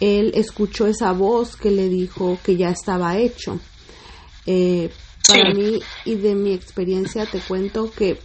él 0.00 0.32
escuchó 0.34 0.86
esa 0.86 1.12
voz 1.12 1.56
que 1.56 1.70
le 1.70 1.88
dijo 1.88 2.38
que 2.42 2.56
ya 2.56 2.70
estaba 2.70 3.18
hecho. 3.18 3.60
Eh, 4.46 4.90
para 5.28 5.54
mí 5.54 5.80
y 6.04 6.14
de 6.16 6.34
mi 6.34 6.52
experiencia 6.52 7.26
te 7.26 7.38
cuento 7.38 7.90
que 7.90 8.18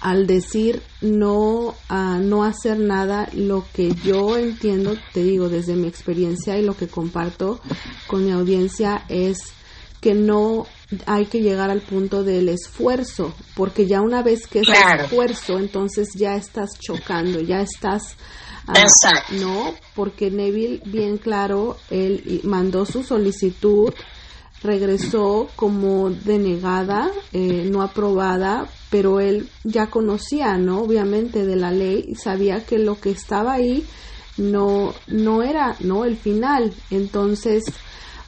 al 0.00 0.26
decir 0.26 0.82
no 1.00 1.74
a 1.88 2.18
no 2.18 2.44
hacer 2.44 2.78
nada, 2.78 3.30
lo 3.32 3.64
que 3.72 3.94
yo 4.04 4.36
entiendo, 4.36 4.96
te 5.14 5.22
digo 5.22 5.48
desde 5.48 5.76
mi 5.76 5.88
experiencia 5.88 6.58
y 6.58 6.62
lo 6.62 6.76
que 6.76 6.88
comparto 6.88 7.58
con 8.06 8.26
mi 8.26 8.30
audiencia 8.30 9.06
es 9.08 9.38
que 10.02 10.12
no 10.12 10.66
hay 11.06 11.26
que 11.26 11.40
llegar 11.40 11.70
al 11.70 11.80
punto 11.80 12.22
del 12.22 12.48
esfuerzo, 12.48 13.34
porque 13.54 13.86
ya 13.86 14.00
una 14.00 14.22
vez 14.22 14.46
que 14.46 14.60
es 14.60 14.68
esfuerzo, 15.00 15.58
entonces 15.58 16.08
ya 16.14 16.36
estás 16.36 16.78
chocando, 16.78 17.40
ya 17.40 17.60
estás 17.60 18.16
ah, 18.66 18.74
no, 19.40 19.74
porque 19.94 20.30
Neville 20.30 20.82
bien 20.84 21.18
claro, 21.18 21.78
él 21.90 22.40
mandó 22.44 22.84
su 22.84 23.02
solicitud 23.02 23.92
regresó 24.64 25.48
como 25.56 26.10
denegada, 26.10 27.10
eh, 27.32 27.68
no 27.70 27.82
aprobada, 27.82 28.66
pero 28.90 29.20
él 29.20 29.48
ya 29.62 29.88
conocía, 29.88 30.56
¿no? 30.56 30.80
Obviamente 30.80 31.44
de 31.44 31.56
la 31.56 31.70
ley 31.70 32.04
y 32.08 32.14
sabía 32.14 32.64
que 32.64 32.78
lo 32.78 32.98
que 32.98 33.10
estaba 33.10 33.52
ahí 33.52 33.86
no, 34.38 34.94
no 35.06 35.42
era, 35.42 35.76
¿no? 35.80 36.06
El 36.06 36.16
final. 36.16 36.72
Entonces, 36.90 37.64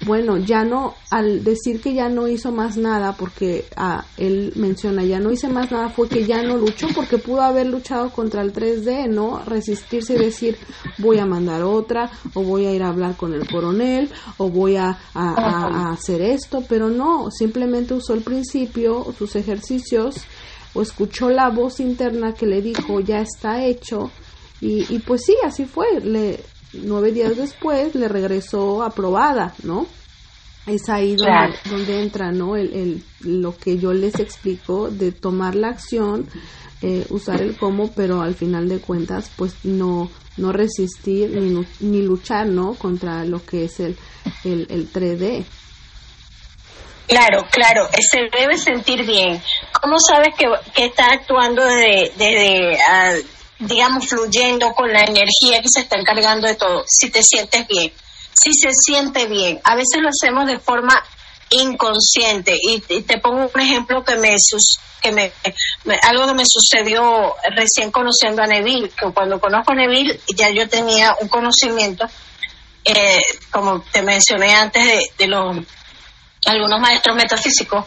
bueno, 0.07 0.37
ya 0.37 0.65
no, 0.65 0.95
al 1.11 1.43
decir 1.43 1.81
que 1.81 1.93
ya 1.93 2.09
no 2.09 2.29
hizo 2.29 2.53
más 2.53 2.77
nada, 2.77 3.17
porque 3.17 3.65
ah, 3.77 4.05
él 4.17 4.53
menciona, 4.55 5.05
ya 5.05 5.19
no 5.19 5.33
hice 5.33 5.49
más 5.49 5.73
nada, 5.73 5.89
fue 5.89 6.09
que 6.09 6.25
ya 6.25 6.43
no 6.43 6.57
luchó, 6.57 6.87
porque 6.95 7.19
pudo 7.19 7.43
haber 7.43 7.67
luchado 7.67 8.11
contra 8.11 8.43
el 8.43 8.53
3D, 8.53 9.09
¿no? 9.09 9.41
Resistirse 9.45 10.15
y 10.15 10.19
decir, 10.19 10.59
voy 10.99 11.19
a 11.19 11.27
mandar 11.27 11.65
otra, 11.65 12.09
o 12.35 12.43
voy 12.45 12.67
a 12.67 12.73
ir 12.73 12.85
a 12.85 12.89
hablar 12.89 13.17
con 13.17 13.35
el 13.35 13.49
coronel, 13.49 14.09
o 14.37 14.49
voy 14.49 14.77
a, 14.77 14.97
a 15.15 15.91
hacer 15.91 16.23
esto, 16.23 16.63
pero 16.69 16.89
no, 16.89 17.29
simplemente 17.33 17.93
usó 17.93 18.15
el 18.15 18.23
principio, 18.23 19.13
sus 19.19 19.35
ejercicios, 19.35 20.25
o 20.73 20.83
escuchó 20.83 21.31
la 21.31 21.51
voz 21.51 21.81
interna 21.81 22.33
que 22.33 22.47
le 22.47 22.63
dijo, 22.63 23.01
ya 23.01 23.23
está 23.23 23.65
hecho, 23.65 24.13
y, 24.61 24.87
y 24.89 25.01
pues 25.01 25.23
sí, 25.27 25.35
así 25.45 25.65
fue, 25.65 26.01
le, 26.01 26.39
nueve 26.73 27.13
días 27.13 27.37
después 27.37 27.95
le 27.95 28.09
regresó 28.09 28.83
aprobada, 28.83 29.55
¿no? 29.63 29.87
Es 30.67 30.89
ahí 30.89 31.17
donde, 31.17 32.03
entra, 32.03 32.33
¿no? 32.33 32.57
El, 32.57 32.73
el, 32.73 33.05
lo 33.21 33.57
que 33.57 33.79
yo 33.79 33.93
les 33.93 34.19
explico 34.19 34.91
de 34.91 35.13
tomar 35.13 35.55
la 35.55 35.69
acción, 35.69 36.29
eh, 36.83 37.07
usar 37.11 37.41
el 37.41 37.57
cómo, 37.57 37.93
pero 37.93 38.21
al 38.21 38.35
final 38.35 38.69
de 38.69 38.81
cuentas, 38.81 39.31
pues 39.37 39.55
no, 39.65 40.11
no 40.37 40.53
resistir 40.53 41.31
ni, 41.31 41.65
ni 41.81 42.03
luchar, 42.03 42.49
¿no? 42.49 42.75
Contra 42.75 43.25
lo 43.25 43.45
que 43.45 43.67
es 43.67 43.79
el, 43.79 43.97
el, 44.45 44.67
el 44.69 44.93
3D. 44.93 45.45
Claro, 47.07 47.47
claro, 47.53 47.89
se 48.11 48.19
debe 48.37 48.59
sentir 48.59 49.07
bien. 49.07 49.41
¿Cómo 49.81 49.97
sabes 50.01 50.35
que, 50.37 50.47
que 50.75 50.87
está 50.87 51.13
actuando 51.13 51.65
desde, 51.65 52.13
desde 52.17 52.79
ah, 52.89 53.15
digamos, 53.61 54.07
fluyendo 54.09 54.73
con 54.73 54.93
la 54.93 55.05
energía 55.05 55.63
que 55.63 55.69
se 55.73 55.81
está 55.81 55.99
encargando 55.99 56.49
de 56.49 56.57
todo? 56.57 56.85
Si 56.89 57.11
te 57.11 57.21
sientes 57.23 57.67
bien, 57.69 57.93
si 58.43 58.53
se 58.53 58.71
siente 58.73 59.27
bien. 59.27 59.61
A 59.65 59.75
veces 59.75 60.01
lo 60.01 60.09
hacemos 60.09 60.47
de 60.47 60.59
forma 60.59 61.03
inconsciente 61.51 62.59
y, 62.61 62.81
te 62.81 63.19
pongo 63.19 63.51
un 63.53 63.61
ejemplo 63.61 64.05
que 64.05 64.17
me 64.17 64.35
que 65.01 65.13
me, 65.13 65.33
algo 66.03 66.27
que 66.27 66.35
me 66.35 66.45
sucedió 66.45 67.35
recién 67.55 67.93
conociendo 67.93 68.43
a 68.43 68.47
Neville 68.47 68.89
que 68.89 69.13
cuando 69.13 69.39
conozco 69.39 69.73
a 69.73 69.77
Neville 69.77 70.19
ya 70.35 70.51
yo 70.51 70.69
tenía 70.69 71.15
un 71.21 71.29
conocimiento 71.29 72.05
eh, 72.83 73.21
como 73.53 73.83
te 73.93 74.03
mencioné 74.03 74.55
antes 74.55 74.85
de, 74.85 75.11
de 75.19 75.27
los 75.29 75.57
algunos 76.47 76.81
maestros 76.81 77.17
metafísicos. 77.17 77.85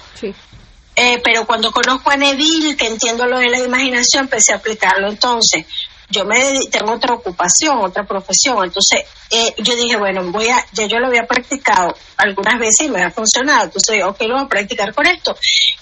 Eh, 0.95 1.21
pero 1.23 1.45
cuando 1.45 1.71
conozco 1.71 2.11
a 2.11 2.17
Neville, 2.17 2.75
que 2.75 2.87
entiendo 2.87 3.25
lo 3.25 3.39
de 3.39 3.49
la 3.49 3.59
imaginación, 3.59 4.25
empecé 4.25 4.53
a 4.53 4.57
aplicarlo. 4.57 5.09
Entonces, 5.09 5.65
yo 6.09 6.25
me 6.25 6.59
tengo 6.71 6.93
otra 6.93 7.13
ocupación, 7.13 7.79
otra 7.81 8.03
profesión. 8.03 8.63
Entonces, 8.63 9.05
eh, 9.29 9.53
yo 9.57 9.75
dije, 9.75 9.95
bueno, 9.97 10.23
voy 10.31 10.47
a, 10.47 10.65
ya 10.73 10.87
yo 10.87 10.99
lo 10.99 11.07
había 11.07 11.27
practicado 11.27 11.95
algunas 12.17 12.59
veces 12.59 12.87
y 12.87 12.89
me 12.89 13.03
ha 13.03 13.11
funcionado. 13.11 13.65
Entonces, 13.65 14.03
ok, 14.03 14.21
lo 14.21 14.35
voy 14.35 14.45
a 14.45 14.47
practicar 14.47 14.93
con 14.93 15.05
esto. 15.05 15.35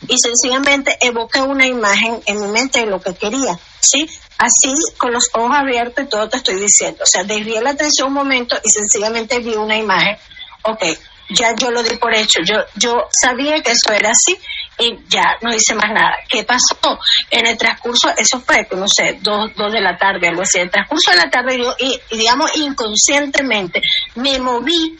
Y 0.08 0.16
sencillamente 0.18 0.98
evoqué 1.00 1.42
una 1.42 1.66
imagen 1.66 2.22
en 2.26 2.42
mi 2.42 2.48
mente 2.48 2.82
de 2.82 2.88
lo 2.88 3.02
que 3.02 3.16
quería. 3.16 3.58
¿Sí? 3.80 4.10
Así, 4.38 4.74
con 4.98 5.14
los 5.14 5.30
ojos 5.34 5.52
abiertos 5.56 6.10
todo 6.10 6.28
te 6.30 6.38
estoy 6.38 6.60
diciendo. 6.60 7.04
O 7.04 7.08
sea, 7.08 7.24
desvié 7.24 7.62
la 7.62 7.72
atención 7.72 8.10
un 8.10 8.14
momento 8.14 8.58
y 8.64 8.70
sencillamente 8.70 9.40
vi 9.40 9.56
una 9.56 9.78
imagen. 9.78 10.18
Ok, 10.64 10.84
ya 11.30 11.56
yo 11.56 11.72
lo 11.72 11.82
di 11.84 11.96
por 11.98 12.14
hecho. 12.14 12.42
Yo, 12.44 12.56
yo 12.76 13.08
sabía 13.12 13.62
que 13.62 13.72
eso 13.72 13.94
era 13.94 14.12
así 14.12 14.38
y 14.80 14.98
ya 15.08 15.38
no 15.42 15.54
hice 15.54 15.76
más 15.76 15.92
nada. 15.92 16.18
¿Qué 16.28 16.44
pasó? 16.44 17.00
En 17.30 17.48
el 17.48 17.58
transcurso, 17.58 18.10
eso 18.16 18.40
fue, 18.42 18.68
no 18.72 18.86
sé, 18.88 19.18
dos, 19.22 19.52
dos 19.56 19.72
de 19.72 19.82
la 19.82 19.98
tarde, 19.98 20.28
algo 20.28 20.44
así. 20.44 20.58
En 20.58 20.66
el 20.66 20.72
transcurso 20.72 21.12
de 21.12 21.18
la 21.18 21.30
tarde 21.30 21.58
yo, 21.58 21.76
y, 21.80 22.00
digamos, 22.16 22.56
inconscientemente 22.56 23.82
me 24.16 24.40
moví 24.40 24.98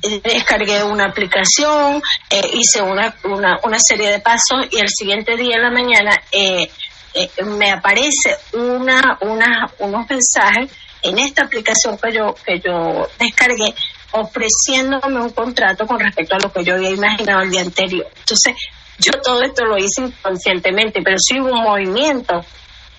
eh, 0.00 0.20
descargué 0.22 0.84
una 0.84 1.06
aplicación, 1.06 2.00
eh, 2.30 2.50
hice 2.52 2.80
una, 2.82 3.12
una, 3.24 3.58
una, 3.64 3.78
serie 3.80 4.10
de 4.10 4.20
pasos 4.20 4.66
y 4.70 4.78
el 4.78 4.88
siguiente 4.88 5.36
día 5.36 5.56
en 5.56 5.62
la 5.62 5.70
mañana 5.72 6.10
eh, 6.30 6.70
me 7.44 7.72
aparece 7.72 8.36
una, 8.52 9.18
una, 9.22 9.68
unos 9.80 10.06
mensajes 10.08 10.70
en 11.02 11.18
esta 11.18 11.44
aplicación 11.44 11.98
que 11.98 12.12
yo, 12.12 12.34
que 12.44 12.60
yo 12.60 13.08
descargué 13.18 13.74
ofreciéndome 14.12 15.20
un 15.20 15.30
contrato 15.30 15.86
con 15.86 15.98
respecto 15.98 16.36
a 16.36 16.38
lo 16.38 16.52
que 16.52 16.64
yo 16.64 16.74
había 16.74 16.90
imaginado 16.90 17.42
el 17.42 17.50
día 17.50 17.60
anterior. 17.60 18.06
Entonces, 18.16 18.54
yo 18.98 19.12
todo 19.22 19.42
esto 19.42 19.64
lo 19.64 19.76
hice 19.76 20.02
inconscientemente, 20.02 21.00
pero 21.02 21.16
sí 21.18 21.40
hubo 21.40 21.52
un 21.52 21.62
movimiento, 21.62 22.44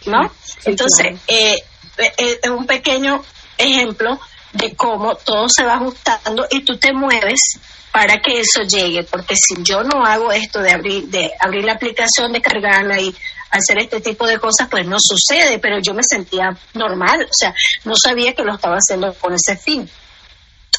¿no? 0.06 0.32
Entonces, 0.66 1.20
eh, 1.28 1.56
eh, 1.98 2.40
es 2.42 2.50
un 2.50 2.66
pequeño 2.66 3.24
ejemplo 3.58 4.20
de 4.54 4.76
cómo 4.76 5.16
todo 5.16 5.48
se 5.50 5.64
va 5.64 5.76
ajustando 5.76 6.48
y 6.50 6.62
tú 6.62 6.78
te 6.78 6.94
mueves 6.94 7.60
para 7.92 8.18
que 8.18 8.40
eso 8.40 8.62
llegue, 8.64 9.04
porque 9.04 9.36
si 9.36 9.62
yo 9.64 9.84
no 9.84 10.06
hago 10.06 10.32
esto 10.32 10.60
de 10.60 10.72
abrir, 10.72 11.06
de 11.08 11.32
abrir 11.40 11.66
la 11.66 11.74
aplicación, 11.74 12.32
de 12.32 12.42
cargarla 12.42 13.00
y 13.00 13.14
hacer 13.52 13.80
este 13.80 14.00
tipo 14.00 14.28
de 14.28 14.40
cosas, 14.40 14.68
pues 14.70 14.86
no 14.86 14.98
sucede, 15.00 15.60
pero 15.60 15.80
yo 15.80 15.94
me 15.94 16.04
sentía 16.04 16.56
normal, 16.74 17.24
o 17.24 17.34
sea, 17.34 17.54
no 17.86 17.94
sabía 18.02 18.34
que 18.34 18.44
lo 18.44 18.54
estaba 18.54 18.76
haciendo 18.76 19.14
con 19.16 19.34
ese 19.34 19.58
fin. 19.58 19.90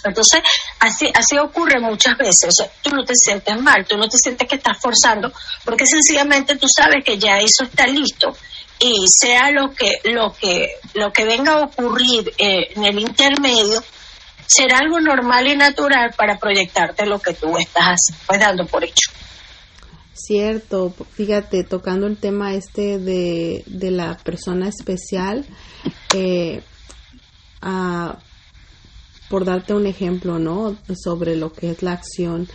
Entonces, 0.05 0.42
así, 0.78 1.11
así 1.14 1.38
ocurre 1.38 1.80
muchas 1.80 2.16
veces. 2.16 2.55
tú 2.82 2.90
no 2.90 3.05
te 3.05 3.14
sientes 3.14 3.61
mal, 3.61 3.86
tú 3.86 3.96
no 3.96 4.09
te 4.09 4.16
sientes 4.16 4.48
que 4.48 4.57
estás 4.57 4.78
forzando, 4.80 5.32
porque 5.64 5.84
sencillamente 5.86 6.57
tú 6.57 6.66
sabes 6.74 7.05
que 7.05 7.18
ya 7.18 7.38
eso 7.38 7.64
está 7.64 7.86
listo 7.86 8.36
y 8.78 9.05
sea 9.07 9.51
lo 9.51 9.70
que 9.72 10.01
lo 10.05 10.32
que 10.32 10.68
lo 10.94 11.12
que 11.12 11.24
venga 11.24 11.53
a 11.53 11.64
ocurrir 11.64 12.32
eh, 12.38 12.68
en 12.74 12.84
el 12.84 12.98
intermedio 12.98 13.82
será 14.46 14.78
algo 14.78 15.01
normal 15.01 15.46
y 15.46 15.57
natural 15.57 16.12
para 16.16 16.38
proyectarte 16.38 17.07
lo 17.07 17.20
que 17.20 17.34
tú 17.34 17.57
estás 17.57 17.98
pues, 18.26 18.40
dando 18.40 18.66
por 18.66 18.82
hecho. 18.82 19.11
Cierto, 20.12 20.92
fíjate, 21.14 21.62
tocando 21.62 22.07
el 22.07 22.16
tema 22.16 22.55
este 22.55 22.98
de, 22.98 23.62
de 23.66 23.90
la 23.90 24.16
persona 24.18 24.68
especial, 24.68 25.46
eh, 26.14 26.62
a, 27.62 28.18
por 29.31 29.45
darte 29.45 29.74
un 29.74 29.87
ejemplo, 29.87 30.41
¿no? 30.41 30.76
Sobre 30.93 31.37
lo 31.37 31.53
que 31.53 31.70
es 31.70 31.83
la 31.85 31.93
acción 31.93 32.49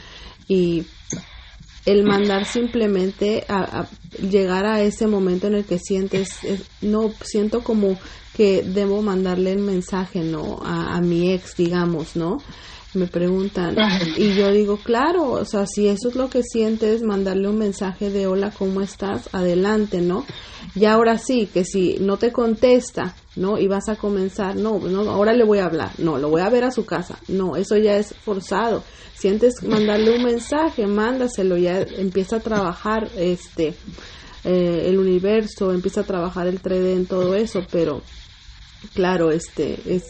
y 0.47 0.85
el 1.85 2.03
mandar 2.03 2.45
simplemente 2.45 3.45
a, 3.47 3.87
llegar 4.19 4.65
a 4.65 4.81
ese 4.81 5.07
momento 5.07 5.47
en 5.47 5.55
el 5.55 5.65
que 5.65 5.79
sientes, 5.79 6.29
no, 6.81 7.13
siento 7.21 7.63
como 7.63 7.97
que 8.35 8.61
debo 8.61 9.01
mandarle 9.01 9.53
el 9.53 9.59
mensaje, 9.59 10.19
¿no? 10.19 10.59
A 10.63 10.99
mi 10.99 11.31
ex, 11.31 11.55
digamos, 11.55 12.17
¿no? 12.17 12.41
Me 12.95 13.07
preguntan 13.07 13.75
y 14.17 14.33
yo 14.35 14.51
digo, 14.51 14.77
claro, 14.77 15.31
o 15.31 15.45
sea, 15.45 15.65
si 15.67 15.87
eso 15.87 16.09
es 16.09 16.15
lo 16.15 16.29
que 16.29 16.43
sientes, 16.43 17.01
mandarle 17.01 17.49
un 17.49 17.57
mensaje 17.57 18.09
de 18.09 18.27
hola, 18.27 18.51
¿cómo 18.51 18.81
estás? 18.81 19.29
Adelante, 19.33 20.01
¿no? 20.01 20.25
Y 20.75 20.85
ahora 20.85 21.17
sí, 21.17 21.47
que 21.51 21.63
si 21.63 21.97
no 21.99 22.17
te 22.17 22.31
contesta, 22.31 23.15
¿no? 23.35 23.57
Y 23.59 23.67
vas 23.67 23.89
a 23.89 23.95
comenzar, 23.95 24.55
no, 24.55 24.79
no, 24.79 25.09
ahora 25.09 25.33
le 25.33 25.43
voy 25.43 25.59
a 25.59 25.65
hablar, 25.65 25.91
no, 25.97 26.17
lo 26.17 26.29
voy 26.29 26.41
a 26.41 26.49
ver 26.49 26.63
a 26.63 26.71
su 26.71 26.85
casa, 26.85 27.17
no, 27.27 27.55
eso 27.55 27.77
ya 27.77 27.97
es 27.97 28.13
forzado. 28.13 28.83
Sientes 29.13 29.63
mandarle 29.63 30.15
un 30.15 30.23
mensaje, 30.23 30.87
mándaselo, 30.87 31.57
ya 31.57 31.81
empieza 31.81 32.37
a 32.37 32.39
trabajar 32.41 33.09
este 33.17 33.75
eh, 34.43 34.83
el 34.85 34.99
universo, 34.99 35.71
empieza 35.71 36.01
a 36.01 36.03
trabajar 36.03 36.47
el 36.47 36.61
3D 36.61 36.93
en 36.93 37.05
todo 37.07 37.33
eso, 37.33 37.65
pero 37.71 38.03
claro, 38.93 39.31
este, 39.31 39.79
es 39.87 40.03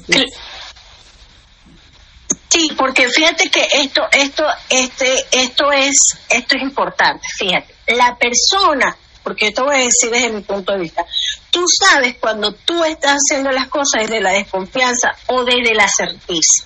Sí, 2.49 2.69
porque 2.77 3.07
fíjate 3.09 3.49
que 3.49 3.67
esto, 3.73 4.01
esto, 4.11 4.45
este, 4.69 5.13
esto 5.31 5.71
es, 5.71 5.95
esto 6.29 6.55
es 6.55 6.61
importante. 6.61 7.25
Fíjate, 7.37 7.75
la 7.87 8.15
persona, 8.17 8.95
porque 9.23 9.47
esto 9.47 9.65
voy 9.65 9.75
a 9.75 9.79
decir 9.79 10.09
desde 10.11 10.29
mi 10.29 10.41
punto 10.41 10.73
de 10.73 10.79
vista, 10.79 11.05
tú 11.49 11.63
sabes 11.67 12.15
cuando 12.19 12.53
tú 12.53 12.83
estás 12.83 13.17
haciendo 13.17 13.51
las 13.51 13.67
cosas 13.67 14.03
desde 14.03 14.21
la 14.21 14.31
desconfianza 14.31 15.09
o 15.27 15.43
desde 15.43 15.73
la 15.73 15.87
certeza. 15.87 16.65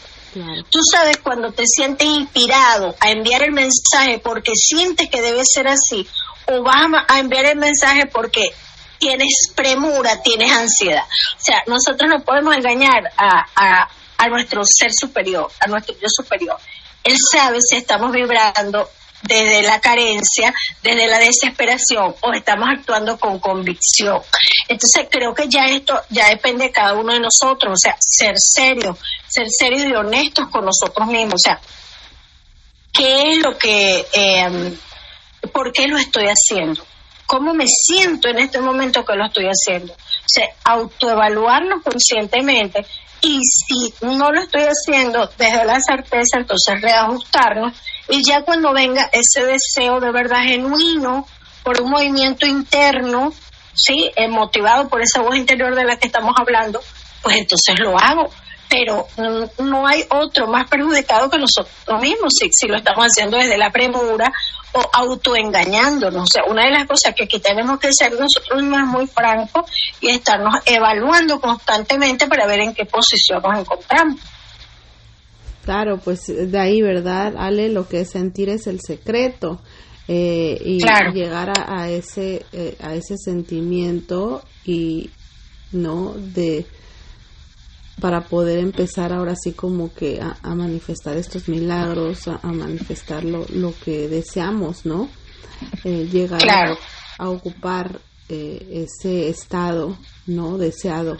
Tú 0.69 0.79
sabes 0.91 1.17
cuando 1.17 1.51
te 1.51 1.63
sientes 1.65 2.07
inspirado 2.07 2.95
a 2.99 3.09
enviar 3.09 3.41
el 3.41 3.51
mensaje 3.51 4.19
porque 4.19 4.51
sientes 4.55 5.09
que 5.09 5.21
debe 5.21 5.41
ser 5.43 5.67
así, 5.67 6.07
o 6.45 6.61
vas 6.63 6.85
a 7.07 7.19
enviar 7.19 7.45
el 7.45 7.57
mensaje 7.57 8.05
porque 8.05 8.51
tienes 8.99 9.33
premura, 9.55 10.21
tienes 10.21 10.51
ansiedad. 10.51 11.03
O 11.03 11.43
sea, 11.43 11.63
nosotros 11.65 12.09
no 12.09 12.23
podemos 12.23 12.55
engañar 12.55 13.11
a, 13.17 13.45
a 13.55 13.89
nuestro 14.27 14.61
ser 14.65 14.91
superior, 14.91 15.49
a 15.59 15.67
nuestro 15.67 15.95
yo 15.95 16.07
superior. 16.09 16.57
Él 17.03 17.15
sabe 17.31 17.59
si 17.61 17.77
estamos 17.77 18.11
vibrando 18.11 18.89
desde 19.21 19.63
la 19.63 19.79
carencia, 19.79 20.53
desde 20.81 21.07
la 21.07 21.19
desesperación 21.19 22.15
o 22.21 22.33
estamos 22.33 22.69
actuando 22.71 23.17
con 23.19 23.39
convicción. 23.39 24.21
Entonces 24.67 25.07
creo 25.09 25.33
que 25.33 25.47
ya 25.47 25.65
esto 25.65 26.01
ya 26.09 26.29
depende 26.29 26.65
de 26.65 26.71
cada 26.71 26.93
uno 26.93 27.13
de 27.13 27.19
nosotros, 27.19 27.73
o 27.73 27.77
sea, 27.77 27.97
ser 27.99 28.35
serio, 28.37 28.97
ser 29.27 29.47
serio 29.49 29.87
y 29.87 29.93
honestos 29.93 30.47
con 30.49 30.65
nosotros 30.65 31.07
mismos, 31.07 31.35
o 31.35 31.43
sea, 31.43 31.59
¿qué 32.93 33.31
es 33.31 33.37
lo 33.39 33.57
que, 33.57 34.05
eh, 34.13 34.77
por 35.51 35.71
qué 35.73 35.87
lo 35.87 35.97
estoy 35.97 36.25
haciendo? 36.27 36.85
¿Cómo 37.25 37.53
me 37.53 37.65
siento 37.67 38.27
en 38.29 38.39
este 38.39 38.59
momento 38.59 39.05
que 39.05 39.15
lo 39.15 39.25
estoy 39.25 39.45
haciendo? 39.45 39.93
O 39.93 40.25
sea, 40.25 40.47
autoevaluarnos 40.63 41.83
conscientemente 41.83 42.85
y 43.21 43.39
si 43.43 43.93
no 44.01 44.31
lo 44.31 44.41
estoy 44.41 44.63
haciendo 44.63 45.29
desde 45.37 45.65
la 45.65 45.79
certeza, 45.81 46.37
entonces 46.37 46.81
reajustarnos 46.81 47.73
y 48.09 48.21
ya 48.27 48.43
cuando 48.43 48.73
venga 48.73 49.09
ese 49.11 49.45
deseo 49.45 49.99
de 49.99 50.11
verdad 50.11 50.43
genuino 50.43 51.27
por 51.63 51.81
un 51.81 51.91
movimiento 51.91 52.45
interno, 52.45 53.31
sí, 53.73 54.11
eh, 54.15 54.27
motivado 54.27 54.89
por 54.89 55.01
esa 55.01 55.21
voz 55.21 55.35
interior 55.35 55.75
de 55.75 55.83
la 55.83 55.97
que 55.97 56.07
estamos 56.07 56.33
hablando, 56.37 56.81
pues 57.21 57.37
entonces 57.37 57.79
lo 57.79 57.97
hago. 57.97 58.29
Pero 58.69 59.07
no 59.59 59.87
hay 59.87 60.03
otro 60.09 60.47
más 60.47 60.69
perjudicado 60.69 61.29
que 61.29 61.39
nosotros 61.39 62.01
mismos 62.01 62.31
si, 62.39 62.49
si 62.51 62.67
lo 62.67 62.77
estamos 62.77 63.05
haciendo 63.05 63.37
desde 63.37 63.57
la 63.57 63.71
premura 63.71 64.31
o 64.73 64.89
autoengañándonos. 64.93 66.23
O 66.23 66.27
sea, 66.31 66.43
una 66.47 66.65
de 66.65 66.71
las 66.71 66.85
cosas 66.85 67.15
que 67.15 67.23
aquí 67.23 67.39
tenemos 67.39 67.79
que 67.79 67.89
ser 67.91 68.11
nosotros 68.11 68.61
mismos 68.61 68.87
muy 68.87 69.07
franco 69.07 69.65
y 69.99 70.09
estarnos 70.09 70.55
evaluando 70.65 71.39
constantemente 71.39 72.27
para 72.27 72.45
ver 72.45 72.59
en 72.59 72.73
qué 72.73 72.85
posición 72.85 73.41
nos 73.41 73.59
encontramos. 73.59 74.19
Claro, 75.65 75.97
pues 75.97 76.21
de 76.27 76.59
ahí, 76.59 76.81
¿verdad, 76.81 77.35
Ale? 77.37 77.69
Lo 77.69 77.87
que 77.87 78.01
es 78.01 78.11
sentir 78.11 78.49
es 78.49 78.67
el 78.67 78.79
secreto. 78.81 79.61
Eh, 80.07 80.59
y 80.65 80.79
llegar 81.13 81.53
a, 81.55 81.87
ese 81.87 82.43
eh, 82.51 82.75
a 82.81 82.95
ese 82.95 83.15
sentimiento 83.15 84.41
y 84.65 85.11
no 85.71 86.15
de 86.15 86.65
para 87.99 88.21
poder 88.21 88.59
empezar 88.59 89.13
ahora 89.13 89.35
sí 89.35 89.53
como 89.53 89.93
que 89.93 90.21
a, 90.21 90.55
manifestar 90.55 91.17
estos 91.17 91.47
milagros, 91.49 92.27
a, 92.27 92.39
manifestar 92.51 93.23
lo, 93.23 93.45
lo, 93.49 93.73
que 93.83 94.07
deseamos, 94.07 94.85
¿no? 94.85 95.09
Eh, 95.83 96.07
llegar 96.11 96.41
a, 97.17 97.29
ocupar 97.29 97.99
eh, 98.29 98.85
ese 98.87 99.29
estado, 99.29 99.97
¿no? 100.25 100.57
Deseado. 100.57 101.17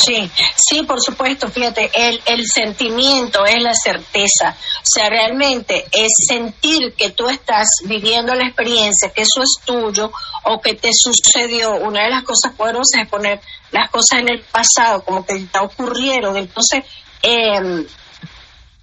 Sí, 0.00 0.30
sí, 0.54 0.82
por 0.84 0.98
supuesto, 1.00 1.48
fíjate, 1.48 1.90
el, 1.92 2.22
el 2.26 2.46
sentimiento 2.46 3.44
es 3.44 3.60
la 3.60 3.74
certeza, 3.74 4.56
o 4.56 4.84
sea, 4.84 5.10
realmente 5.10 5.86
es 5.90 6.12
sentir 6.28 6.94
que 6.94 7.10
tú 7.10 7.28
estás 7.28 7.66
viviendo 7.84 8.32
la 8.34 8.46
experiencia, 8.46 9.10
que 9.12 9.22
eso 9.22 9.42
es 9.42 9.64
tuyo 9.64 10.12
o 10.44 10.60
que 10.60 10.74
te 10.74 10.90
sucedió. 10.92 11.74
Una 11.74 12.04
de 12.04 12.10
las 12.10 12.22
cosas 12.22 12.54
poderosas 12.56 13.02
es 13.02 13.08
poner 13.08 13.40
las 13.72 13.90
cosas 13.90 14.20
en 14.20 14.28
el 14.28 14.40
pasado, 14.42 15.02
como 15.04 15.26
que 15.26 15.46
ya 15.52 15.62
ocurrieron, 15.62 16.36
entonces, 16.36 16.84
eh, 17.22 17.86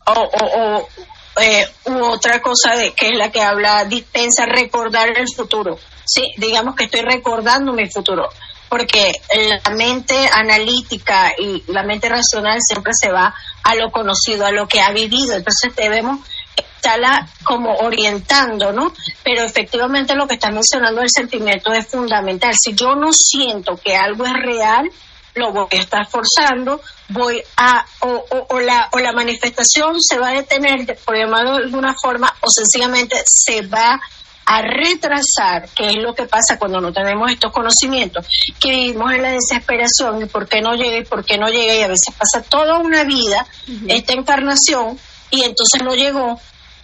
o, 0.07 0.11
o, 0.11 0.89
eh, 1.41 1.67
u 1.85 2.03
otra 2.03 2.41
cosa 2.41 2.75
de, 2.75 2.93
que 2.93 3.07
es 3.07 3.17
la 3.17 3.31
que 3.31 3.41
habla, 3.41 3.85
dispensa, 3.85 4.45
recordar 4.45 5.17
el 5.17 5.27
futuro. 5.33 5.79
Sí, 6.03 6.33
digamos 6.37 6.75
que 6.75 6.85
estoy 6.85 7.01
recordando 7.01 7.71
mi 7.71 7.89
futuro 7.89 8.29
porque 8.69 9.11
la 9.63 9.71
mente 9.71 10.29
analítica 10.31 11.33
y 11.37 11.63
la 11.67 11.83
mente 11.83 12.09
racional 12.09 12.59
siempre 12.61 12.93
se 12.99 13.11
va 13.11 13.33
a 13.63 13.75
lo 13.75 13.91
conocido, 13.91 14.45
a 14.45 14.51
lo 14.51 14.67
que 14.67 14.81
ha 14.81 14.91
vivido. 14.91 15.35
Entonces 15.35 15.75
debemos 15.75 16.19
estarla 16.55 17.27
como 17.43 17.73
orientando, 17.75 18.71
¿no? 18.71 18.93
Pero 19.23 19.43
efectivamente 19.43 20.15
lo 20.15 20.27
que 20.27 20.35
está 20.35 20.51
mencionando 20.51 21.01
el 21.01 21.09
sentimiento 21.09 21.73
es 21.73 21.87
fundamental. 21.87 22.53
Si 22.59 22.73
yo 22.73 22.95
no 22.95 23.09
siento 23.11 23.77
que 23.77 23.95
algo 23.95 24.25
es 24.25 24.33
real, 24.33 24.89
lo 25.35 25.51
voy 25.51 25.67
a 25.71 25.75
estar 25.75 26.07
forzando, 26.07 26.81
voy 27.09 27.41
a, 27.57 27.85
o, 27.99 28.25
o, 28.49 28.59
la, 28.59 28.89
o 28.93 28.99
la 28.99 29.11
manifestación 29.11 30.01
se 30.01 30.17
va 30.17 30.29
a 30.29 30.33
detener, 30.33 30.97
por 31.03 31.17
llamarlo 31.17 31.57
de 31.57 31.63
alguna 31.65 31.93
forma, 32.01 32.33
o 32.41 32.47
sencillamente 32.49 33.21
se 33.25 33.61
va 33.63 33.99
a 34.45 34.61
retrasar, 34.61 35.69
que 35.75 35.87
es 35.87 35.95
lo 35.95 36.13
que 36.13 36.25
pasa 36.25 36.59
cuando 36.59 36.79
no 36.79 36.93
tenemos 36.93 37.31
estos 37.31 37.51
conocimientos, 37.51 38.27
que 38.59 38.69
vivimos 38.69 39.11
en 39.13 39.23
la 39.23 39.31
desesperación 39.31 40.21
y 40.21 40.25
por 40.25 40.47
qué 40.47 40.61
no 40.61 40.75
llega 40.75 40.99
y 40.99 41.05
por 41.05 41.25
qué 41.25 41.37
no 41.37 41.47
llega 41.47 41.75
y 41.75 41.81
a 41.81 41.87
veces 41.87 42.13
pasa 42.15 42.47
toda 42.47 42.77
una 42.77 43.03
vida 43.03 43.47
esta 43.87 44.13
encarnación 44.13 44.99
y 45.31 45.41
entonces 45.41 45.81
no 45.83 45.95
llegó, 45.95 46.39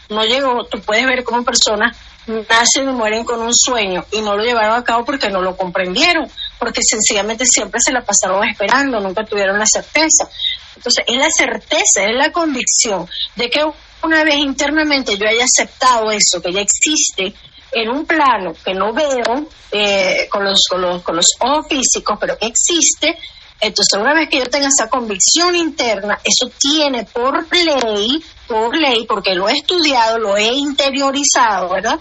no 0.09 0.26
llegó, 0.26 0.66
tú 0.66 0.82
puedes 0.82 1.05
ver 1.05 1.24
cómo 1.24 1.43
personas 1.43 1.95
nacen 2.28 2.89
y 2.89 2.93
mueren 2.93 3.24
con 3.24 3.41
un 3.41 3.53
sueño 3.53 4.05
y 4.12 4.22
no 4.22 4.36
lo 4.36 4.43
llevaron 4.43 4.76
a 4.76 4.84
cabo 4.84 5.05
porque 5.05 5.30
no 5.30 5.41
lo 5.41 5.55
comprendieron, 5.55 6.30
porque 6.59 6.82
sencillamente 6.84 7.45
siempre 7.45 7.80
se 7.84 7.91
la 7.91 8.01
pasaron 8.01 8.47
esperando, 8.47 8.99
nunca 8.99 9.24
tuvieron 9.24 9.59
la 9.59 9.66
certeza. 9.66 10.30
Entonces 10.76 11.03
es 11.07 11.18
la 11.18 11.30
certeza, 11.30 12.05
es 12.05 12.16
la 12.16 12.32
convicción 12.32 13.07
de 13.36 13.49
que 13.49 13.64
una 14.03 14.24
vez 14.24 14.36
internamente 14.36 15.18
yo 15.18 15.28
haya 15.28 15.43
aceptado 15.43 16.12
eso, 16.12 16.41
que 16.41 16.53
ya 16.53 16.62
existe, 16.62 17.34
en 17.72 17.89
un 17.89 18.05
plano 18.05 18.53
que 18.63 18.74
no 18.74 18.93
veo 18.93 19.47
eh, 19.72 20.28
con, 20.30 20.43
los, 20.43 20.59
con, 20.69 20.82
los, 20.82 21.01
con 21.01 21.15
los 21.15 21.26
ojos 21.39 21.67
físicos, 21.69 22.17
pero 22.19 22.38
que 22.38 22.47
existe, 22.47 23.17
entonces 23.61 23.99
una 23.99 24.15
vez 24.15 24.28
que 24.28 24.39
yo 24.39 24.45
tenga 24.45 24.67
esa 24.67 24.89
convicción 24.89 25.55
interna, 25.55 26.19
eso 26.24 26.51
tiene 26.59 27.05
por 27.05 27.45
ley, 27.55 28.22
por 28.47 28.76
ley, 28.76 29.05
porque 29.07 29.36
lo 29.36 29.47
he 29.47 29.53
estudiado, 29.53 30.17
lo 30.17 30.36
he 30.36 30.51
interiorizado, 30.51 31.69
¿verdad? 31.69 31.99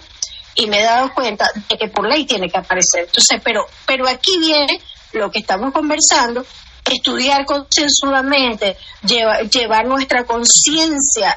Y 0.55 0.67
me 0.67 0.81
he 0.81 0.85
dado 0.85 1.13
cuenta 1.13 1.51
de 1.69 1.77
que 1.77 1.89
por 1.89 2.09
ley 2.09 2.25
tiene 2.25 2.49
que 2.49 2.59
aparecer. 2.59 3.05
Entonces, 3.05 3.41
pero, 3.45 3.67
pero 3.87 4.09
aquí 4.09 4.39
viene 4.39 4.81
lo 5.13 5.31
que 5.31 5.41
estamos 5.41 5.73
conversando, 5.73 6.45
estudiar 6.91 7.45
concienzudamente, 7.45 8.77
llevar, 9.07 9.49
llevar 9.51 9.87
nuestra 9.87 10.25
conciencia 10.25 11.37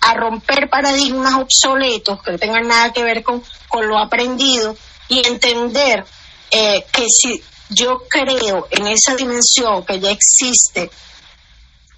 a 0.00 0.14
romper 0.14 0.68
paradigmas 0.68 1.34
obsoletos 1.34 2.22
que 2.22 2.32
no 2.32 2.38
tengan 2.38 2.66
nada 2.66 2.92
que 2.92 3.02
ver 3.02 3.22
con, 3.22 3.42
con 3.68 3.86
lo 3.88 3.98
aprendido 3.98 4.76
y 5.08 5.26
entender 5.26 6.04
eh, 6.50 6.84
que 6.92 7.06
si 7.08 7.42
yo 7.70 8.02
creo 8.08 8.68
en 8.70 8.86
esa 8.86 9.14
dimensión 9.16 9.84
que 9.84 10.00
ya 10.00 10.10
existe 10.10 10.90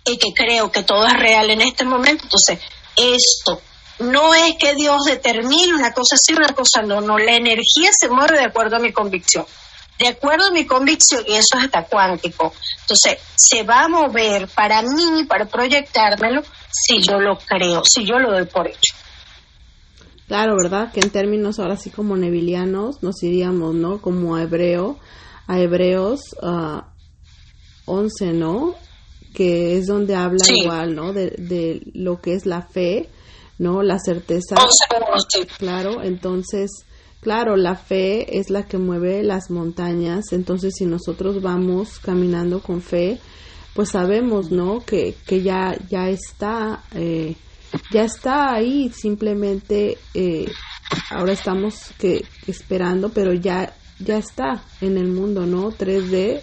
y 0.05 0.17
que 0.17 0.33
creo 0.35 0.73
que 0.73 0.83
todo 0.83 1.07
es 1.07 1.19
real 1.19 1.51
en 1.51 1.61
este 1.61 1.85
momento, 1.85 2.25
entonces 2.25 2.59
esto 2.97 3.61
no 3.99 4.35
es 4.35 4.55
que 4.59 4.75
Dios 4.75 5.05
determine 5.05 5.75
una 5.75 5.93
cosa 5.93 6.15
así, 6.15 6.33
una 6.33 6.55
cosa 6.55 6.83
no, 6.83 7.01
no, 7.01 7.19
la 7.19 7.35
energía 7.35 7.91
se 7.93 8.09
mueve 8.09 8.39
de 8.39 8.45
acuerdo 8.45 8.77
a 8.77 8.81
mi 8.81 8.93
convicción 8.93 9.45
de 9.99 10.09
acuerdo 10.09 10.47
a 10.47 10.51
mi 10.51 10.65
convicción, 10.65 11.25
y 11.27 11.33
eso 11.33 11.59
es 11.59 11.65
hasta 11.65 11.85
cuántico. 11.85 12.53
Entonces, 12.83 13.19
se 13.37 13.63
va 13.65 13.83
a 13.85 13.89
mover 13.89 14.49
para 14.49 14.83
mí, 14.83 15.25
para 15.29 15.47
proyectármelo, 15.47 16.43
si 16.71 17.03
yo 17.03 17.21
lo 17.21 17.39
creo, 17.39 17.83
si 17.85 18.05
yo 18.05 18.19
lo 18.19 18.31
doy 18.31 18.47
por 18.47 18.69
hecho. 18.69 18.95
Claro, 20.29 20.57
¿verdad? 20.57 20.93
Que 20.93 21.01
en 21.01 21.11
términos 21.11 21.59
ahora 21.59 21.77
sí 21.77 21.91
como 21.91 22.17
nevilianos 22.17 23.03
nos 23.03 23.23
iríamos, 23.23 23.75
¿no? 23.75 24.01
Como 24.01 24.37
a 24.37 24.43
hebreo, 24.43 24.99
a 25.47 25.59
hebreos 25.59 26.21
uh, 26.43 26.83
11, 27.87 28.33
¿no? 28.35 28.75
Que 29.35 29.79
es 29.79 29.87
donde 29.87 30.15
habla 30.15 30.45
igual, 30.55 30.95
¿no? 30.95 31.13
De, 31.15 31.31
de, 31.31 31.83
lo 31.95 32.21
que 32.21 32.35
es 32.35 32.45
la 32.45 32.63
fe, 32.63 33.09
¿no? 33.59 33.83
La 33.83 33.99
certeza. 33.99 34.55
Claro, 35.57 36.03
entonces 36.03 36.85
Claro, 37.21 37.57
la 37.57 37.75
fe 37.75 38.39
es 38.39 38.49
la 38.49 38.63
que 38.65 38.79
mueve 38.79 39.23
las 39.23 39.51
montañas, 39.51 40.33
entonces 40.33 40.75
si 40.77 40.87
nosotros 40.87 41.43
vamos 41.43 41.99
caminando 41.99 42.61
con 42.61 42.81
fe, 42.81 43.19
pues 43.75 43.91
sabemos, 43.91 44.53
¿no? 44.53 44.85
Que, 44.85 45.17
que 45.27 45.43
ya, 45.43 45.77
ya 45.89 46.09
está, 46.09 46.85
eh, 46.95 47.35
ya 47.91 48.05
está 48.05 48.55
ahí, 48.55 48.91
simplemente 48.91 49.99
eh, 50.15 50.47
ahora 51.11 51.33
estamos 51.33 51.93
que, 51.99 52.25
esperando, 52.47 53.11
pero 53.11 53.33
ya, 53.33 53.75
ya 53.99 54.19
está 54.19 54.63
en 54.81 54.97
el 54.97 55.09
mundo, 55.09 55.45
¿no? 55.45 55.73
3D 55.73 56.41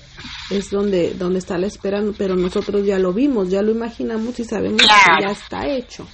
es 0.49 0.69
donde, 0.69 1.13
donde 1.13 1.39
está 1.39 1.57
la 1.57 1.67
espera, 1.67 2.03
pero 2.17 2.36
nosotros 2.36 2.86
ya 2.86 2.99
lo 2.99 3.13
vimos, 3.13 3.49
ya 3.49 3.61
lo 3.61 3.71
imaginamos 3.71 4.38
y 4.39 4.43
sabemos 4.43 4.82
que 4.82 5.26
ya 5.26 5.32
está 5.32 5.67
hecho. 5.67 6.05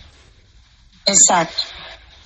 Exacto. 1.06 1.81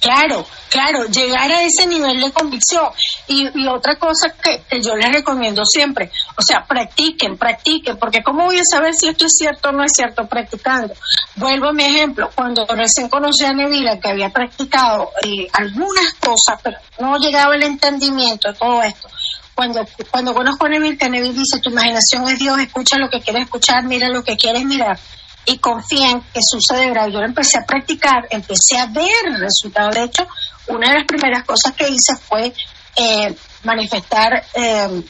Claro, 0.05 0.45
claro, 0.69 1.05
llegar 1.05 1.51
a 1.51 1.63
ese 1.63 1.87
nivel 1.87 2.21
de 2.21 2.31
convicción. 2.31 2.89
Y, 3.27 3.47
otra 3.67 3.97
cosa 3.97 4.29
que, 4.29 4.79
yo 4.79 4.95
les 4.95 5.11
recomiendo 5.11 5.63
siempre, 5.65 6.11
o 6.37 6.43
sea, 6.43 6.63
practiquen, 6.63 7.39
practiquen, 7.39 7.97
porque 7.97 8.21
¿cómo 8.21 8.45
voy 8.45 8.59
a 8.59 8.63
saber 8.71 8.93
si 8.93 9.07
esto 9.07 9.25
es 9.25 9.31
cierto 9.35 9.69
o 9.69 9.71
no 9.71 9.83
es 9.83 9.91
cierto 9.95 10.27
practicando? 10.27 10.93
Vuelvo 11.37 11.69
a 11.69 11.73
mi 11.73 11.85
ejemplo, 11.85 12.29
cuando 12.35 12.67
recién 12.67 13.09
conocí 13.09 13.45
a 13.45 13.53
Nevila, 13.53 13.99
que 13.99 14.09
había 14.09 14.29
practicado 14.29 15.09
eh, 15.23 15.47
algunas 15.53 16.13
cosas, 16.19 16.61
pero 16.61 16.77
no 16.99 17.17
llegaba 17.17 17.55
el 17.55 17.63
entendimiento 17.63 18.51
de 18.51 18.59
todo 18.59 18.83
esto. 18.83 19.07
Cuando, 19.55 19.87
cuando 20.11 20.35
conozco 20.35 20.67
a 20.67 20.69
Neville, 20.69 20.99
que 20.99 21.09
Neville 21.09 21.33
dice, 21.33 21.59
tu 21.63 21.71
imaginación 21.71 22.29
es 22.29 22.37
Dios, 22.37 22.59
escucha 22.59 22.99
lo 22.99 23.09
que 23.09 23.21
quieres 23.21 23.45
escuchar, 23.45 23.83
mira 23.85 24.07
lo 24.09 24.23
que 24.23 24.37
quieres 24.37 24.65
mirar 24.65 24.99
y 25.45 25.57
confía 25.57 26.11
en 26.11 26.21
que 26.21 26.39
sucede 26.41 26.93
Yo 27.11 27.19
lo 27.19 27.25
empecé 27.25 27.59
a 27.59 27.65
practicar, 27.65 28.27
empecé 28.29 28.77
a 28.77 28.87
ver 28.87 29.39
resultados. 29.39 29.95
De 29.95 30.03
hecho, 30.03 30.27
una 30.67 30.89
de 30.89 30.95
las 30.95 31.05
primeras 31.05 31.43
cosas 31.43 31.73
que 31.73 31.87
hice 31.87 32.15
fue 32.21 32.53
eh, 32.95 33.35
manifestar, 33.63 34.43
eh, 34.53 35.03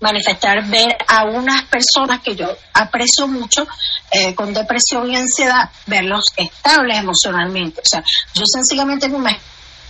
manifestar, 0.00 0.64
ver 0.68 0.96
a 1.08 1.24
unas 1.24 1.64
personas 1.64 2.20
que 2.20 2.34
yo 2.34 2.46
aprecio 2.74 3.26
mucho 3.26 3.66
eh, 4.10 4.34
con 4.34 4.52
depresión 4.52 5.10
y 5.10 5.16
ansiedad, 5.16 5.70
verlos 5.86 6.24
estables 6.36 6.98
emocionalmente. 6.98 7.80
O 7.80 7.88
sea, 7.88 8.02
yo 8.34 8.42
sencillamente 8.44 9.08
me 9.08 9.38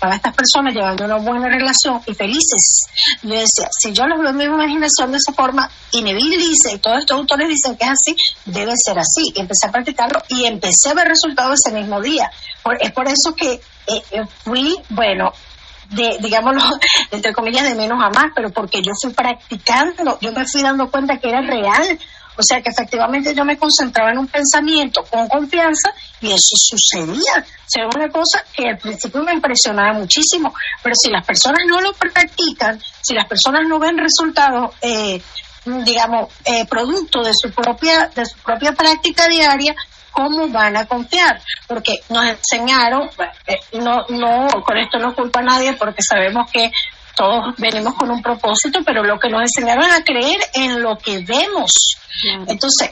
para 0.02 0.16
estas 0.16 0.34
personas 0.34 0.74
llevando 0.74 1.04
una 1.04 1.18
buena 1.18 1.48
relación 1.48 2.00
y 2.06 2.12
felices. 2.12 2.80
Yo 3.22 3.34
decía, 3.34 3.68
si 3.70 3.92
yo 3.92 4.04
los 4.08 4.18
veo 4.18 4.30
en 4.30 4.36
mi 4.36 4.44
imaginación 4.44 5.12
de 5.12 5.18
esa 5.18 5.32
forma, 5.32 5.70
y 5.92 6.02
Neville 6.02 6.38
dice, 6.38 6.72
y 6.74 6.78
todos 6.78 6.98
estos 6.98 7.16
autores 7.16 7.48
dicen 7.48 7.76
que 7.76 7.84
es 7.84 7.90
así, 7.90 8.16
debe 8.44 8.72
ser 8.84 8.98
así. 8.98 9.32
Y 9.32 9.40
empecé 9.40 9.68
a 9.68 9.70
practicarlo 9.70 10.20
y 10.28 10.46
empecé 10.46 10.90
a 10.90 10.94
ver 10.94 11.06
resultados 11.06 11.60
ese 11.64 11.72
mismo 11.72 12.00
día. 12.00 12.28
es 12.80 12.90
por 12.90 13.06
eso 13.06 13.36
que 13.36 13.52
eh, 13.52 14.02
eh, 14.10 14.24
fui, 14.42 14.76
bueno, 14.88 15.32
de, 15.90 16.18
digámoslo, 16.20 16.62
entre 17.12 17.32
comillas, 17.32 17.62
de 17.62 17.76
menos 17.76 18.02
a 18.02 18.10
más, 18.10 18.32
pero 18.34 18.50
porque 18.50 18.82
yo 18.82 18.90
fui 19.00 19.12
practicando, 19.12 20.18
yo 20.20 20.32
me 20.32 20.44
fui 20.50 20.62
dando 20.62 20.90
cuenta 20.90 21.18
que 21.18 21.28
era 21.28 21.42
real. 21.42 21.96
O 22.36 22.42
sea 22.42 22.60
que 22.62 22.70
efectivamente 22.70 23.34
yo 23.34 23.44
me 23.44 23.58
concentraba 23.58 24.10
en 24.10 24.18
un 24.18 24.26
pensamiento 24.26 25.02
con 25.04 25.28
confianza 25.28 25.90
y 26.20 26.28
eso 26.28 26.54
sucedía. 26.56 27.44
O 27.44 27.68
sea, 27.68 27.86
una 27.94 28.08
cosa 28.08 28.44
que 28.54 28.68
al 28.68 28.78
principio 28.78 29.22
me 29.22 29.32
impresionaba 29.32 29.92
muchísimo, 29.92 30.54
pero 30.82 30.94
si 30.94 31.10
las 31.10 31.26
personas 31.26 31.60
no 31.66 31.80
lo 31.80 31.92
practican, 31.92 32.80
si 33.00 33.14
las 33.14 33.26
personas 33.26 33.62
no 33.68 33.78
ven 33.78 33.98
resultados, 33.98 34.74
eh, 34.80 35.20
digamos, 35.64 36.28
eh, 36.44 36.66
producto 36.66 37.22
de 37.22 37.32
su 37.34 37.50
propia 37.52 38.10
de 38.14 38.26
su 38.26 38.38
propia 38.38 38.72
práctica 38.72 39.28
diaria, 39.28 39.74
¿cómo 40.10 40.48
van 40.48 40.76
a 40.76 40.86
confiar? 40.86 41.40
Porque 41.66 41.94
nos 42.08 42.24
enseñaron, 42.26 43.08
eh, 43.46 43.56
no, 43.74 44.06
no, 44.08 44.48
con 44.62 44.76
esto 44.78 44.98
no 44.98 45.14
culpa 45.14 45.40
a 45.40 45.44
nadie, 45.44 45.72
porque 45.74 46.02
sabemos 46.02 46.50
que 46.50 46.70
todos 47.14 47.54
venimos 47.58 47.94
con 47.94 48.10
un 48.10 48.22
propósito, 48.22 48.80
pero 48.84 49.02
lo 49.02 49.18
que 49.18 49.28
nos 49.28 49.42
enseñaron 49.42 49.90
a 49.90 50.02
creer 50.02 50.40
en 50.54 50.82
lo 50.82 50.96
que 50.98 51.18
vemos. 51.18 51.70
Entonces, 52.46 52.90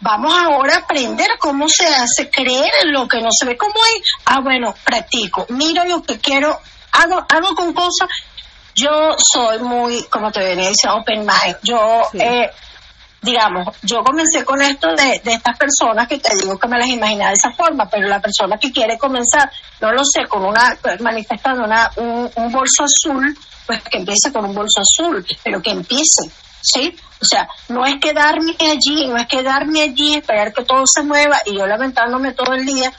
vamos 0.00 0.34
ahora 0.34 0.74
a 0.74 0.78
aprender 0.78 1.28
cómo 1.38 1.68
se 1.68 1.86
hace 1.86 2.30
creer 2.30 2.70
en 2.82 2.92
lo 2.92 3.06
que 3.08 3.20
no 3.20 3.28
se 3.30 3.46
ve. 3.46 3.56
¿Cómo 3.56 3.74
es? 3.94 4.02
Ah, 4.24 4.40
bueno, 4.42 4.74
practico, 4.84 5.46
miro 5.50 5.84
lo 5.84 6.02
que 6.02 6.18
quiero, 6.18 6.58
hago, 6.92 7.24
hago 7.28 7.54
con 7.54 7.72
cosas. 7.72 8.08
Yo 8.74 9.14
soy 9.18 9.58
muy, 9.58 10.04
como 10.04 10.30
te 10.30 10.40
venía 10.40 10.70
open 10.94 11.20
mind. 11.20 11.56
Yo, 11.62 12.02
eh, 12.14 12.50
digamos, 13.22 13.76
yo 13.82 14.02
comencé 14.02 14.44
con 14.44 14.60
esto 14.62 14.88
de, 14.94 15.20
de 15.22 15.32
estas 15.32 15.56
personas 15.58 16.08
que 16.08 16.18
te 16.18 16.34
digo 16.36 16.58
que 16.58 16.68
me 16.68 16.78
las 16.78 16.88
imaginaba 16.88 17.30
de 17.30 17.36
esa 17.36 17.52
forma, 17.52 17.88
pero 17.88 18.08
la 18.08 18.20
persona 18.20 18.58
que 18.58 18.72
quiere 18.72 18.96
comenzar, 18.96 19.50
no 19.80 19.92
lo 19.92 20.02
sé, 20.04 20.26
con 20.26 20.44
una, 20.44 20.78
manifestando 21.00 21.64
una, 21.64 21.90
un, 21.96 22.30
un 22.34 22.52
bolso 22.52 22.84
azul, 22.84 23.36
pues 23.66 23.82
que 23.82 23.98
empiece 23.98 24.32
con 24.32 24.44
un 24.44 24.54
bolso 24.54 24.80
azul, 24.80 25.24
pero 25.44 25.60
que 25.60 25.70
empiece 25.70 26.30
¿sí? 26.62 26.94
O 27.20 27.24
sea, 27.24 27.48
no 27.68 27.84
es 27.84 27.96
quedarme 28.00 28.56
allí, 28.60 29.06
no 29.06 29.16
es 29.16 29.26
quedarme 29.26 29.82
allí, 29.82 30.14
esperar 30.14 30.52
que 30.52 30.64
todo 30.64 30.84
se 30.86 31.02
mueva 31.02 31.38
y 31.46 31.56
yo 31.56 31.66
lamentándome 31.66 32.32
todo 32.32 32.54
el 32.54 32.64
día, 32.64 32.92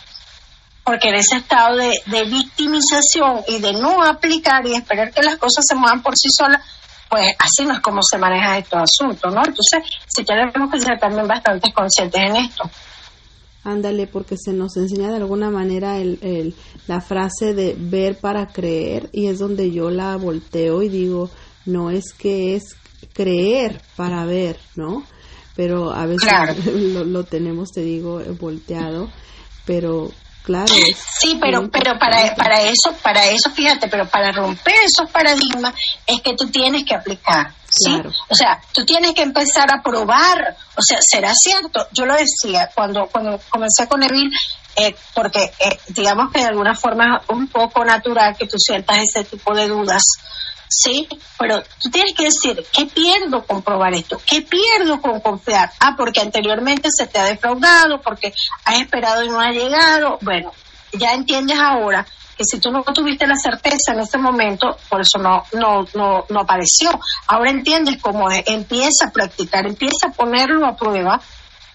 porque 0.83 1.09
en 1.09 1.15
ese 1.15 1.37
estado 1.37 1.77
de, 1.77 1.91
de 2.05 2.23
victimización 2.25 3.43
y 3.47 3.59
de 3.59 3.73
no 3.73 4.03
aplicar 4.03 4.65
y 4.65 4.75
esperar 4.75 5.11
que 5.11 5.23
las 5.23 5.37
cosas 5.37 5.65
se 5.67 5.75
muevan 5.75 6.01
por 6.01 6.15
sí 6.15 6.29
solas, 6.29 6.61
pues 7.11 7.27
así 7.37 7.67
no 7.67 7.73
es 7.73 7.81
como 7.81 8.01
se 8.01 8.17
maneja 8.17 8.57
estos 8.57 8.83
asuntos, 8.83 9.33
¿no? 9.33 9.41
Entonces, 9.41 9.83
sí 10.07 10.23
tenemos 10.23 10.71
que 10.71 10.79
ser 10.79 10.97
también 10.97 11.27
bastante 11.27 11.71
conscientes 11.73 12.21
en 12.21 12.37
esto. 12.37 12.69
Ándale, 13.65 14.07
porque 14.07 14.37
se 14.37 14.53
nos 14.53 14.77
enseña 14.77 15.09
de 15.09 15.17
alguna 15.17 15.51
manera 15.51 15.97
el, 15.97 16.17
el, 16.21 16.55
la 16.87 17.01
frase 17.01 17.53
de 17.53 17.75
ver 17.77 18.17
para 18.17 18.47
creer 18.47 19.09
y 19.11 19.27
es 19.27 19.39
donde 19.39 19.71
yo 19.71 19.91
la 19.91 20.15
volteo 20.15 20.81
y 20.81 20.87
digo, 20.87 21.29
no 21.65 21.91
es 21.91 22.13
que 22.13 22.55
es 22.55 22.77
creer 23.13 23.81
para 23.97 24.25
ver, 24.25 24.57
¿no? 24.77 25.03
Pero 25.55 25.91
a 25.91 26.05
veces 26.05 26.31
lo, 27.05 27.23
tenemos, 27.25 27.71
te 27.71 27.81
digo, 27.81 28.21
volteado, 28.39 29.09
pero 29.65 30.11
claro. 30.43 30.73
Sí, 31.19 31.37
pero 31.39 31.69
pero 31.69 31.97
para, 31.99 32.35
para 32.35 32.61
eso, 32.61 32.93
para 33.01 33.25
eso, 33.25 33.49
fíjate, 33.51 33.87
pero 33.87 34.07
para 34.07 34.31
romper 34.31 34.75
esos 34.83 35.09
paradigmas 35.11 35.73
es 36.05 36.21
que 36.21 36.35
tú 36.35 36.49
tienes 36.49 36.83
que 36.85 36.95
aplicar. 36.95 37.53
¿Sí? 37.73 38.01
O 38.27 38.35
sea, 38.35 38.61
tú 38.73 38.83
tienes 38.83 39.13
que 39.13 39.21
empezar 39.21 39.71
a 39.71 39.81
probar, 39.81 40.57
o 40.75 40.81
sea, 40.81 40.97
será 40.99 41.31
cierto. 41.33 41.87
Yo 41.93 42.05
lo 42.05 42.15
decía 42.15 42.69
cuando 42.75 43.07
cuando 43.07 43.39
comencé 43.49 43.87
con 43.87 44.03
Evil, 44.03 44.29
eh, 44.75 44.93
porque 45.13 45.51
eh, 45.59 45.79
digamos 45.87 46.31
que 46.31 46.39
de 46.39 46.47
alguna 46.47 46.75
forma 46.75 47.21
es 47.21 47.29
un 47.29 47.47
poco 47.47 47.85
natural 47.85 48.35
que 48.37 48.47
tú 48.47 48.57
sientas 48.57 48.97
ese 48.97 49.23
tipo 49.23 49.55
de 49.55 49.67
dudas 49.67 50.03
¿sí? 50.71 51.07
Pero 51.37 51.61
tú 51.81 51.89
tienes 51.91 52.13
que 52.15 52.25
decir, 52.25 52.65
¿qué 52.71 52.85
pierdo 52.85 53.43
con 53.45 53.61
probar 53.61 53.93
esto? 53.93 54.19
¿Qué 54.25 54.41
pierdo 54.41 55.01
con 55.01 55.19
confiar? 55.19 55.69
Ah, 55.79 55.95
porque 55.97 56.21
anteriormente 56.21 56.89
se 56.95 57.07
te 57.07 57.19
ha 57.19 57.25
defraudado, 57.25 58.01
porque 58.01 58.33
has 58.65 58.79
esperado 58.79 59.23
y 59.23 59.29
no 59.29 59.39
ha 59.39 59.51
llegado. 59.51 60.17
Bueno, 60.21 60.53
ya 60.93 61.13
entiendes 61.13 61.59
ahora 61.59 62.05
que 62.37 62.43
si 62.49 62.59
tú 62.59 62.71
no 62.71 62.83
tuviste 62.83 63.27
la 63.27 63.35
certeza 63.35 63.93
en 63.93 63.99
ese 63.99 64.17
momento, 64.17 64.77
por 64.89 65.01
eso 65.01 65.19
no, 65.19 65.43
no, 65.53 65.85
no, 65.93 66.25
no 66.29 66.39
apareció. 66.39 66.97
Ahora 67.27 67.51
entiendes 67.51 68.01
cómo 68.01 68.31
es, 68.31 68.43
empieza 68.47 69.07
a 69.07 69.11
practicar, 69.11 69.67
empieza 69.67 70.07
a 70.07 70.11
ponerlo 70.13 70.65
a 70.65 70.75
prueba 70.75 71.21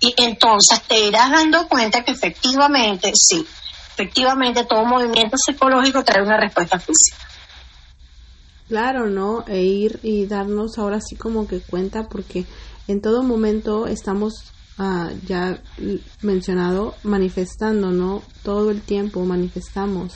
y 0.01 0.15
entonces 0.17 0.83
te 0.83 0.99
irás 1.01 1.31
dando 1.31 1.69
cuenta 1.69 2.03
que 2.03 2.13
efectivamente, 2.13 3.13
sí, 3.15 3.47
efectivamente 3.93 4.65
todo 4.65 4.85
movimiento 4.85 5.37
psicológico 5.37 6.03
trae 6.03 6.23
una 6.23 6.39
respuesta 6.39 6.79
física. 6.79 7.36
Claro, 8.69 9.09
¿no? 9.09 9.45
E 9.47 9.65
ir 9.65 10.01
y 10.03 10.27
darnos 10.27 10.79
ahora 10.79 11.01
sí 11.01 11.15
como 11.17 11.47
que 11.47 11.61
cuenta 11.61 12.09
porque 12.09 12.45
en 12.89 13.01
todo 13.01 13.23
momento 13.23 13.87
estamos 13.87 14.53
ah, 14.79 15.11
ya 15.27 15.61
mencionado 16.23 16.95
manifestando, 17.05 17.93
¿no? 17.93 18.23
Todo 18.43 18.71
el 18.71 18.81
tiempo 18.81 19.25
manifestamos. 19.25 20.15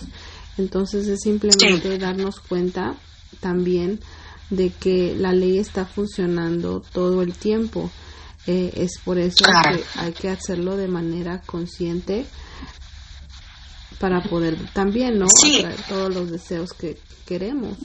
Entonces 0.59 1.07
es 1.07 1.21
simplemente 1.21 1.97
darnos 1.99 2.41
cuenta 2.41 2.97
también 3.41 4.01
de 4.51 4.71
que 4.71 5.15
la 5.17 5.33
ley 5.33 5.59
está 5.59 5.87
funcionando 5.87 6.83
todo 6.93 7.23
el 7.23 7.35
tiempo. 7.35 7.91
Eh, 8.47 8.73
es 8.75 8.99
por 9.05 9.19
eso 9.19 9.45
que 9.45 9.85
hay 9.95 10.13
que 10.13 10.29
hacerlo 10.29 10.77
de 10.77 10.89
manera 10.89 11.41
consciente 11.43 12.27
para 14.01 14.23
poder 14.23 14.57
también, 14.73 15.19
¿no? 15.19 15.27
Atraer 15.27 15.81
todos 15.89 16.13
los 16.13 16.31
deseos 16.31 16.73
que 16.73 16.99
queremos. 17.27 17.77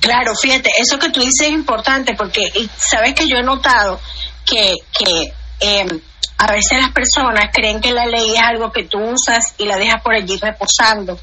Claro, 0.00 0.32
fíjate, 0.40 0.70
eso 0.78 0.98
que 0.98 1.10
tú 1.10 1.20
dices 1.20 1.48
es 1.48 1.50
importante 1.50 2.14
porque 2.14 2.42
sabes 2.76 3.14
que 3.14 3.26
yo 3.26 3.36
he 3.36 3.42
notado 3.42 4.00
que, 4.44 4.74
que 4.92 5.32
em, 5.60 6.00
a 6.38 6.52
veces 6.52 6.78
las 6.80 6.92
personas 6.92 7.50
creen 7.52 7.80
que 7.80 7.92
la 7.92 8.06
ley 8.06 8.34
es 8.34 8.42
algo 8.42 8.70
que 8.70 8.84
tú 8.84 8.98
usas 8.98 9.54
y 9.58 9.66
la 9.66 9.76
dejas 9.76 10.02
por 10.02 10.14
allí 10.14 10.38
reposando. 10.40 11.18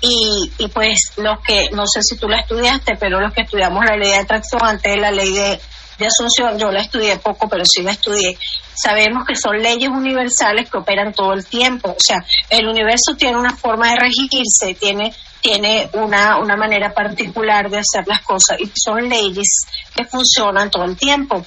Y, 0.00 0.52
y 0.58 0.68
pues 0.68 0.98
los 1.16 1.40
que, 1.40 1.68
no 1.72 1.84
sé 1.86 2.00
si 2.02 2.16
tú 2.16 2.28
la 2.28 2.40
estudiaste, 2.40 2.96
pero 2.98 3.20
los 3.20 3.32
que 3.32 3.42
estudiamos 3.42 3.84
la 3.84 3.96
ley 3.96 4.10
de 4.10 4.18
atracción 4.18 4.62
antes 4.64 4.92
de 4.92 5.00
la 5.00 5.10
ley 5.10 5.32
de, 5.32 5.60
de 5.98 6.06
Asunción, 6.06 6.58
yo 6.58 6.70
la 6.70 6.80
estudié 6.80 7.16
poco, 7.16 7.48
pero 7.48 7.64
sí 7.64 7.82
la 7.82 7.92
estudié, 7.92 8.38
sabemos 8.74 9.26
que 9.26 9.34
son 9.34 9.56
leyes 9.58 9.88
universales 9.88 10.70
que 10.70 10.78
operan 10.78 11.12
todo 11.12 11.32
el 11.32 11.46
tiempo. 11.46 11.90
O 11.90 11.96
sea, 11.98 12.24
el 12.50 12.66
universo 12.66 13.14
tiene 13.16 13.36
una 13.36 13.56
forma 13.56 13.90
de 13.90 14.00
regirse, 14.00 14.74
tiene 14.78 15.14
tiene 15.46 15.88
una, 15.92 16.38
una 16.38 16.56
manera 16.56 16.92
particular 16.92 17.70
de 17.70 17.78
hacer 17.78 18.04
las 18.08 18.20
cosas 18.22 18.58
y 18.58 18.68
son 18.74 19.08
leyes 19.08 19.46
que 19.94 20.04
funcionan 20.04 20.68
todo 20.72 20.82
el 20.82 20.96
tiempo. 20.96 21.46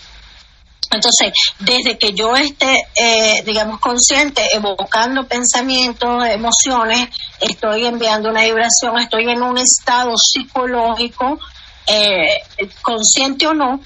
Entonces, 0.90 1.34
desde 1.60 1.98
que 1.98 2.14
yo 2.14 2.34
esté, 2.34 2.74
eh, 2.96 3.44
digamos, 3.46 3.82
consciente, 3.82 4.42
evocando 4.54 5.28
pensamientos, 5.28 6.26
emociones, 6.28 7.10
estoy 7.42 7.88
enviando 7.88 8.30
una 8.30 8.44
vibración, 8.44 8.98
estoy 9.00 9.30
en 9.30 9.44
un 9.44 9.58
estado 9.58 10.14
psicológico, 10.16 11.38
eh, 11.86 12.42
consciente 12.82 13.48
o 13.48 13.54
no, 13.54 13.82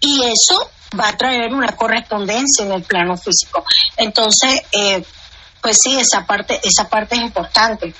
y 0.00 0.24
eso 0.24 0.70
va 0.98 1.10
a 1.10 1.16
traer 1.16 1.54
una 1.54 1.76
correspondencia 1.76 2.66
en 2.66 2.72
el 2.72 2.82
plano 2.82 3.16
físico. 3.16 3.64
Entonces, 3.96 4.60
eh, 4.72 5.04
pues 5.60 5.76
sí, 5.80 5.96
esa 6.00 6.26
parte, 6.26 6.60
esa 6.64 6.88
parte 6.88 7.14
es 7.14 7.22
importante. 7.22 7.94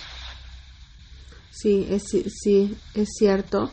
Sí, 1.62 1.86
es, 1.88 2.02
sí, 2.42 2.74
es 2.94 3.08
cierto. 3.16 3.70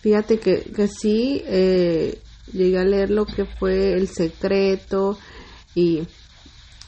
Fíjate 0.00 0.38
que, 0.38 0.62
que 0.74 0.88
sí, 0.88 1.42
eh, 1.44 2.18
llegué 2.50 2.78
a 2.78 2.84
leer 2.84 3.10
lo 3.10 3.26
que 3.26 3.44
fue 3.44 3.92
El 3.92 4.08
Secreto 4.08 5.18
y 5.74 6.00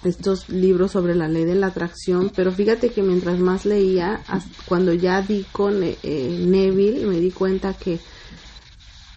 estos 0.04 0.48
libros 0.48 0.92
sobre 0.92 1.14
la 1.14 1.28
ley 1.28 1.44
de 1.44 1.56
la 1.56 1.66
atracción, 1.66 2.30
pero 2.34 2.52
fíjate 2.52 2.88
que 2.90 3.02
mientras 3.02 3.38
más 3.40 3.66
leía, 3.66 4.24
cuando 4.64 4.94
ya 4.94 5.20
di 5.20 5.44
con 5.52 5.82
eh, 5.82 5.96
Neville, 6.02 7.04
me 7.04 7.18
di 7.18 7.30
cuenta 7.30 7.74
que 7.74 7.98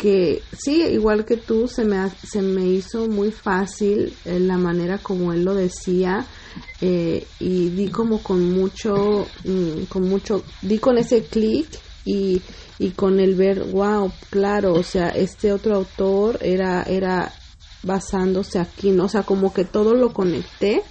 que 0.02 0.42
sí, 0.52 0.82
igual 0.82 1.26
que 1.26 1.38
tú, 1.38 1.68
se 1.68 1.86
me, 1.86 2.10
se 2.10 2.42
me 2.42 2.66
hizo 2.66 3.08
muy 3.08 3.30
fácil 3.30 4.12
eh, 4.26 4.40
la 4.40 4.58
manera 4.58 4.98
como 4.98 5.32
él 5.32 5.44
lo 5.44 5.54
decía 5.54 6.26
eh, 6.82 7.28
y 7.40 7.70
di 7.70 7.88
como 7.90 8.24
con 8.24 8.52
mucho, 8.52 9.28
mm, 9.44 9.84
con 9.90 10.10
mucho, 10.10 10.44
di 10.64 10.80
con 10.80 10.98
ese 10.98 11.26
clic 11.26 11.68
y, 12.04 12.42
y 12.80 12.90
con 12.90 13.20
el 13.20 13.36
ver, 13.36 13.64
wow, 13.66 14.12
claro, 14.32 14.74
o 14.74 14.82
sea, 14.82 15.10
este 15.10 15.54
otro 15.54 15.76
autor 15.76 16.40
era, 16.42 16.82
era 16.82 17.32
basándose 17.84 18.58
aquí, 18.58 18.90
¿no? 18.90 19.06
O 19.06 19.10
sea, 19.10 19.22
como 19.22 19.54
que 19.54 19.66
todo 19.66 19.94
lo 19.94 20.14
conecté 20.14 20.82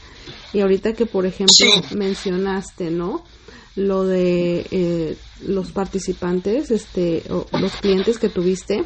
y 0.52 0.61
ahorita 0.61 0.92
que, 0.92 1.06
por 1.06 1.26
ejemplo, 1.26 1.66
mencionaste, 1.96 2.92
¿no? 2.92 3.24
Lo 3.74 4.04
de 4.04 4.66
eh, 4.70 5.16
los 5.42 5.72
participantes, 5.72 6.70
este, 6.70 7.24
o 7.28 7.46
los 7.58 7.72
clientes 7.72 8.18
que 8.18 8.28
tuviste, 8.28 8.84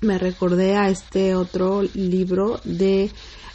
me 0.00 0.18
recordé 0.18 0.76
a 0.76 0.88
este 0.88 1.34
otro 1.34 1.82
libro 1.94 2.60
de, 2.64 3.10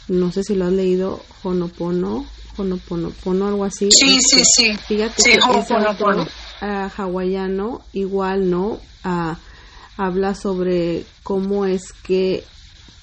no 0.08 0.30
sé 0.32 0.42
si 0.42 0.54
lo 0.54 0.66
has 0.66 0.72
leído, 0.72 1.22
Honopono, 1.42 2.26
Honopono, 2.56 3.48
algo 3.48 3.64
así. 3.64 3.88
Sí, 3.90 4.18
sí, 4.20 4.42
sí. 4.44 4.76
Fíjate 4.76 5.22
que 5.22 5.58
ese 5.58 5.74
autor 5.74 6.26
uh, 6.62 6.90
hawaiano, 6.96 7.82
igual, 7.92 8.50
¿no? 8.50 8.80
Uh, 9.04 9.34
habla 9.96 10.34
sobre 10.34 11.04
cómo 11.22 11.66
es 11.66 11.92
que 11.92 12.44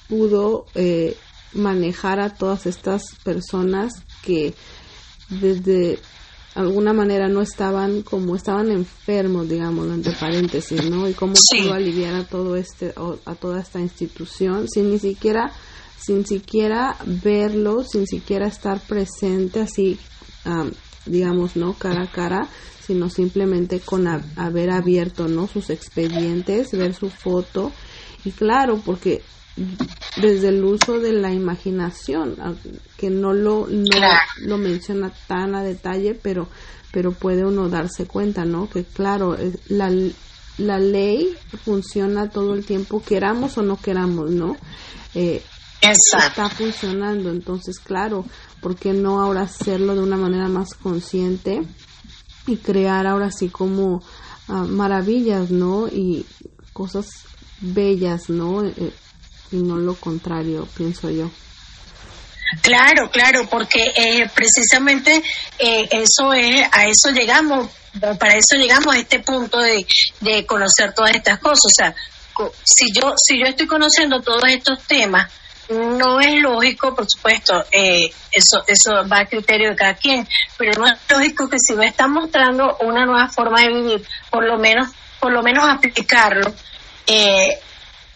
pudo 0.08 0.66
eh, 0.74 1.16
manejar 1.52 2.20
a 2.20 2.30
todas 2.30 2.66
estas 2.66 3.02
personas 3.22 3.92
que 4.22 4.54
desde 5.28 5.98
alguna 6.54 6.92
manera 6.92 7.28
no 7.28 7.42
estaban 7.42 8.02
como 8.02 8.36
estaban 8.36 8.70
enfermos, 8.70 9.48
digamos, 9.48 9.88
entre 9.88 10.12
paréntesis, 10.12 10.88
¿no? 10.88 11.08
Y 11.08 11.14
cómo 11.14 11.34
pudo 11.34 11.74
aliviar 11.74 12.14
a 12.14 12.24
todo 12.24 12.56
este 12.56 12.94
a 13.24 13.34
toda 13.34 13.60
esta 13.60 13.80
institución 13.80 14.68
sin 14.68 14.90
ni 14.90 14.98
siquiera 14.98 15.52
sin 15.98 16.26
siquiera 16.26 16.96
verlo, 17.22 17.82
sin 17.82 18.06
siquiera 18.06 18.46
estar 18.46 18.80
presente 18.80 19.60
así 19.60 19.98
digamos, 21.06 21.56
¿no? 21.56 21.74
Cara 21.74 22.04
a 22.04 22.10
cara, 22.10 22.48
sino 22.80 23.10
simplemente 23.10 23.80
con 23.80 24.06
haber 24.06 24.70
abierto, 24.70 25.28
¿no? 25.28 25.46
Sus 25.48 25.70
expedientes, 25.70 26.72
ver 26.72 26.94
su 26.94 27.10
foto. 27.10 27.72
Y 28.24 28.30
claro, 28.30 28.80
porque 28.84 29.22
desde 30.16 30.48
el 30.48 30.64
uso 30.64 30.98
de 31.00 31.12
la 31.12 31.32
imaginación, 31.32 32.36
que 32.96 33.10
no 33.10 33.32
lo, 33.32 33.66
no 33.68 33.98
lo 34.40 34.58
menciona 34.58 35.12
tan 35.28 35.54
a 35.54 35.62
detalle, 35.62 36.14
pero, 36.14 36.48
pero 36.92 37.12
puede 37.12 37.44
uno 37.44 37.68
darse 37.68 38.06
cuenta, 38.06 38.44
¿no? 38.44 38.68
Que 38.68 38.84
claro, 38.84 39.36
la, 39.68 39.92
la 40.58 40.78
ley 40.78 41.36
funciona 41.64 42.30
todo 42.30 42.54
el 42.54 42.64
tiempo, 42.64 43.02
queramos 43.02 43.56
o 43.58 43.62
no 43.62 43.80
queramos, 43.80 44.30
¿no? 44.30 44.56
Eh, 45.14 45.42
está 45.80 46.48
funcionando, 46.48 47.30
entonces 47.30 47.78
claro, 47.78 48.24
¿por 48.60 48.76
qué 48.76 48.92
no 48.92 49.20
ahora 49.20 49.42
hacerlo 49.42 49.94
de 49.94 50.02
una 50.02 50.16
manera 50.16 50.48
más 50.48 50.74
consciente 50.74 51.62
y 52.46 52.56
crear 52.56 53.06
ahora 53.06 53.30
sí 53.30 53.48
como 53.48 54.02
ah, 54.48 54.64
maravillas, 54.64 55.50
¿no? 55.50 55.88
Y 55.88 56.26
cosas 56.72 57.06
bellas, 57.60 58.30
¿no? 58.30 58.64
Eh, 58.64 58.92
no 59.56 59.76
lo 59.76 59.94
contrario, 59.94 60.68
pienso 60.76 61.10
yo. 61.10 61.30
Claro, 62.62 63.10
claro, 63.10 63.46
porque 63.48 63.92
eh, 63.96 64.30
precisamente 64.34 65.22
eh, 65.58 65.88
eso 65.90 66.32
es, 66.32 66.66
a 66.72 66.84
eso 66.84 67.10
llegamos, 67.12 67.68
para 68.18 68.34
eso 68.34 68.56
llegamos 68.56 68.94
a 68.94 68.98
este 68.98 69.20
punto 69.20 69.58
de, 69.58 69.84
de 70.20 70.46
conocer 70.46 70.92
todas 70.94 71.14
estas 71.14 71.38
cosas. 71.38 71.64
O 71.64 71.74
sea, 71.74 71.94
si 72.64 72.92
yo, 72.92 73.14
si 73.16 73.38
yo 73.38 73.46
estoy 73.46 73.66
conociendo 73.66 74.20
todos 74.20 74.44
estos 74.48 74.82
temas, 74.82 75.30
no 75.70 76.20
es 76.20 76.34
lógico, 76.42 76.94
por 76.94 77.06
supuesto, 77.08 77.64
eh, 77.72 78.10
eso, 78.30 78.64
eso 78.66 79.08
va 79.08 79.20
a 79.20 79.26
criterio 79.26 79.70
de 79.70 79.76
cada 79.76 79.94
quien, 79.94 80.28
pero 80.58 80.72
no 80.78 80.86
es 80.86 80.98
lógico 81.08 81.48
que 81.48 81.56
si 81.58 81.74
me 81.74 81.86
están 81.86 82.12
mostrando 82.12 82.76
una 82.80 83.06
nueva 83.06 83.28
forma 83.28 83.62
de 83.62 83.68
vivir, 83.68 84.06
por 84.30 84.44
lo 84.44 84.58
menos, 84.58 84.90
por 85.20 85.32
lo 85.32 85.42
menos 85.42 85.64
aplicarlo, 85.68 86.52
eh, 87.06 87.58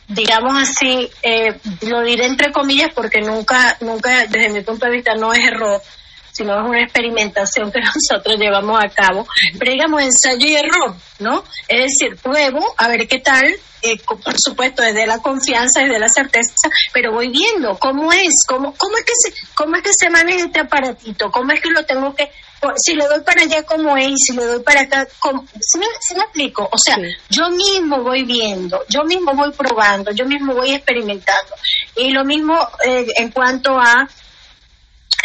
digamos 0.09 0.57
así, 0.57 1.11
eh, 1.23 1.59
lo 1.83 2.03
diré 2.03 2.27
entre 2.27 2.51
comillas 2.51 2.91
porque 2.95 3.21
nunca, 3.21 3.77
nunca, 3.81 4.27
desde 4.27 4.49
mi 4.49 4.63
punto 4.63 4.87
de 4.87 4.93
vista, 4.93 5.15
no 5.15 5.33
es 5.33 5.41
error, 5.47 5.81
sino 6.33 6.59
es 6.59 6.69
una 6.69 6.83
experimentación 6.83 7.71
que 7.71 7.81
nosotros 8.11 8.39
llevamos 8.39 8.83
a 8.83 8.89
cabo, 8.89 9.27
pero 9.59 9.71
digamos 9.71 10.03
ensayo 10.03 10.47
y 10.47 10.55
error, 10.55 10.95
¿no? 11.19 11.45
Es 11.69 11.93
decir, 11.93 12.17
pruebo 12.17 12.75
a 12.79 12.89
ver 12.89 13.07
qué 13.07 13.19
tal, 13.19 13.55
eh, 13.83 13.99
por 14.07 14.35
supuesto 14.39 14.83
desde 14.83 15.07
la 15.07 15.19
confianza, 15.19 15.83
desde 15.83 15.99
la 15.99 16.09
certeza, 16.09 16.55
pero 16.93 17.13
voy 17.13 17.29
viendo 17.29 17.79
cómo 17.79 18.13
es, 18.13 18.45
cómo, 18.47 18.75
cómo 18.77 18.97
es 18.97 19.05
que 19.05 19.13
se, 19.15 19.35
cómo 19.55 19.77
es 19.77 19.83
que 19.83 19.91
se 19.93 20.11
maneja 20.11 20.47
este 20.47 20.61
aparatito, 20.61 21.31
cómo 21.31 21.53
es 21.53 21.61
que 21.61 21.71
lo 21.71 21.85
tengo 21.85 22.15
que 22.15 22.31
si 22.77 22.95
le 22.95 23.07
doy 23.07 23.21
para 23.21 23.43
allá 23.43 23.63
como 23.63 23.97
es, 23.97 24.15
si 24.17 24.35
le 24.35 24.45
doy 24.45 24.63
para 24.63 24.83
acá, 24.83 25.07
como, 25.19 25.47
¿sí, 25.61 25.79
me, 25.79 25.87
explico? 26.23 26.69
O 26.71 26.79
sea, 26.79 26.97
yo 27.29 27.51
mismo 27.51 28.03
voy 28.03 28.25
viendo, 28.25 28.85
yo 28.89 29.05
mismo 29.05 29.33
voy 29.35 29.53
probando, 29.53 30.11
yo 30.13 30.25
mismo 30.27 30.55
voy 30.55 30.73
experimentando. 30.73 31.55
Y 31.97 32.11
lo 32.11 32.25
mismo 32.25 32.59
eh, 32.85 33.07
en 33.17 33.31
cuanto 33.31 33.79
a 33.79 34.09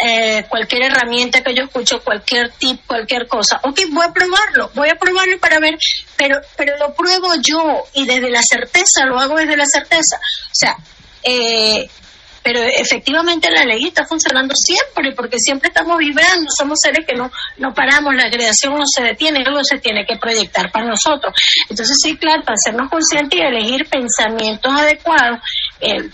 eh, 0.00 0.44
cualquier 0.48 0.84
herramienta 0.84 1.42
que 1.42 1.54
yo 1.54 1.64
escucho, 1.64 2.02
cualquier 2.02 2.50
tip, 2.52 2.80
cualquier 2.86 3.26
cosa. 3.28 3.60
Ok, 3.62 3.80
voy 3.90 4.06
a 4.06 4.12
probarlo, 4.12 4.70
voy 4.74 4.88
a 4.88 4.96
probarlo 4.96 5.38
para 5.38 5.58
ver, 5.60 5.76
pero, 6.16 6.40
pero 6.56 6.76
lo 6.78 6.94
pruebo 6.94 7.34
yo 7.40 7.84
y 7.94 8.04
desde 8.06 8.30
la 8.30 8.42
certeza, 8.42 9.06
lo 9.06 9.18
hago 9.18 9.36
desde 9.36 9.56
la 9.56 9.66
certeza. 9.66 10.16
O 10.16 10.54
sea, 10.54 10.76
eh, 11.22 11.88
pero 12.44 12.60
efectivamente 12.62 13.50
la 13.50 13.64
ley 13.64 13.86
está 13.86 14.04
funcionando 14.04 14.52
siempre, 14.54 15.12
porque 15.16 15.38
siempre 15.38 15.68
estamos 15.68 15.96
vibrando, 15.96 16.46
somos 16.54 16.78
seres 16.78 17.06
que 17.06 17.16
no, 17.16 17.30
no 17.56 17.72
paramos, 17.72 18.14
la 18.14 18.30
creación 18.30 18.74
no 18.74 18.84
se 18.84 19.02
detiene, 19.02 19.42
algo 19.44 19.64
se 19.64 19.78
tiene 19.78 20.04
que 20.04 20.18
proyectar 20.18 20.70
para 20.70 20.84
nosotros. 20.84 21.32
Entonces 21.70 21.96
sí, 22.02 22.18
claro, 22.18 22.42
para 22.42 22.56
hacernos 22.56 22.90
conscientes 22.90 23.40
y 23.40 23.42
elegir 23.42 23.88
pensamientos 23.88 24.70
adecuados, 24.70 25.40
eh, 25.80 26.10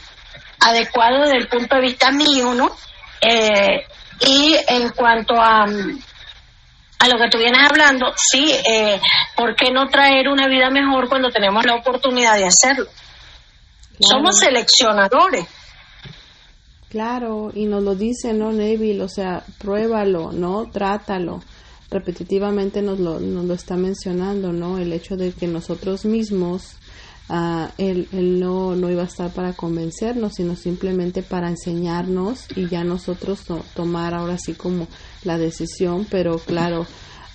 adecuados 0.60 1.24
desde 1.24 1.38
el 1.38 1.48
punto 1.48 1.74
de 1.74 1.82
vista 1.82 2.12
mío, 2.12 2.54
¿no? 2.54 2.76
Eh, 3.20 3.84
y 4.20 4.56
en 4.68 4.90
cuanto 4.90 5.34
a, 5.34 5.64
a 5.64 7.08
lo 7.08 7.18
que 7.18 7.28
tú 7.28 7.38
vienes 7.38 7.68
hablando, 7.68 8.12
sí, 8.16 8.54
eh, 8.64 9.00
¿por 9.34 9.56
qué 9.56 9.72
no 9.72 9.88
traer 9.88 10.28
una 10.28 10.46
vida 10.46 10.70
mejor 10.70 11.08
cuando 11.08 11.28
tenemos 11.30 11.66
la 11.66 11.74
oportunidad 11.74 12.36
de 12.36 12.46
hacerlo? 12.46 12.86
Somos 13.98 14.38
seleccionadores. 14.38 15.59
Claro, 16.90 17.52
y 17.54 17.66
nos 17.66 17.84
lo 17.84 17.94
dice, 17.94 18.32
¿no, 18.32 18.52
Neville? 18.52 19.02
O 19.02 19.08
sea, 19.08 19.44
pruébalo, 19.58 20.32
¿no? 20.32 20.68
Trátalo. 20.72 21.40
Repetitivamente 21.88 22.82
nos 22.82 22.98
lo, 22.98 23.20
nos 23.20 23.44
lo 23.44 23.54
está 23.54 23.76
mencionando, 23.76 24.52
¿no? 24.52 24.76
El 24.76 24.92
hecho 24.92 25.16
de 25.16 25.30
que 25.30 25.46
nosotros 25.46 26.04
mismos, 26.04 26.74
uh, 27.28 27.68
él, 27.78 28.08
él 28.10 28.40
no, 28.40 28.74
no 28.74 28.90
iba 28.90 29.02
a 29.02 29.06
estar 29.06 29.30
para 29.30 29.52
convencernos, 29.52 30.34
sino 30.34 30.56
simplemente 30.56 31.22
para 31.22 31.48
enseñarnos 31.48 32.46
y 32.56 32.68
ya 32.68 32.82
nosotros 32.82 33.44
tomar 33.74 34.12
ahora 34.12 34.36
sí 34.36 34.54
como 34.54 34.88
la 35.22 35.38
decisión, 35.38 36.08
pero 36.10 36.40
claro, 36.40 36.86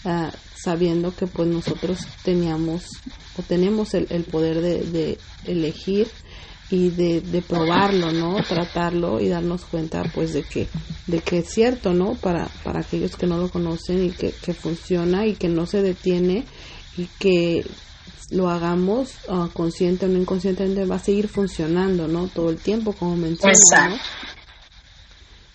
uh, 0.04 0.32
sabiendo 0.62 1.16
que 1.16 1.28
pues 1.28 1.48
nosotros 1.48 2.00
teníamos 2.24 2.88
o 3.38 3.42
tenemos 3.42 3.94
el, 3.94 4.08
el 4.10 4.26
poder 4.26 4.60
de, 4.60 4.84
de 4.84 5.18
elegir 5.46 6.08
y 6.70 6.90
de, 6.90 7.22
de, 7.22 7.42
probarlo, 7.42 8.12
¿no? 8.12 8.36
Tratarlo 8.44 9.20
y 9.20 9.30
darnos 9.30 9.66
cuenta, 9.66 10.04
pues, 10.14 10.34
de 10.34 10.44
que, 10.44 10.68
de 11.06 11.20
que 11.20 11.40
es 11.40 11.50
cierto, 11.50 11.94
¿no? 11.94 12.16
Para, 12.16 12.48
para 12.64 12.80
aquellos 12.80 13.16
que 13.16 13.28
no 13.28 13.38
lo 13.38 13.50
conocen 13.50 14.06
y 14.06 14.12
que, 14.12 14.32
que 14.32 14.54
funciona 14.54 15.26
y 15.28 15.36
que 15.36 15.48
no 15.48 15.68
se 15.68 15.82
detiene 15.82 16.46
y 16.98 17.06
que 17.20 17.66
lo 18.32 18.50
hagamos 18.50 19.12
uh, 19.28 19.50
consciente 19.50 20.06
o 20.06 20.10
no 20.10 20.18
inconscientemente 20.18 20.86
va 20.86 20.96
a 20.96 21.00
seguir 21.00 21.28
funcionando, 21.28 22.08
¿no? 22.08 22.28
Todo 22.28 22.50
el 22.50 22.58
tiempo, 22.58 22.94
como 22.94 23.16
mencionas, 23.16 23.60
¿no? 23.90 23.98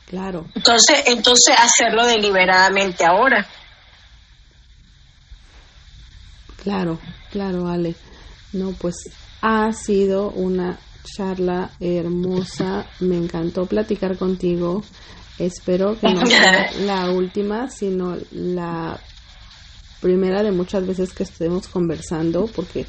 Claro. 0.07 0.47
Entonces, 0.55 1.05
entonces 1.07 1.57
hacerlo 1.57 2.07
deliberadamente 2.07 3.05
ahora. 3.05 3.49
Claro, 6.63 6.99
claro, 7.31 7.69
Ale. 7.69 7.95
No, 8.53 8.73
pues 8.73 8.95
ha 9.41 9.73
sido 9.73 10.31
una 10.31 10.79
charla 11.05 11.71
hermosa. 11.81 12.87
Me 13.01 13.17
encantó 13.17 13.67
platicar 13.67 14.17
contigo. 14.17 14.83
Espero 15.39 15.99
que 15.99 16.13
no 16.13 16.27
sea 16.27 16.73
la 16.81 17.11
última, 17.11 17.71
sino 17.71 18.17
la 18.31 19.01
primera 20.01 20.43
de 20.43 20.53
muchas 20.53 20.87
veces 20.87 21.13
que 21.13 21.23
estemos 21.23 21.69
conversando, 21.69 22.47
porque 22.47 22.87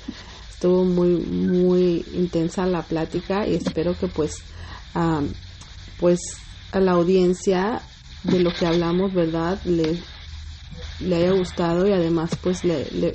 estuvo 0.50 0.84
muy, 0.84 1.16
muy 1.16 2.06
intensa 2.14 2.66
la 2.66 2.84
plática 2.84 3.48
y 3.48 3.56
espero 3.56 3.98
que 3.98 4.08
pues, 4.08 4.44
pues 6.00 6.20
a 6.72 6.80
la 6.80 6.92
audiencia 6.94 7.82
de 8.24 8.40
lo 8.40 8.54
que 8.54 8.66
hablamos, 8.66 9.14
¿verdad? 9.14 9.60
Le, 9.66 9.98
le 11.00 11.16
haya 11.16 11.32
gustado 11.32 11.88
y 11.88 11.92
además 11.92 12.32
pues 12.42 12.64
le, 12.64 12.86
le, 12.92 13.14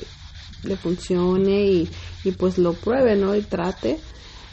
le 0.65 0.77
funcione 0.77 1.67
y, 1.67 1.91
y 2.25 2.33
pues 2.33 2.59
lo 2.59 2.73
pruebe, 2.73 3.17
¿no? 3.17 3.35
Y 3.35 3.43
trate 3.43 4.01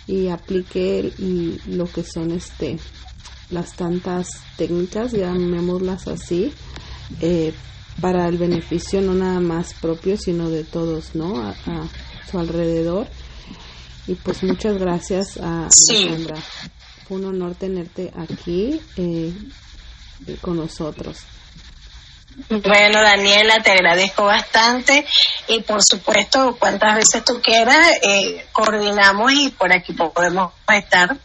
y 0.07 0.27
aplique 0.27 1.13
lo 1.67 1.85
que 1.91 2.03
son 2.03 2.31
este 2.31 2.79
las 3.49 3.73
tantas 3.73 4.27
técnicas, 4.57 5.11
llamémoslas 5.11 6.07
así, 6.07 6.51
eh, 7.21 7.53
para 8.01 8.27
el 8.27 8.37
beneficio 8.37 9.01
no 9.01 9.13
nada 9.13 9.39
más 9.39 9.73
propio, 9.75 10.17
sino 10.17 10.49
de 10.49 10.63
todos, 10.63 11.13
¿no? 11.13 11.39
A, 11.39 11.53
su 12.29 12.39
alrededor. 12.39 13.07
Y 14.07 14.15
pues 14.15 14.41
muchas 14.43 14.79
gracias 14.79 15.37
a 15.37 15.69
Sandra. 15.69 16.37
Fue 17.07 17.17
un 17.17 17.25
honor 17.25 17.53
tenerte 17.53 18.11
aquí 18.15 18.81
eh, 18.97 19.31
con 20.41 20.57
nosotros. 20.57 21.19
Bueno, 22.49 23.01
Daniela, 23.01 23.61
te 23.61 23.71
agradezco 23.71 24.25
bastante 24.25 25.05
y 25.47 25.61
por 25.61 25.81
supuesto, 25.83 26.55
cuantas 26.57 26.95
veces 26.95 27.23
tú 27.23 27.41
quieras, 27.41 27.91
eh, 28.01 28.45
coordinamos 28.51 29.31
y 29.33 29.49
por 29.49 29.71
aquí 29.71 29.93
podemos 29.93 30.51
estar 30.67 31.15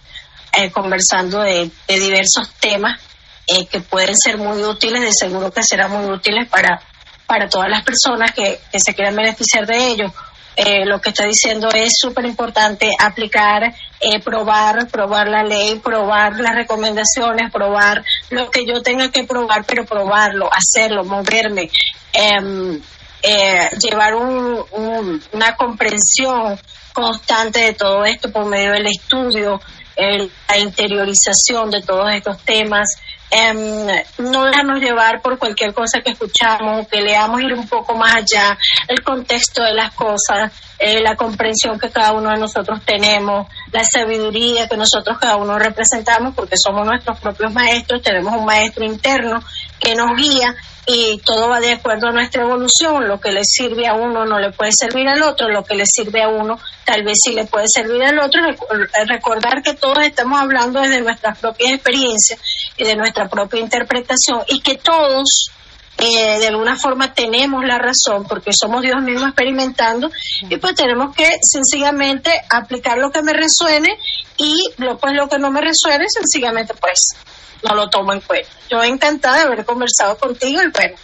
eh, 0.53 0.71
conversando 0.71 1.41
de, 1.41 1.71
diversos 1.87 2.51
temas 2.61 3.01
eh, 3.47 3.67
que 3.67 3.81
pueden 3.81 4.17
ser 4.17 4.37
muy 4.37 4.63
útiles, 4.63 5.01
de 5.01 5.13
seguro 5.13 5.51
que 5.51 5.63
serán 5.63 5.93
muy 5.93 6.13
útiles 6.13 6.47
para, 6.49 6.83
para 7.27 7.49
todas 7.49 7.71
las 7.71 7.83
personas 7.85 8.33
que, 8.33 8.61
que 8.71 8.79
se 8.79 8.95
quieran 8.95 9.17
beneficiar 9.17 9.67
de 9.67 9.89
ellos. 9.89 10.13
Eh, 10.61 10.85
lo 10.85 11.01
que 11.01 11.11
está 11.11 11.25
diciendo 11.25 11.69
es 11.73 11.93
súper 11.97 12.25
importante 12.25 12.91
aplicar, 12.99 13.63
eh, 14.01 14.19
probar, 14.21 14.89
probar 14.89 15.29
la 15.29 15.45
ley, 15.45 15.79
probar 15.79 16.41
las 16.41 16.57
recomendaciones, 16.57 17.53
probar 17.53 18.05
lo 18.31 18.51
que 18.51 18.67
yo 18.67 18.83
tenga 18.83 19.09
que 19.13 19.23
probar, 19.23 19.65
pero 19.65 19.85
probarlo, 19.85 20.51
hacerlo, 20.53 21.05
moverme, 21.05 21.71
em, 22.13 22.83
eh, 23.23 23.69
llevar 23.81 24.17
una 24.17 25.55
comprensión 25.57 26.59
constante 26.93 27.61
de 27.61 27.75
todo 27.75 28.05
esto 28.05 28.33
por 28.33 28.47
medio 28.47 28.73
del 28.73 28.89
estudio, 28.89 29.61
la 29.97 30.59
interiorización 30.59 31.71
de 31.71 31.83
todos 31.83 32.13
estos 32.13 32.39
temas, 32.39 32.97
em, 33.31 33.87
no 34.19 34.45
dejarnos 34.45 34.81
llevar 34.81 35.21
por 35.21 35.39
cualquier 35.39 35.75
cosa 35.75 36.01
que 36.01 36.11
escuchamos, 36.11 36.89
que 36.89 37.01
leamos 37.01 37.41
ir 37.41 37.53
un 37.53 37.69
poco 37.69 37.95
más 37.95 38.15
allá, 38.17 38.59
el 38.89 39.03
contexto 39.03 39.63
de 39.63 39.75
las 39.75 39.93
cosas, 39.95 40.53
eh, 40.79 41.01
la 41.01 41.17
comprensión 41.17 41.79
que 41.79 41.91
cada 41.91 42.13
uno 42.13 42.31
de 42.31 42.39
nosotros 42.39 42.81
tenemos, 42.85 43.47
la 43.73 43.83
sabiduría 43.85 44.69
que 44.69 44.77
nosotros 44.77 45.19
cada 45.19 45.37
uno 45.37 45.59
representamos, 45.59 46.35
porque 46.35 46.55
somos 46.57 46.87
nuestros 46.87 47.19
propios 47.19 47.53
maestros, 47.53 48.03
tenemos 48.03 48.35
un 48.35 48.45
maestro 48.45 48.85
interno 48.85 49.43
que 49.79 49.95
nos 49.95 50.17
guía 50.17 50.55
y 50.91 51.19
todo 51.19 51.51
va 51.51 51.61
de 51.61 51.73
acuerdo 51.73 52.09
a 52.09 52.13
nuestra 52.13 52.43
evolución. 52.43 53.07
Lo 53.07 53.21
que 53.21 53.31
le 53.31 53.43
sirve 53.45 53.87
a 53.87 53.93
uno 53.93 54.25
no 54.25 54.39
le 54.39 54.53
puede 54.53 54.71
servir 54.73 55.07
al 55.07 55.23
otro, 55.23 55.51
lo 55.51 55.63
que 55.63 55.75
le 55.75 55.85
sirve 55.85 56.23
a 56.23 56.29
uno 56.29 56.59
tal 56.87 57.05
vez 57.05 57.19
sí 57.23 57.35
le 57.35 57.45
puede 57.45 57.67
servir 57.69 58.03
al 58.03 58.19
otro. 58.19 58.41
Eh, 58.49 59.05
recordar 59.07 59.63
que 59.63 59.75
todos 59.75 59.99
estamos 59.99 60.41
hablando 60.41 60.81
desde 60.81 61.03
nuestras 61.03 61.39
propias 61.39 61.73
experiencias 61.73 62.41
y 62.79 62.85
de 62.85 62.97
nuestra 62.97 63.29
propia 63.29 63.61
interpretación 63.61 64.41
y 64.49 64.61
que 64.61 64.77
todos 64.77 65.51
eh, 65.99 66.39
de 66.39 66.47
alguna 66.47 66.77
forma 66.77 67.13
tenemos 67.13 67.63
la 67.67 67.77
razón 67.77 68.25
porque 68.27 68.53
somos 68.59 68.81
Dios 68.81 69.03
mismo 69.03 69.27
experimentando 69.27 70.11
y 70.49 70.57
pues 70.57 70.75
tenemos 70.75 71.15
que 71.15 71.29
sencillamente 71.43 72.31
aplicar 72.49 72.97
lo 72.97 73.11
que 73.11 73.21
me 73.21 73.35
resuene 73.35 73.99
y 74.39 74.71
lo, 74.79 74.97
pues 74.97 75.13
lo 75.15 75.29
que 75.29 75.39
no 75.39 75.51
me 75.51 75.61
resuene 75.61 76.07
sencillamente 76.09 76.73
pues 76.81 77.15
no 77.63 77.75
lo 77.75 77.89
tomo 77.89 78.13
en 78.13 78.21
cuenta. 78.21 78.49
Yo 78.71 78.83
encantada 78.83 79.39
de 79.39 79.43
haber 79.43 79.65
conversado 79.65 80.17
contigo 80.19 80.61
y 80.63 80.71
bueno, 80.71 80.97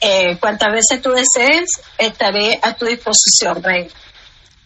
eh, 0.00 0.36
cuantas 0.38 0.72
veces 0.72 1.02
tú 1.02 1.10
desees, 1.10 1.70
estaré 1.98 2.58
a 2.62 2.74
tu 2.74 2.86
disposición, 2.86 3.62
Rey. 3.62 3.88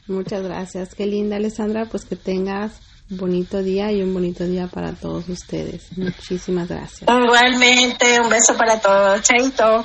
Muchas 0.06 0.42
gracias. 0.42 0.94
Qué 0.94 1.06
linda, 1.06 1.36
Alessandra, 1.36 1.86
pues 1.86 2.04
que 2.04 2.16
tengas 2.16 2.72
un 3.10 3.16
bonito 3.16 3.62
día 3.62 3.92
y 3.92 4.02
un 4.02 4.12
bonito 4.12 4.44
día 4.44 4.66
para 4.66 4.92
todos 4.92 5.28
ustedes. 5.28 5.96
Muchísimas 5.96 6.68
gracias. 6.68 7.02
Igualmente, 7.08 8.20
un 8.20 8.28
beso 8.28 8.56
para 8.56 8.80
todos. 8.80 9.22
Chaito. 9.22 9.84